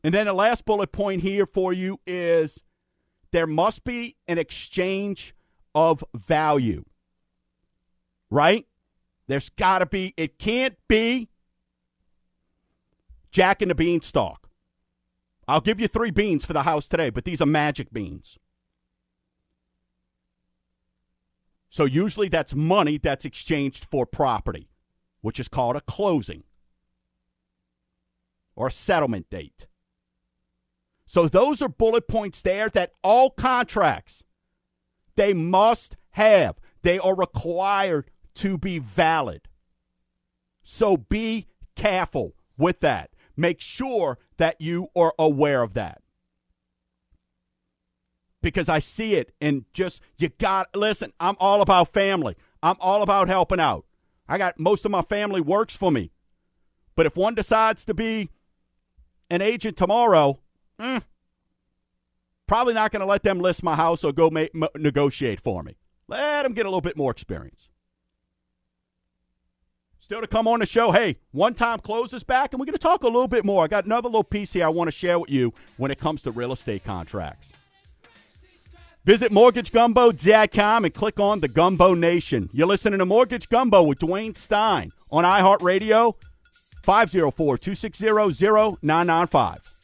and 0.03 0.13
then 0.13 0.25
the 0.25 0.33
last 0.33 0.65
bullet 0.65 0.91
point 0.91 1.21
here 1.21 1.45
for 1.45 1.71
you 1.71 1.99
is 2.07 2.63
there 3.31 3.45
must 3.47 3.83
be 3.83 4.17
an 4.27 4.39
exchange 4.39 5.35
of 5.75 6.03
value. 6.15 6.85
Right? 8.31 8.65
There's 9.29 9.49
got 9.49 9.79
to 9.79 9.85
be, 9.85 10.15
it 10.17 10.39
can't 10.39 10.75
be 10.87 11.29
Jack 13.31 13.61
and 13.61 13.69
the 13.69 13.75
Beanstalk. 13.75 14.49
I'll 15.47 15.61
give 15.61 15.79
you 15.79 15.87
three 15.87 16.09
beans 16.09 16.45
for 16.45 16.53
the 16.53 16.63
house 16.63 16.87
today, 16.87 17.11
but 17.11 17.25
these 17.25 17.39
are 17.39 17.45
magic 17.45 17.93
beans. 17.93 18.39
So 21.69 21.85
usually 21.85 22.27
that's 22.27 22.55
money 22.55 22.97
that's 22.97 23.23
exchanged 23.23 23.85
for 23.85 24.07
property, 24.07 24.67
which 25.21 25.39
is 25.39 25.47
called 25.47 25.75
a 25.75 25.81
closing 25.81 26.43
or 28.55 28.65
a 28.65 28.71
settlement 28.71 29.29
date. 29.29 29.67
So 31.05 31.27
those 31.27 31.61
are 31.61 31.69
bullet 31.69 32.07
points 32.07 32.41
there 32.41 32.69
that 32.69 32.93
all 33.03 33.29
contracts 33.29 34.23
they 35.15 35.33
must 35.33 35.97
have. 36.13 36.55
They 36.81 36.97
are 36.97 37.15
required 37.15 38.09
to 38.39 38.57
be 38.57 38.79
valid. 38.79 39.47
So 40.63 40.97
be 40.97 41.47
careful 41.75 42.35
with 42.57 42.79
that. 42.81 43.11
Make 43.35 43.61
sure 43.61 44.17
that 44.37 44.59
you 44.59 44.87
are 44.95 45.13
aware 45.17 45.63
of 45.63 45.73
that 45.73 46.01
because 48.41 48.69
I 48.69 48.79
see 48.79 49.15
it 49.15 49.33
and 49.41 49.65
just 49.73 50.01
you 50.17 50.29
got 50.29 50.75
listen, 50.75 51.11
I'm 51.19 51.35
all 51.39 51.61
about 51.61 51.93
family. 51.93 52.35
I'm 52.61 52.77
all 52.79 53.01
about 53.01 53.27
helping 53.27 53.59
out. 53.59 53.85
I 54.27 54.37
got 54.37 54.59
most 54.59 54.85
of 54.85 54.91
my 54.91 55.01
family 55.01 55.41
works 55.41 55.75
for 55.75 55.91
me. 55.91 56.11
But 56.95 57.05
if 57.05 57.15
one 57.15 57.35
decides 57.35 57.85
to 57.85 57.93
be 57.93 58.29
an 59.29 59.41
agent 59.41 59.77
tomorrow, 59.77 60.39
mm, 60.79 61.03
probably 62.47 62.73
not 62.73 62.91
going 62.91 63.01
to 63.01 63.05
let 63.05 63.23
them 63.23 63.39
list 63.39 63.63
my 63.63 63.75
house 63.75 64.03
or 64.03 64.11
go 64.11 64.29
ma- 64.29 64.67
negotiate 64.75 65.39
for 65.39 65.63
me. 65.63 65.77
Let 66.07 66.43
them 66.43 66.53
get 66.53 66.65
a 66.65 66.69
little 66.69 66.81
bit 66.81 66.97
more 66.97 67.11
experience. 67.11 67.69
Still 70.09 70.21
to 70.21 70.27
come 70.27 70.47
on 70.47 70.59
the 70.59 70.65
show, 70.65 70.91
hey, 70.91 71.17
one 71.33 71.53
time 71.53 71.77
close 71.77 72.13
is 72.13 72.23
back, 72.23 72.51
and 72.51 72.59
we're 72.59 72.65
going 72.65 72.73
to 72.73 72.79
talk 72.79 73.03
a 73.03 73.05
little 73.05 73.27
bit 73.27 73.45
more. 73.45 73.63
I 73.63 73.67
got 73.67 73.85
another 73.85 74.09
little 74.09 74.23
piece 74.23 74.51
here 74.51 74.65
I 74.65 74.69
want 74.69 74.87
to 74.87 74.91
share 74.91 75.19
with 75.19 75.29
you 75.29 75.53
when 75.77 75.91
it 75.91 75.99
comes 75.99 76.23
to 76.23 76.31
real 76.31 76.51
estate 76.51 76.83
contracts. 76.83 77.49
Visit 79.05 79.31
MortgageGumbo.com 79.31 80.85
and 80.85 80.93
click 80.95 81.19
on 81.19 81.41
the 81.41 81.47
Gumbo 81.47 81.93
Nation. 81.93 82.49
You're 82.51 82.65
listening 82.65 82.97
to 82.97 83.05
Mortgage 83.05 83.49
Gumbo 83.49 83.83
with 83.83 83.99
Dwayne 83.99 84.35
Stein 84.35 84.91
on 85.11 85.25
iHeartRadio, 85.25 86.15
504 86.81 87.57
260 87.59 88.07
0995. 88.81 89.75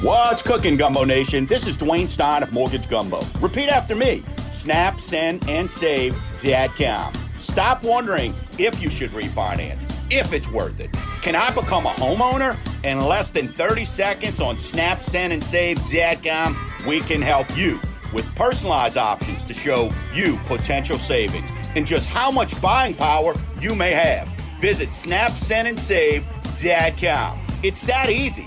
What's 0.00 0.40
cooking, 0.40 0.78
Gumbo 0.78 1.04
Nation? 1.04 1.44
This 1.44 1.66
is 1.66 1.76
Dwayne 1.76 2.08
Stein 2.08 2.42
of 2.42 2.50
Mortgage 2.50 2.88
Gumbo. 2.88 3.20
Repeat 3.40 3.68
after 3.68 3.94
me. 3.94 4.24
Snap, 4.60 5.00
send, 5.00 5.48
and 5.48 5.70
save 5.70 6.12
Dadcom. 6.36 7.16
Stop 7.40 7.82
wondering 7.82 8.34
if 8.58 8.78
you 8.82 8.90
should 8.90 9.10
refinance, 9.12 9.90
if 10.10 10.34
it's 10.34 10.50
worth 10.50 10.80
it. 10.80 10.92
Can 11.22 11.34
I 11.34 11.48
become 11.54 11.86
a 11.86 11.92
homeowner? 11.92 12.58
In 12.84 13.00
less 13.00 13.32
than 13.32 13.54
30 13.54 13.86
seconds 13.86 14.38
on 14.38 14.58
Snap, 14.58 15.02
Send, 15.02 15.32
and 15.32 15.42
Save 15.42 15.78
Dadcom, 15.78 16.54
we 16.86 17.00
can 17.00 17.22
help 17.22 17.56
you 17.56 17.80
with 18.12 18.26
personalized 18.34 18.98
options 18.98 19.44
to 19.44 19.54
show 19.54 19.90
you 20.12 20.38
potential 20.44 20.98
savings 20.98 21.50
and 21.74 21.86
just 21.86 22.10
how 22.10 22.30
much 22.30 22.60
buying 22.60 22.92
power 22.92 23.34
you 23.62 23.74
may 23.74 23.92
have. 23.92 24.28
Visit 24.60 24.92
Snap, 24.92 25.32
Send, 25.38 25.68
and 25.68 25.80
Save 25.80 26.22
Dadcom. 26.52 27.38
It's 27.62 27.86
that 27.86 28.10
easy. 28.10 28.46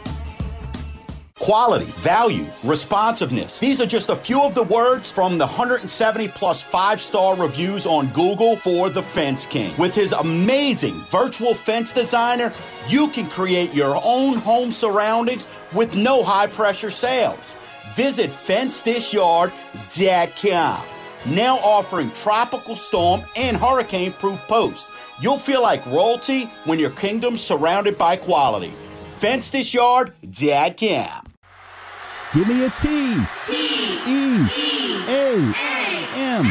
Quality, 1.39 1.85
value, 1.85 2.45
responsiveness. 2.63 3.57
These 3.59 3.81
are 3.81 3.87
just 3.87 4.09
a 4.09 4.15
few 4.15 4.43
of 4.43 4.53
the 4.53 4.61
words 4.63 5.11
from 5.11 5.39
the 5.39 5.47
170 5.47 6.27
plus 6.29 6.61
five 6.61 7.01
star 7.01 7.35
reviews 7.35 7.87
on 7.87 8.07
Google 8.09 8.55
for 8.55 8.89
the 8.89 9.01
Fence 9.01 9.45
King. 9.47 9.73
With 9.77 9.95
his 9.95 10.11
amazing 10.13 10.93
virtual 11.09 11.55
fence 11.55 11.91
designer, 11.91 12.53
you 12.87 13.07
can 13.09 13.27
create 13.29 13.73
your 13.73 13.99
own 14.03 14.37
home 14.37 14.71
surroundings 14.71 15.47
with 15.73 15.95
no 15.97 16.23
high 16.23 16.47
pressure 16.47 16.91
sales. 16.91 17.55
Visit 17.95 18.29
FenceThisYard.com. 18.29 20.85
Now 21.25 21.55
offering 21.57 22.11
tropical 22.11 22.75
storm 22.75 23.21
and 23.35 23.57
hurricane 23.57 24.11
proof 24.13 24.39
posts. 24.47 24.87
You'll 25.21 25.37
feel 25.37 25.61
like 25.61 25.85
royalty 25.87 26.45
when 26.65 26.79
your 26.79 26.89
kingdom's 26.91 27.41
surrounded 27.41 27.97
by 27.97 28.15
quality. 28.17 28.71
fence 29.19 29.49
this 29.49 29.73
yard 29.73 30.13
FenceThisYard.com. 30.23 31.22
Give 32.33 32.47
me 32.47 32.65
a 32.65 32.69
T. 32.71 33.15
T. 33.45 33.53
E. 34.07 34.47
A. 35.07 35.53
M. 36.15 36.45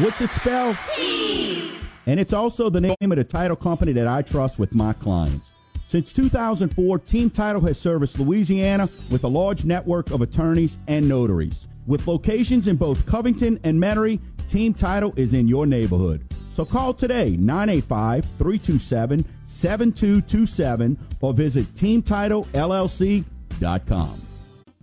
What's 0.00 0.20
it 0.20 0.32
spelled? 0.32 0.76
T. 0.94 1.72
And 2.06 2.20
it's 2.20 2.32
also 2.32 2.70
the 2.70 2.80
name 2.80 2.94
of 3.00 3.16
the 3.16 3.24
title 3.24 3.56
company 3.56 3.92
that 3.94 4.06
I 4.06 4.22
trust 4.22 4.60
with 4.60 4.76
my 4.76 4.92
clients. 4.92 5.50
Since 5.86 6.12
2004, 6.12 7.00
Team 7.00 7.30
Title 7.30 7.60
has 7.62 7.80
serviced 7.80 8.20
Louisiana 8.20 8.88
with 9.10 9.24
a 9.24 9.28
large 9.28 9.64
network 9.64 10.12
of 10.12 10.22
attorneys 10.22 10.78
and 10.86 11.08
notaries. 11.08 11.66
With 11.88 12.06
locations 12.06 12.68
in 12.68 12.76
both 12.76 13.04
Covington 13.04 13.58
and 13.64 13.82
Metairie, 13.82 14.20
Team 14.46 14.72
Title 14.72 15.12
is 15.16 15.34
in 15.34 15.48
your 15.48 15.66
neighborhood. 15.66 16.32
So 16.54 16.64
call 16.64 16.94
today 16.94 17.36
985 17.36 18.24
327 18.38 19.24
7227 19.46 20.96
or 21.20 21.34
visit 21.34 21.66
teamtitlellc.com. 21.74 24.27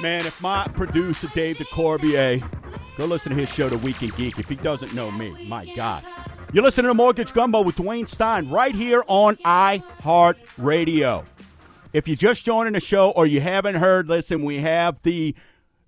Man, 0.00 0.26
if 0.26 0.40
my 0.40 0.66
producer, 0.74 1.28
Dave 1.34 1.56
DeCorbier, 1.56 2.48
go 2.96 3.04
listen 3.04 3.30
to 3.30 3.38
his 3.38 3.52
show, 3.52 3.68
The 3.68 3.78
Weekend 3.78 4.14
Geek. 4.16 4.38
If 4.38 4.48
he 4.48 4.54
doesn't 4.54 4.94
know 4.94 5.10
me, 5.10 5.46
my 5.46 5.66
God. 5.74 6.04
You're 6.52 6.62
listening 6.64 6.86
to 6.86 6.94
Mortgage 6.94 7.32
Gumbo 7.32 7.62
with 7.62 7.76
Dwayne 7.76 8.08
Stein 8.08 8.48
right 8.48 8.74
here 8.74 9.02
on 9.08 9.36
iHeartRadio. 9.36 11.24
If 11.92 12.06
you're 12.06 12.16
just 12.16 12.44
joining 12.46 12.74
the 12.74 12.80
show 12.80 13.10
or 13.16 13.26
you 13.26 13.40
haven't 13.40 13.74
heard, 13.74 14.08
listen, 14.08 14.44
we 14.44 14.60
have 14.60 15.02
the 15.02 15.34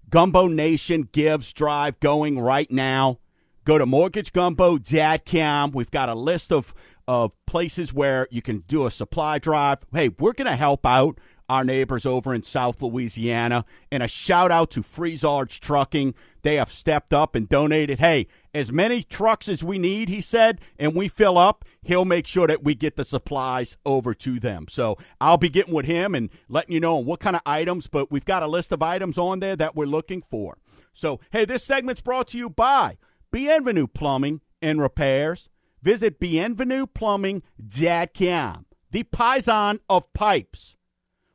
Gumbo 0.09 0.49
Nation 0.49 1.09
Gives 1.13 1.53
Drive 1.53 2.01
going 2.01 2.39
right 2.39 2.71
now. 2.71 3.21
Go 3.65 3.79
to 3.79 3.87
mortgagegumbo.com. 3.87 5.71
We've 5.71 5.91
got 5.91 6.09
a 6.09 6.15
list 6.15 6.51
of, 6.51 6.75
of 7.07 7.33
places 7.47 7.95
where 7.95 8.27
you 8.31 8.43
can 8.43 8.65
do 8.67 8.87
a 8.87 8.91
supply 8.91 9.39
drive. 9.39 9.85
Hey, 9.93 10.09
we're 10.19 10.33
going 10.33 10.51
to 10.51 10.57
help 10.57 10.85
out 10.85 11.19
our 11.51 11.65
neighbors 11.65 12.07
over 12.07 12.33
in 12.33 12.45
South 12.45 12.81
Louisiana. 12.81 13.65
And 13.91 14.05
a 14.05 14.09
shout 14.09 14.53
out 14.53 14.71
to 14.71 14.83
Frisard's 14.83 15.59
Trucking. 15.59 16.15
They 16.43 16.55
have 16.55 16.71
stepped 16.71 17.13
up 17.13 17.35
and 17.35 17.49
donated, 17.49 17.99
hey, 17.99 18.29
as 18.55 18.71
many 18.71 19.03
trucks 19.03 19.49
as 19.49 19.65
we 19.65 19.77
need, 19.77 20.09
he 20.09 20.21
said, 20.21 20.61
and 20.79 20.95
we 20.95 21.09
fill 21.09 21.37
up, 21.37 21.65
he'll 21.83 22.05
make 22.05 22.29
sure 22.29 22.47
that 22.47 22.63
we 22.63 22.77
get 22.77 22.95
the 22.95 23.05
supplies 23.05 23.77
over 23.85 24.15
to 24.15 24.39
them. 24.39 24.67
So 24.69 24.97
I'll 25.21 25.39
be 25.39 25.49
getting 25.49 25.75
with 25.75 25.87
him 25.87 26.15
and 26.15 26.31
letting 26.49 26.73
you 26.73 26.79
know 26.79 26.99
what 26.99 27.19
kind 27.19 27.35
of 27.35 27.43
items, 27.45 27.89
but 27.89 28.13
we've 28.13 28.25
got 28.25 28.45
a 28.45 28.47
list 28.47 28.71
of 28.71 28.81
items 28.81 29.19
on 29.19 29.41
there 29.41 29.57
that 29.57 29.75
we're 29.75 29.87
looking 29.87 30.23
for. 30.23 30.57
So, 30.95 31.19
hey, 31.33 31.45
this 31.45 31.65
segment's 31.65 32.01
brought 32.01 32.29
to 32.29 32.39
you 32.39 32.49
by 32.49 32.97
Bienvenue 33.33 33.89
Plumbing 33.89 34.41
and 34.63 34.81
Repairs. 34.81 35.49
Visit 35.83 36.21
bienvenuplumbing.com, 36.21 38.67
the 38.93 39.05
paisan 39.05 39.79
of 39.89 40.13
pipes. 40.13 40.77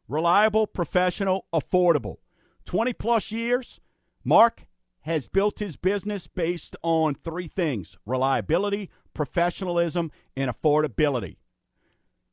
Reliable, 0.08 0.68
professional, 0.68 1.48
affordable. 1.54 2.18
20 2.66 2.94
plus 2.94 3.32
years, 3.32 3.80
Mark 4.24 4.68
has 5.02 5.28
built 5.30 5.60
his 5.60 5.78
business 5.78 6.28
based 6.28 6.76
on 6.82 7.14
three 7.16 7.48
things 7.48 7.98
reliability, 8.06 8.90
professionalism, 9.14 10.12
and 10.36 10.52
affordability. 10.52 11.38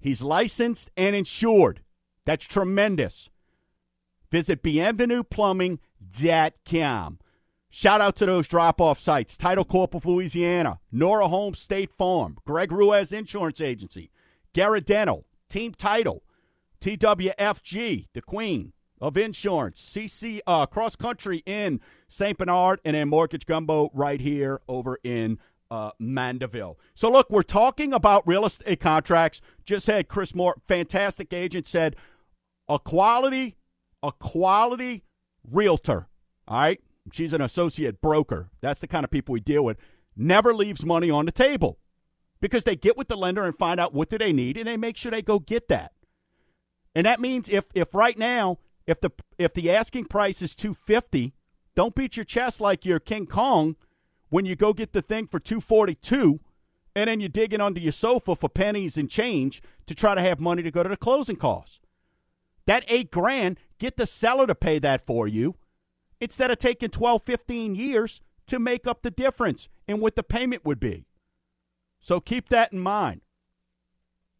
He's 0.01 0.23
licensed 0.23 0.91
and 0.97 1.14
insured. 1.14 1.83
That's 2.25 2.47
tremendous. 2.47 3.29
Visit 4.31 4.62
bienvenuplumbing.com. 4.62 7.18
Shout 7.75 8.03
out 8.03 8.16
to 8.16 8.27
those 8.27 8.49
drop 8.49 8.81
off 8.81 8.99
sites 8.99 9.39
Title 9.39 9.64
Corp 9.64 9.95
of 9.95 10.05
Louisiana, 10.05 10.81
Nora 10.91 11.29
Home 11.29 11.55
State 11.55 11.93
Farm, 11.93 12.37
Greg 12.45 12.73
Ruiz 12.73 13.12
Insurance 13.12 13.61
Agency, 13.61 14.11
Garrett 14.53 14.87
Dental, 14.87 15.25
Team 15.49 15.73
Title, 15.73 16.25
TWFG, 16.83 18.09
the 18.12 18.22
Queen 18.22 18.72
of 19.01 19.16
Insurance, 19.16 19.80
CC 19.80 20.41
uh, 20.49 20.66
Cross 20.66 20.97
Country 20.97 21.45
in 21.47 21.80
St. 22.09 22.37
Bernard, 22.37 22.80
and 22.85 22.97
then 22.97 23.09
Mortgage 23.09 23.47
Gumbo 23.47 23.89
right 23.95 24.20
here 24.20 24.61
over 24.66 24.99
in 25.05 25.39
uh, 25.70 25.93
Mandeville. 26.01 26.80
So, 26.95 27.09
look, 27.11 27.30
we're 27.30 27.45
talking 27.45 27.93
about 27.93 28.26
real 28.26 28.45
estate 28.45 28.80
contracts. 28.80 29.41
Just 29.64 29.87
had 29.87 30.09
Chris 30.09 30.35
Moore, 30.35 30.57
fantastic 30.66 31.33
agent, 31.33 31.68
said 31.68 31.95
a 32.68 32.80
quality, 32.80 33.55
a 34.03 34.11
quality 34.11 35.05
realtor. 35.49 36.09
All 36.49 36.61
right, 36.62 36.80
she's 37.12 37.33
an 37.33 37.41
associate 37.41 38.01
broker. 38.01 38.51
That's 38.61 38.80
the 38.80 38.89
kind 38.89 39.05
of 39.05 39.11
people 39.12 39.35
we 39.35 39.41
deal 39.41 39.64
with. 39.64 39.78
Never 40.16 40.53
leaves 40.53 40.85
money 40.85 41.11
on 41.11 41.26
the 41.26 41.33
table 41.33 41.78
because 42.41 42.64
they 42.64 42.74
get 42.74 42.97
with 42.97 43.07
the 43.07 43.16
lender 43.16 43.45
and 43.45 43.57
find 43.57 43.78
out 43.78 43.95
what 43.95 44.09
do 44.09 44.18
they 44.18 44.33
need, 44.33 44.57
and 44.57 44.66
they 44.66 44.76
make 44.76 44.97
sure 44.97 45.12
they 45.12 45.22
go 45.22 45.39
get 45.39 45.68
that. 45.68 45.93
And 46.95 47.07
that 47.07 47.20
means 47.20 47.49
if 47.49 47.66
if 47.74 47.95
right 47.95 48.18
now 48.18 48.59
if 48.86 49.01
the 49.01 49.11
if 49.38 49.55
the 49.55 49.70
asking 49.70 50.07
price 50.07 50.43
is 50.43 50.57
250, 50.57 51.34
don't 51.74 51.95
beat 51.95 52.16
your 52.16 52.24
chest 52.24 52.61
like 52.61 52.84
you're 52.84 53.01
King 53.01 53.26
Kong 53.26 53.76
when 54.28 54.45
you 54.45 54.57
go 54.57 54.72
get 54.72 54.93
the 54.93 55.03
thing 55.03 55.26
for 55.26 55.38
242 55.38 56.40
and 56.95 57.09
then 57.09 57.20
you're 57.20 57.28
digging 57.28 57.61
under 57.61 57.80
your 57.80 57.93
sofa 57.93 58.36
for 58.36 58.49
pennies 58.49 58.99
and 58.99 59.09
change 59.09 59.62
to 59.86 59.95
try 59.95 60.14
to 60.14 60.20
have 60.20 60.40
money 60.40 60.62
to 60.62 60.70
go 60.70 60.82
to 60.82 60.88
the 60.88 60.97
closing 60.97 61.36
costs. 61.36 61.80
That 62.66 62.84
8 62.88 63.11
grand, 63.11 63.59
get 63.78 63.97
the 63.97 64.07
seller 64.07 64.47
to 64.47 64.55
pay 64.55 64.78
that 64.78 65.05
for 65.05 65.26
you 65.26 65.57
instead 66.20 66.51
of 66.51 66.59
taking 66.59 66.90
12, 66.90 67.22
15 67.22 67.74
years 67.74 68.20
to 68.47 68.59
make 68.59 68.86
up 68.86 69.03
the 69.03 69.11
difference 69.11 69.68
in 69.88 70.01
what 70.01 70.14
the 70.14 70.22
payment 70.22 70.64
would 70.64 70.78
be. 70.78 71.07
So 72.01 72.20
keep 72.20 72.49
that 72.51 72.72
in 72.72 72.78
mind. 72.78 73.22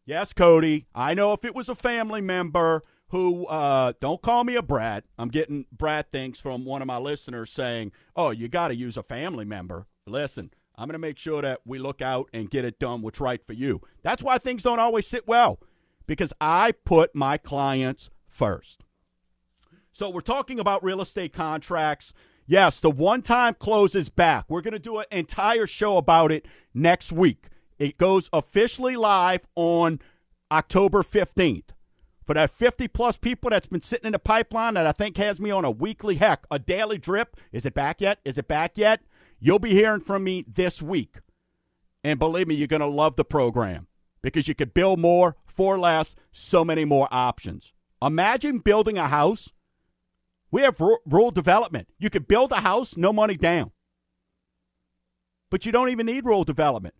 Yes, 0.05 0.33
Cody. 0.33 0.87
I 0.93 1.13
know 1.13 1.31
if 1.33 1.45
it 1.45 1.55
was 1.55 1.69
a 1.69 1.75
family 1.75 2.19
member 2.19 2.83
who, 3.07 3.45
uh, 3.45 3.93
don't 4.01 4.21
call 4.21 4.43
me 4.43 4.55
a 4.55 4.61
brat. 4.61 5.05
I'm 5.17 5.29
getting 5.29 5.65
brat 5.71 6.11
things 6.11 6.39
from 6.39 6.65
one 6.65 6.81
of 6.81 6.87
my 6.87 6.97
listeners 6.97 7.51
saying, 7.51 7.93
oh, 8.15 8.31
you 8.31 8.47
got 8.49 8.69
to 8.69 8.75
use 8.75 8.97
a 8.97 9.03
family 9.03 9.45
member. 9.45 9.87
Listen, 10.05 10.51
I'm 10.75 10.87
going 10.87 10.93
to 10.93 10.99
make 10.99 11.17
sure 11.17 11.41
that 11.41 11.61
we 11.65 11.79
look 11.79 12.01
out 12.01 12.29
and 12.33 12.49
get 12.49 12.65
it 12.65 12.79
done 12.79 13.01
what's 13.01 13.21
right 13.21 13.45
for 13.45 13.53
you. 13.53 13.81
That's 14.01 14.23
why 14.23 14.39
things 14.39 14.63
don't 14.63 14.79
always 14.79 15.07
sit 15.07 15.27
well 15.27 15.59
because 16.05 16.33
I 16.41 16.73
put 16.83 17.15
my 17.15 17.37
clients 17.37 18.09
first. 18.27 18.83
So 19.93 20.09
we're 20.09 20.21
talking 20.21 20.59
about 20.59 20.83
real 20.83 21.01
estate 21.01 21.33
contracts. 21.33 22.13
Yes, 22.45 22.79
the 22.81 22.91
one 22.91 23.21
time 23.21 23.53
close 23.53 23.95
is 23.95 24.09
back. 24.09 24.45
We're 24.49 24.61
going 24.61 24.73
to 24.73 24.79
do 24.79 24.97
an 24.97 25.05
entire 25.11 25.67
show 25.67 25.97
about 25.97 26.31
it 26.31 26.45
next 26.73 27.11
week. 27.13 27.47
It 27.83 27.97
goes 27.97 28.29
officially 28.31 28.95
live 28.95 29.41
on 29.55 29.99
October 30.49 31.03
15th. 31.03 31.71
For 32.25 32.33
that 32.33 32.49
50 32.49 32.87
plus 32.87 33.17
people 33.17 33.49
that's 33.49 33.67
been 33.67 33.81
sitting 33.81 34.05
in 34.05 34.13
the 34.13 34.19
pipeline 34.19 34.75
that 34.75 34.87
I 34.87 34.93
think 34.93 35.17
has 35.17 35.41
me 35.41 35.51
on 35.51 35.65
a 35.65 35.71
weekly, 35.71 36.15
heck, 36.15 36.45
a 36.49 36.59
daily 36.59 36.97
drip. 36.97 37.35
Is 37.51 37.65
it 37.65 37.73
back 37.73 37.99
yet? 37.99 38.19
Is 38.23 38.37
it 38.37 38.47
back 38.47 38.77
yet? 38.77 39.01
You'll 39.37 39.59
be 39.59 39.71
hearing 39.71 39.99
from 39.99 40.23
me 40.23 40.45
this 40.47 40.81
week. 40.81 41.17
And 42.05 42.19
believe 42.19 42.47
me, 42.47 42.55
you're 42.55 42.67
going 42.67 42.79
to 42.79 42.87
love 42.87 43.17
the 43.17 43.25
program 43.25 43.87
because 44.21 44.47
you 44.47 44.55
could 44.55 44.73
build 44.73 44.99
more 44.99 45.35
for 45.45 45.77
less, 45.77 46.15
so 46.31 46.63
many 46.63 46.85
more 46.85 47.09
options. 47.11 47.73
Imagine 48.01 48.59
building 48.59 48.97
a 48.97 49.09
house. 49.09 49.49
We 50.51 50.61
have 50.61 50.79
rural 50.79 51.31
development. 51.31 51.89
You 51.99 52.09
could 52.09 52.29
build 52.29 52.53
a 52.53 52.61
house, 52.61 52.95
no 52.95 53.11
money 53.11 53.35
down. 53.35 53.71
But 55.51 55.65
you 55.65 55.73
don't 55.73 55.89
even 55.89 56.05
need 56.05 56.23
rural 56.23 56.45
development. 56.45 56.95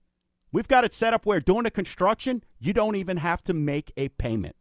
We've 0.54 0.68
got 0.68 0.86
it 0.86 0.94
set 0.94 1.16
up 1.16 1.26
where 1.26 1.40
during 1.40 1.64
the 1.64 1.72
construction, 1.72 2.44
you 2.60 2.74
don't 2.74 2.96
even 2.96 3.18
have 3.18 3.44
to 3.46 3.54
make 3.54 3.92
a 3.98 4.10
payment. 4.10 4.56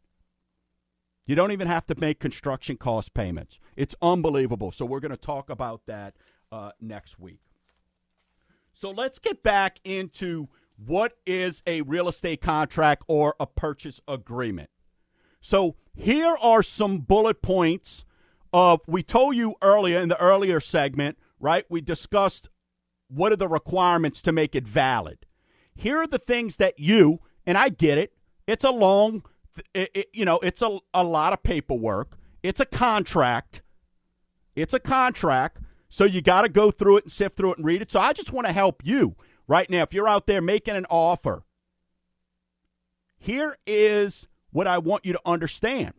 You 1.26 1.36
don't 1.36 1.52
even 1.52 1.68
have 1.68 1.86
to 1.86 1.94
make 1.96 2.18
construction 2.18 2.78
cost 2.78 3.12
payments. 3.14 3.60
It's 3.76 3.94
unbelievable. 4.00 4.72
So 4.72 4.86
we're 4.86 5.00
going 5.00 5.10
to 5.10 5.18
talk 5.18 5.50
about 5.50 5.82
that 5.86 6.14
uh, 6.50 6.72
next 6.80 7.20
week. 7.20 7.40
So 8.72 8.90
let's 8.90 9.18
get 9.18 9.42
back 9.42 9.80
into 9.84 10.48
what 10.84 11.18
is 11.26 11.62
a 11.66 11.82
real 11.82 12.08
estate 12.08 12.40
contract 12.40 13.04
or 13.06 13.36
a 13.38 13.46
purchase 13.46 14.00
agreement. 14.08 14.70
So 15.40 15.76
here 15.94 16.36
are 16.42 16.62
some 16.62 16.98
bullet 16.98 17.42
points 17.42 18.06
of 18.52 18.80
we 18.86 19.02
told 19.02 19.36
you 19.36 19.56
earlier 19.60 20.00
in 20.00 20.08
the 20.08 20.20
earlier 20.20 20.58
segment, 20.58 21.18
right? 21.38 21.66
We 21.68 21.82
discussed 21.82 22.48
what 23.08 23.30
are 23.30 23.36
the 23.36 23.48
requirements 23.48 24.22
to 24.22 24.32
make 24.32 24.54
it 24.54 24.66
valid. 24.66 25.26
Here 25.74 25.98
are 25.98 26.06
the 26.06 26.18
things 26.18 26.58
that 26.58 26.78
you, 26.78 27.20
and 27.46 27.56
I 27.56 27.68
get 27.68 27.98
it, 27.98 28.12
it's 28.46 28.64
a 28.64 28.70
long, 28.70 29.24
it, 29.74 29.90
it, 29.94 30.08
you 30.12 30.24
know, 30.24 30.38
it's 30.40 30.62
a, 30.62 30.78
a 30.92 31.04
lot 31.04 31.32
of 31.32 31.42
paperwork. 31.42 32.18
It's 32.42 32.60
a 32.60 32.66
contract. 32.66 33.62
It's 34.54 34.74
a 34.74 34.80
contract. 34.80 35.58
So 35.88 36.04
you 36.04 36.22
got 36.22 36.42
to 36.42 36.48
go 36.48 36.70
through 36.70 36.98
it 36.98 37.04
and 37.04 37.12
sift 37.12 37.36
through 37.36 37.52
it 37.52 37.58
and 37.58 37.66
read 37.66 37.82
it. 37.82 37.90
So 37.90 38.00
I 38.00 38.12
just 38.12 38.32
want 38.32 38.46
to 38.46 38.52
help 38.52 38.82
you 38.84 39.14
right 39.46 39.68
now. 39.68 39.82
If 39.82 39.94
you're 39.94 40.08
out 40.08 40.26
there 40.26 40.40
making 40.40 40.76
an 40.76 40.86
offer, 40.88 41.44
here 43.18 43.56
is 43.66 44.26
what 44.50 44.66
I 44.66 44.78
want 44.78 45.04
you 45.04 45.12
to 45.12 45.20
understand. 45.24 45.94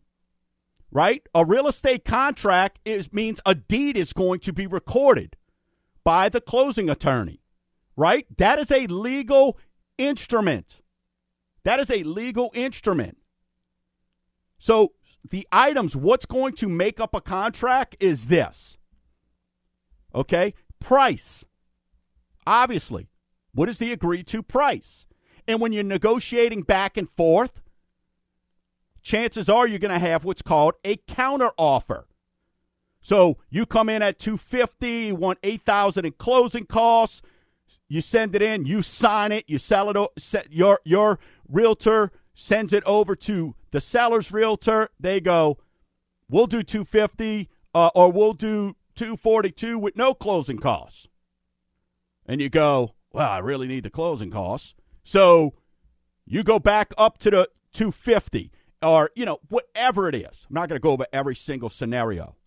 Right? 0.92 1.28
A 1.34 1.44
real 1.44 1.68
estate 1.68 2.06
contract 2.06 2.80
is 2.86 3.12
means 3.12 3.42
a 3.46 3.56
deed 3.56 3.98
is 3.98 4.14
going 4.14 4.40
to 4.42 4.54
be 4.54 4.68
recorded 4.68 5.38
by 6.04 6.30
the 6.30 6.42
closing 6.42 6.90
attorney 6.90 7.43
right? 7.96 8.26
That 8.38 8.60
is 8.60 8.72
a 8.72 8.88
legal 8.88 9.58
instrument. 9.98 10.82
That 11.64 11.80
is 11.80 11.90
a 11.90 12.04
legal 12.04 12.52
instrument. 12.54 13.18
So 14.58 14.94
the 15.30 15.48
items, 15.52 15.96
what's 15.96 16.26
going 16.26 16.54
to 16.56 16.70
make 16.70 17.00
up 17.00 17.14
a 17.14 17.22
contract 17.22 17.98
is 18.00 18.28
this. 18.28 18.78
Okay? 20.14 20.54
Price. 20.80 21.46
Obviously. 22.46 23.10
What 23.54 23.70
is 23.70 23.78
the 23.78 23.92
agreed 23.92 24.28
to 24.28 24.42
price? 24.42 25.06
And 25.48 25.60
when 25.62 25.74
you're 25.74 25.84
negotiating 25.84 26.64
back 26.64 26.98
and 26.98 27.08
forth, 27.10 27.62
chances 29.02 29.50
are 29.50 29.68
you're 29.68 29.80
going 29.80 29.92
to 29.92 30.00
have 30.00 30.24
what's 30.24 30.42
called 30.42 30.74
a 30.84 30.98
counter 31.08 31.52
offer. 31.58 32.08
So 33.02 33.38
you 33.50 33.66
come 33.66 33.90
in 33.90 34.02
at 34.02 34.18
250, 34.18 34.88
you 34.88 35.16
want 35.16 35.40
8,000 35.44 36.06
in 36.06 36.14
closing 36.14 36.66
costs, 36.66 37.22
you 37.94 38.02
send 38.02 38.34
it 38.34 38.42
in, 38.42 38.66
you 38.66 38.82
sign 38.82 39.32
it, 39.32 39.46
you 39.48 39.60
sell 39.60 39.88
it. 39.88 40.48
Your 40.50 40.80
your 40.84 41.20
realtor 41.48 42.12
sends 42.34 42.74
it 42.74 42.84
over 42.86 43.16
to 43.16 43.54
the 43.70 43.80
seller's 43.80 44.32
realtor. 44.32 44.90
They 45.00 45.22
go, 45.22 45.60
we'll 46.28 46.48
do 46.48 46.64
250 46.64 47.50
uh, 47.76 47.92
or 47.94 48.12
we'll 48.12 48.34
do 48.34 48.76
242 48.96 49.78
with 49.78 49.96
no 49.96 50.16
closing 50.16 50.58
costs. 50.58 51.08
And 52.26 52.42
you 52.42 52.50
go, 52.50 52.96
well, 53.12 53.30
I 53.30 53.38
really 53.38 53.68
need 53.68 53.84
the 53.84 53.92
closing 53.92 54.32
costs. 54.32 54.74
So 55.04 55.54
you 56.26 56.42
go 56.42 56.58
back 56.58 56.96
up 56.98 57.20
to 57.20 57.30
the 57.30 57.50
250 57.74 58.52
or, 58.82 59.12
you 59.16 59.24
know, 59.24 59.38
whatever 59.50 60.10
it 60.10 60.16
is. 60.16 60.48
I'm 60.50 60.56
not 60.56 60.68
going 60.68 60.80
to 60.80 60.84
go 60.84 60.94
over 60.94 61.06
every 61.14 61.36
single 61.36 61.70
scenario. 61.70 62.38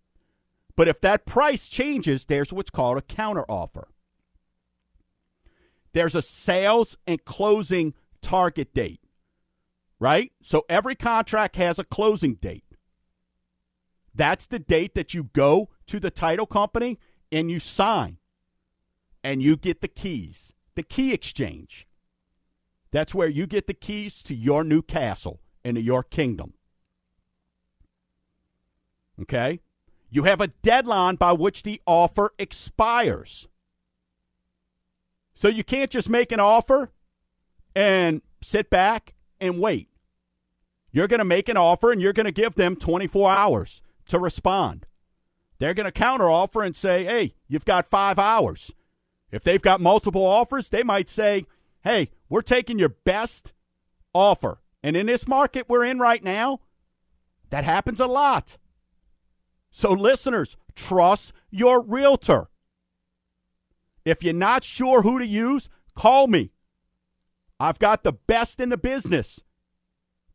But 0.75 0.89
if 0.89 1.01
that 1.03 1.25
price 1.25 1.69
changes, 1.69 2.25
there's 2.25 2.53
what's 2.53 2.71
called 2.71 2.99
a 2.99 3.03
counter 3.03 3.45
offer. 3.49 3.89
There's 5.97 6.15
a 6.15 6.21
sales 6.21 6.95
and 7.07 7.25
closing 7.25 7.95
target 8.21 8.75
date, 8.75 9.01
right? 9.99 10.31
So 10.43 10.63
every 10.69 10.95
contract 10.95 11.57
has 11.57 11.79
a 11.79 11.85
closing 11.85 12.35
date. 12.35 12.67
That's 14.15 14.47
the 14.47 14.59
date 14.59 14.95
that 14.95 15.15
you 15.15 15.31
go 15.33 15.71
to 15.87 15.99
the 15.99 16.11
title 16.11 16.45
company 16.45 16.99
and 17.33 17.51
you 17.51 17.59
sign 17.61 18.19
and 19.25 19.43
you 19.43 19.57
get 19.57 19.81
the 19.81 19.89
keys, 19.89 20.53
the 20.75 20.83
key 20.83 21.15
exchange. 21.15 21.89
That's 22.91 23.15
where 23.15 23.31
you 23.31 23.47
get 23.47 23.67
the 23.67 23.73
keys 23.73 24.23
to 24.25 24.35
your 24.35 24.65
new 24.65 24.83
castle 24.83 25.41
and 25.65 25.77
to 25.77 25.81
your 25.81 26.03
kingdom. 26.03 26.53
Okay? 29.23 29.61
You 30.11 30.25
have 30.25 30.43
a 30.43 30.49
deadline 30.49 31.15
by 31.15 31.33
which 31.33 31.63
the 31.63 31.81
offer 31.87 32.35
expires. 32.39 33.49
So 35.37 35.49
you 35.49 35.63
can't 35.63 35.91
just 35.91 36.09
make 36.09 36.33
an 36.33 36.41
offer 36.41 36.91
and 37.75 38.23
sit 38.43 38.71
back 38.71 39.15
and 39.41 39.61
wait. 39.61 39.89
You're 40.91 41.09
going 41.09 41.19
to 41.19 41.25
make 41.25 41.49
an 41.49 41.59
offer 41.59 41.93
and 41.93 42.01
you're 42.01 42.15
going 42.15 42.25
to 42.25 42.33
give 42.33 42.55
them 42.55 42.75
24 42.75 43.31
hours 43.31 43.83
to 44.09 44.19
respond. 44.19 44.87
They're 45.59 45.75
going 45.75 45.85
to 45.85 45.93
counter 45.93 46.31
offer 46.31 46.63
and 46.63 46.75
say, 46.75 47.05
hey, 47.05 47.35
you've 47.49 47.67
got 47.67 47.87
five 47.87 48.19
hours. 48.19 48.75
If 49.31 49.45
they've 49.45 49.61
got 49.61 49.81
multiple 49.81 50.25
offers, 50.25 50.71
they 50.71 50.83
might 50.83 51.09
say, 51.09 51.45
hey, 51.85 52.11
we're 52.31 52.43
taking 52.43 52.79
your 52.79 52.89
best 52.89 53.53
offer. 54.15 54.61
And 54.83 54.97
in 54.97 55.07
this 55.07 55.29
market 55.29 55.69
we're 55.69 55.85
in 55.85 55.99
right 55.99 56.25
now, 56.25 56.61
that 57.51 57.65
happens 57.65 58.01
a 58.01 58.07
lot. 58.07 58.57
So, 59.71 59.93
listeners, 59.93 60.57
trust 60.75 61.35
your 61.51 61.83
realtor. 61.83 62.49
If 64.07 64.23
you're 64.23 64.33
not 64.33 64.63
sure 64.63 65.03
who 65.03 65.19
to 65.19 65.27
use, 65.27 65.69
call 65.97 66.29
me. 66.29 66.53
I've 67.59 67.81
got 67.81 68.05
the 68.05 68.13
best 68.13 68.61
in 68.61 68.69
the 68.69 68.79
business 68.79 69.43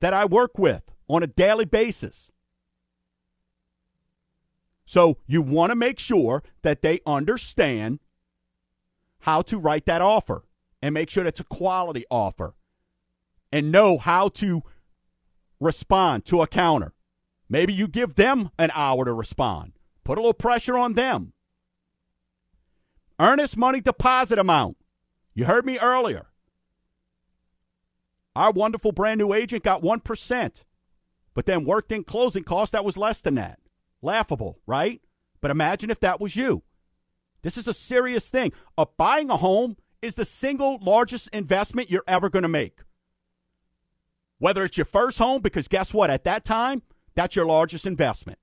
that 0.01 0.13
I 0.13 0.25
work 0.25 0.59
with 0.59 0.93
on 1.07 1.23
a 1.23 1.27
daily 1.27 1.63
basis. 1.63 2.31
So 4.83 5.19
you 5.25 5.41
want 5.41 5.69
to 5.69 5.75
make 5.75 5.99
sure 5.99 6.43
that 6.63 6.81
they 6.81 6.99
understand 7.05 7.99
how 9.21 9.41
to 9.43 9.57
write 9.57 9.85
that 9.85 10.01
offer 10.01 10.43
and 10.81 10.93
make 10.93 11.09
sure 11.09 11.25
it's 11.25 11.39
a 11.39 11.45
quality 11.45 12.03
offer 12.11 12.55
and 13.53 13.71
know 13.71 13.97
how 13.97 14.27
to 14.29 14.63
respond 15.61 16.25
to 16.25 16.41
a 16.41 16.47
counter. 16.47 16.93
Maybe 17.47 17.71
you 17.71 17.87
give 17.87 18.15
them 18.15 18.49
an 18.59 18.71
hour 18.75 19.05
to 19.05 19.13
respond. 19.13 19.73
Put 20.03 20.17
a 20.17 20.21
little 20.21 20.33
pressure 20.33 20.77
on 20.77 20.95
them. 20.95 21.31
Earnest 23.21 23.55
money 23.55 23.81
deposit 23.81 24.39
amount. 24.39 24.77
You 25.35 25.45
heard 25.45 25.63
me 25.63 25.77
earlier. 25.77 26.25
Our 28.35 28.51
wonderful 28.51 28.93
brand 28.93 29.19
new 29.19 29.31
agent 29.31 29.63
got 29.63 29.83
1%, 29.83 30.63
but 31.35 31.45
then 31.45 31.63
worked 31.63 31.91
in 31.91 32.03
closing 32.03 32.41
costs 32.41 32.71
that 32.71 32.83
was 32.83 32.97
less 32.97 33.21
than 33.21 33.35
that. 33.35 33.59
Laughable, 34.01 34.57
right? 34.65 35.01
But 35.39 35.51
imagine 35.51 35.91
if 35.91 35.99
that 35.99 36.19
was 36.19 36.35
you. 36.35 36.63
This 37.43 37.59
is 37.59 37.67
a 37.67 37.75
serious 37.75 38.31
thing. 38.31 38.53
Uh, 38.75 38.85
buying 38.97 39.29
a 39.29 39.37
home 39.37 39.77
is 40.01 40.15
the 40.15 40.25
single 40.25 40.79
largest 40.81 41.29
investment 41.31 41.91
you're 41.91 42.03
ever 42.07 42.27
going 42.27 42.41
to 42.41 42.49
make. 42.49 42.79
Whether 44.39 44.63
it's 44.63 44.77
your 44.79 44.85
first 44.85 45.19
home, 45.19 45.43
because 45.43 45.67
guess 45.67 45.93
what? 45.93 46.09
At 46.09 46.23
that 46.23 46.43
time, 46.43 46.81
that's 47.13 47.35
your 47.35 47.45
largest 47.45 47.85
investment. 47.85 48.39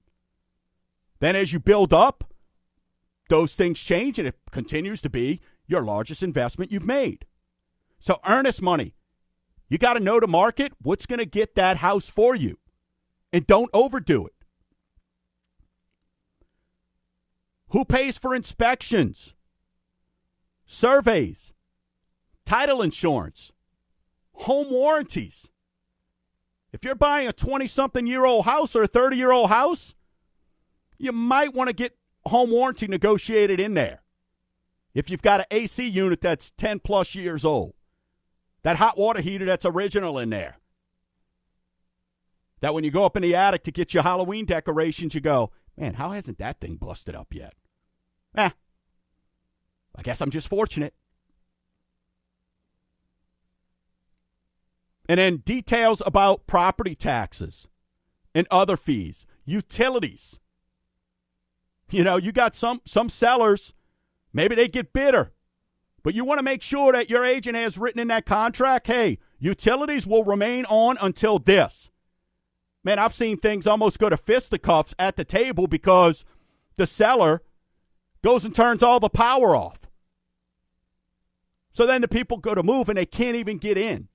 Then 1.18 1.34
as 1.34 1.52
you 1.52 1.58
build 1.58 1.92
up, 1.92 2.27
those 3.28 3.54
things 3.54 3.82
change 3.82 4.18
and 4.18 4.28
it 4.28 4.38
continues 4.50 5.02
to 5.02 5.10
be 5.10 5.40
your 5.66 5.82
largest 5.82 6.22
investment 6.22 6.72
you've 6.72 6.86
made. 6.86 7.26
So, 7.98 8.20
earnest 8.26 8.62
money. 8.62 8.94
You 9.68 9.76
got 9.76 9.94
to 9.94 10.00
know 10.00 10.18
the 10.18 10.26
market, 10.26 10.72
what's 10.80 11.04
going 11.04 11.18
to 11.18 11.26
get 11.26 11.54
that 11.56 11.78
house 11.78 12.08
for 12.08 12.34
you. 12.34 12.58
And 13.32 13.46
don't 13.46 13.70
overdo 13.74 14.26
it. 14.26 14.32
Who 17.70 17.84
pays 17.84 18.16
for 18.16 18.34
inspections, 18.34 19.34
surveys, 20.64 21.52
title 22.46 22.80
insurance, 22.80 23.52
home 24.32 24.70
warranties? 24.70 25.50
If 26.72 26.82
you're 26.82 26.94
buying 26.94 27.28
a 27.28 27.32
20 27.34 27.66
something 27.66 28.06
year 28.06 28.24
old 28.24 28.46
house 28.46 28.74
or 28.74 28.84
a 28.84 28.88
30 28.88 29.16
year 29.16 29.32
old 29.32 29.50
house, 29.50 29.94
you 30.96 31.12
might 31.12 31.52
want 31.52 31.68
to 31.68 31.74
get 31.74 31.97
home 32.28 32.50
warranty 32.50 32.86
negotiated 32.86 33.60
in 33.60 33.74
there. 33.74 34.02
If 34.94 35.10
you've 35.10 35.22
got 35.22 35.40
an 35.40 35.46
AC 35.50 35.86
unit 35.86 36.20
that's 36.20 36.50
10 36.52 36.80
plus 36.80 37.14
years 37.14 37.44
old, 37.44 37.74
that 38.62 38.76
hot 38.76 38.98
water 38.98 39.20
heater 39.20 39.44
that's 39.44 39.64
original 39.64 40.18
in 40.18 40.30
there. 40.30 40.58
That 42.60 42.74
when 42.74 42.84
you 42.84 42.90
go 42.90 43.04
up 43.04 43.16
in 43.16 43.22
the 43.22 43.34
attic 43.34 43.62
to 43.64 43.72
get 43.72 43.94
your 43.94 44.02
Halloween 44.02 44.44
decorations, 44.44 45.14
you 45.14 45.20
go, 45.20 45.52
man, 45.76 45.94
how 45.94 46.10
hasn't 46.10 46.38
that 46.38 46.60
thing 46.60 46.76
busted 46.76 47.14
up 47.14 47.28
yet? 47.32 47.54
Eh, 48.36 48.50
I 49.94 50.02
guess 50.02 50.20
I'm 50.20 50.30
just 50.30 50.48
fortunate. 50.48 50.94
And 55.08 55.18
then 55.18 55.38
details 55.38 56.02
about 56.04 56.46
property 56.46 56.94
taxes 56.94 57.66
and 58.34 58.46
other 58.50 58.76
fees, 58.76 59.26
utilities. 59.44 60.38
You 61.90 62.04
know, 62.04 62.16
you 62.16 62.32
got 62.32 62.54
some 62.54 62.80
some 62.84 63.08
sellers, 63.08 63.72
maybe 64.32 64.54
they 64.54 64.68
get 64.68 64.92
bitter. 64.92 65.32
But 66.02 66.14
you 66.14 66.24
want 66.24 66.38
to 66.38 66.44
make 66.44 66.62
sure 66.62 66.92
that 66.92 67.10
your 67.10 67.24
agent 67.24 67.56
has 67.56 67.76
written 67.76 68.00
in 68.00 68.08
that 68.08 68.24
contract, 68.24 68.86
hey, 68.86 69.18
utilities 69.38 70.06
will 70.06 70.24
remain 70.24 70.64
on 70.66 70.96
until 71.00 71.38
this. 71.38 71.90
Man, 72.84 72.98
I've 72.98 73.12
seen 73.12 73.36
things 73.36 73.66
almost 73.66 73.98
go 73.98 74.08
to 74.08 74.16
fisticuffs 74.16 74.94
at 74.98 75.16
the 75.16 75.24
table 75.24 75.66
because 75.66 76.24
the 76.76 76.86
seller 76.86 77.42
goes 78.22 78.44
and 78.44 78.54
turns 78.54 78.82
all 78.82 79.00
the 79.00 79.10
power 79.10 79.56
off. 79.56 79.80
So 81.72 81.86
then 81.86 82.00
the 82.00 82.08
people 82.08 82.38
go 82.38 82.54
to 82.54 82.62
move 82.62 82.88
and 82.88 82.96
they 82.96 83.06
can't 83.06 83.36
even 83.36 83.58
get 83.58 83.76
in. 83.76 84.08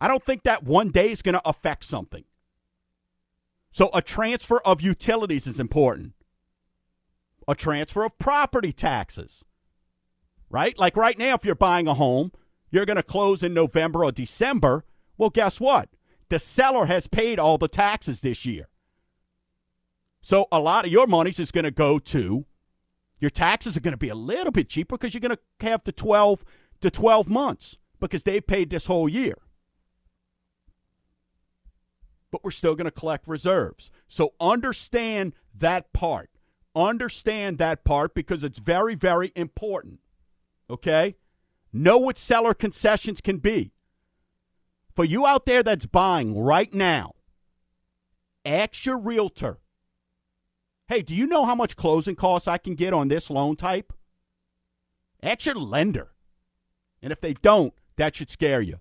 I 0.00 0.08
don't 0.08 0.24
think 0.24 0.42
that 0.42 0.64
one 0.64 0.90
day 0.90 1.10
is 1.10 1.22
going 1.22 1.34
to 1.34 1.48
affect 1.48 1.84
something. 1.84 2.24
So 3.70 3.90
a 3.94 4.02
transfer 4.02 4.60
of 4.64 4.82
utilities 4.82 5.46
is 5.46 5.58
important. 5.58 6.12
A 7.46 7.54
transfer 7.54 8.04
of 8.04 8.18
property 8.18 8.72
taxes. 8.72 9.44
Right? 10.50 10.78
Like 10.78 10.96
right 10.96 11.18
now, 11.18 11.34
if 11.34 11.44
you're 11.44 11.54
buying 11.54 11.88
a 11.88 11.94
home, 11.94 12.32
you're 12.70 12.86
going 12.86 12.96
to 12.96 13.02
close 13.02 13.42
in 13.42 13.54
November 13.54 14.04
or 14.04 14.12
December. 14.12 14.84
Well, 15.16 15.30
guess 15.30 15.60
what? 15.60 15.88
The 16.28 16.38
seller 16.38 16.86
has 16.86 17.06
paid 17.06 17.38
all 17.38 17.58
the 17.58 17.68
taxes 17.68 18.20
this 18.20 18.46
year. 18.46 18.68
So 20.20 20.46
a 20.50 20.60
lot 20.60 20.86
of 20.86 20.92
your 20.92 21.06
monies 21.06 21.38
is 21.38 21.50
going 21.50 21.64
to 21.64 21.70
go 21.70 21.98
to 21.98 22.46
your 23.24 23.30
taxes 23.30 23.74
are 23.74 23.80
going 23.80 23.92
to 23.94 23.98
be 23.98 24.10
a 24.10 24.14
little 24.14 24.52
bit 24.52 24.68
cheaper 24.68 24.98
because 24.98 25.14
you're 25.14 25.20
going 25.20 25.36
to 25.36 25.66
have 25.66 25.82
the 25.84 25.92
12 25.92 26.44
to 26.82 26.90
12 26.90 27.28
months 27.28 27.78
because 27.98 28.24
they've 28.24 28.46
paid 28.46 28.68
this 28.68 28.84
whole 28.84 29.08
year. 29.08 29.38
But 32.30 32.44
we're 32.44 32.50
still 32.50 32.74
going 32.74 32.84
to 32.84 32.90
collect 32.90 33.26
reserves. 33.26 33.90
So 34.08 34.34
understand 34.40 35.32
that 35.56 35.92
part. 35.94 36.28
Understand 36.74 37.58
that 37.58 37.84
part 37.84 38.14
because 38.14 38.42
it's 38.42 38.58
very, 38.58 38.94
very 38.94 39.32
important. 39.36 40.00
Okay? 40.68 41.16
Know 41.72 41.98
what 41.98 42.18
seller 42.18 42.54
concessions 42.54 43.20
can 43.20 43.38
be. 43.38 43.72
For 44.94 45.04
you 45.04 45.26
out 45.26 45.46
there 45.46 45.62
that's 45.62 45.86
buying 45.86 46.38
right 46.38 46.72
now, 46.72 47.14
ask 48.44 48.86
your 48.86 48.98
realtor 48.98 49.58
Hey, 50.86 51.00
do 51.00 51.14
you 51.14 51.26
know 51.26 51.46
how 51.46 51.54
much 51.54 51.76
closing 51.76 52.14
costs 52.14 52.46
I 52.46 52.58
can 52.58 52.74
get 52.74 52.92
on 52.92 53.08
this 53.08 53.30
loan 53.30 53.56
type? 53.56 53.92
Ask 55.22 55.46
your 55.46 55.54
lender. 55.54 56.12
And 57.02 57.10
if 57.10 57.20
they 57.20 57.32
don't, 57.32 57.72
that 57.96 58.16
should 58.16 58.28
scare 58.28 58.60
you. 58.60 58.80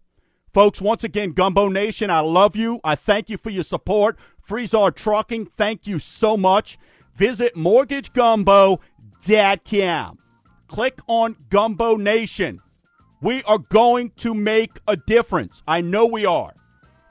Folks, 0.54 0.82
once 0.82 1.04
again, 1.04 1.32
Gumbo 1.32 1.70
Nation, 1.70 2.10
I 2.10 2.20
love 2.20 2.56
you. 2.56 2.82
I 2.84 2.96
thank 2.96 3.30
you 3.30 3.38
for 3.38 3.50
your 3.50 3.64
support. 3.64 4.20
Frisard 4.46 4.96
Trucking, 4.96 5.46
thank 5.46 5.88
you 5.88 5.98
so 5.98 6.36
much. 6.36 6.78
Visit 7.16 7.56
mortgagegumbo.com. 7.56 10.20
Click 10.68 11.00
on 11.08 11.36
Gumbo 11.50 11.96
Nation. 11.96 12.60
We 13.22 13.42
are 13.44 13.60
going 13.60 14.10
to 14.18 14.34
make 14.34 14.72
a 14.88 14.98
difference. 14.98 15.64
I 15.68 15.82
know 15.82 16.06
we 16.06 16.26
are. 16.26 16.54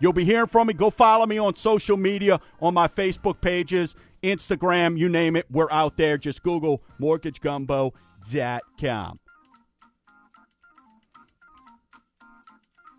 You'll 0.01 0.13
be 0.13 0.25
hearing 0.25 0.49
from 0.49 0.67
me. 0.67 0.75
Go 0.75 0.91
follow 0.91 1.25
me 1.27 1.39
on 1.39 1.55
social 1.55 1.97
media, 1.97 2.41
on 2.61 2.75
my 2.75 2.89
Facebook 2.89 3.41
pages. 3.41 3.95
Instagram, 4.23 4.99
you 4.99 5.09
name 5.09 5.37
it, 5.37 5.47
we're 5.51 5.71
out 5.71 5.97
there. 5.97 6.19
Just 6.19 6.43
Google 6.43 6.83
mortgagegumbo.com. 7.01 9.19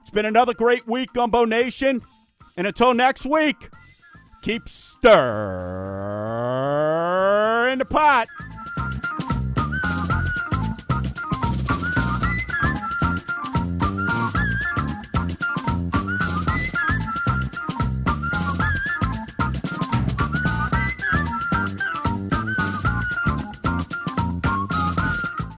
It's 0.01 0.12
been 0.12 0.26
another 0.26 0.54
great 0.54 0.88
week, 0.88 1.14
Gumbo 1.14 1.43
Nation. 1.45 2.01
And 2.58 2.68
until 2.68 2.93
next 2.93 3.26
week, 3.26 3.70
keep 4.44 4.68
stirring 4.68 5.08
the 7.80 7.86
pot. 7.86 8.28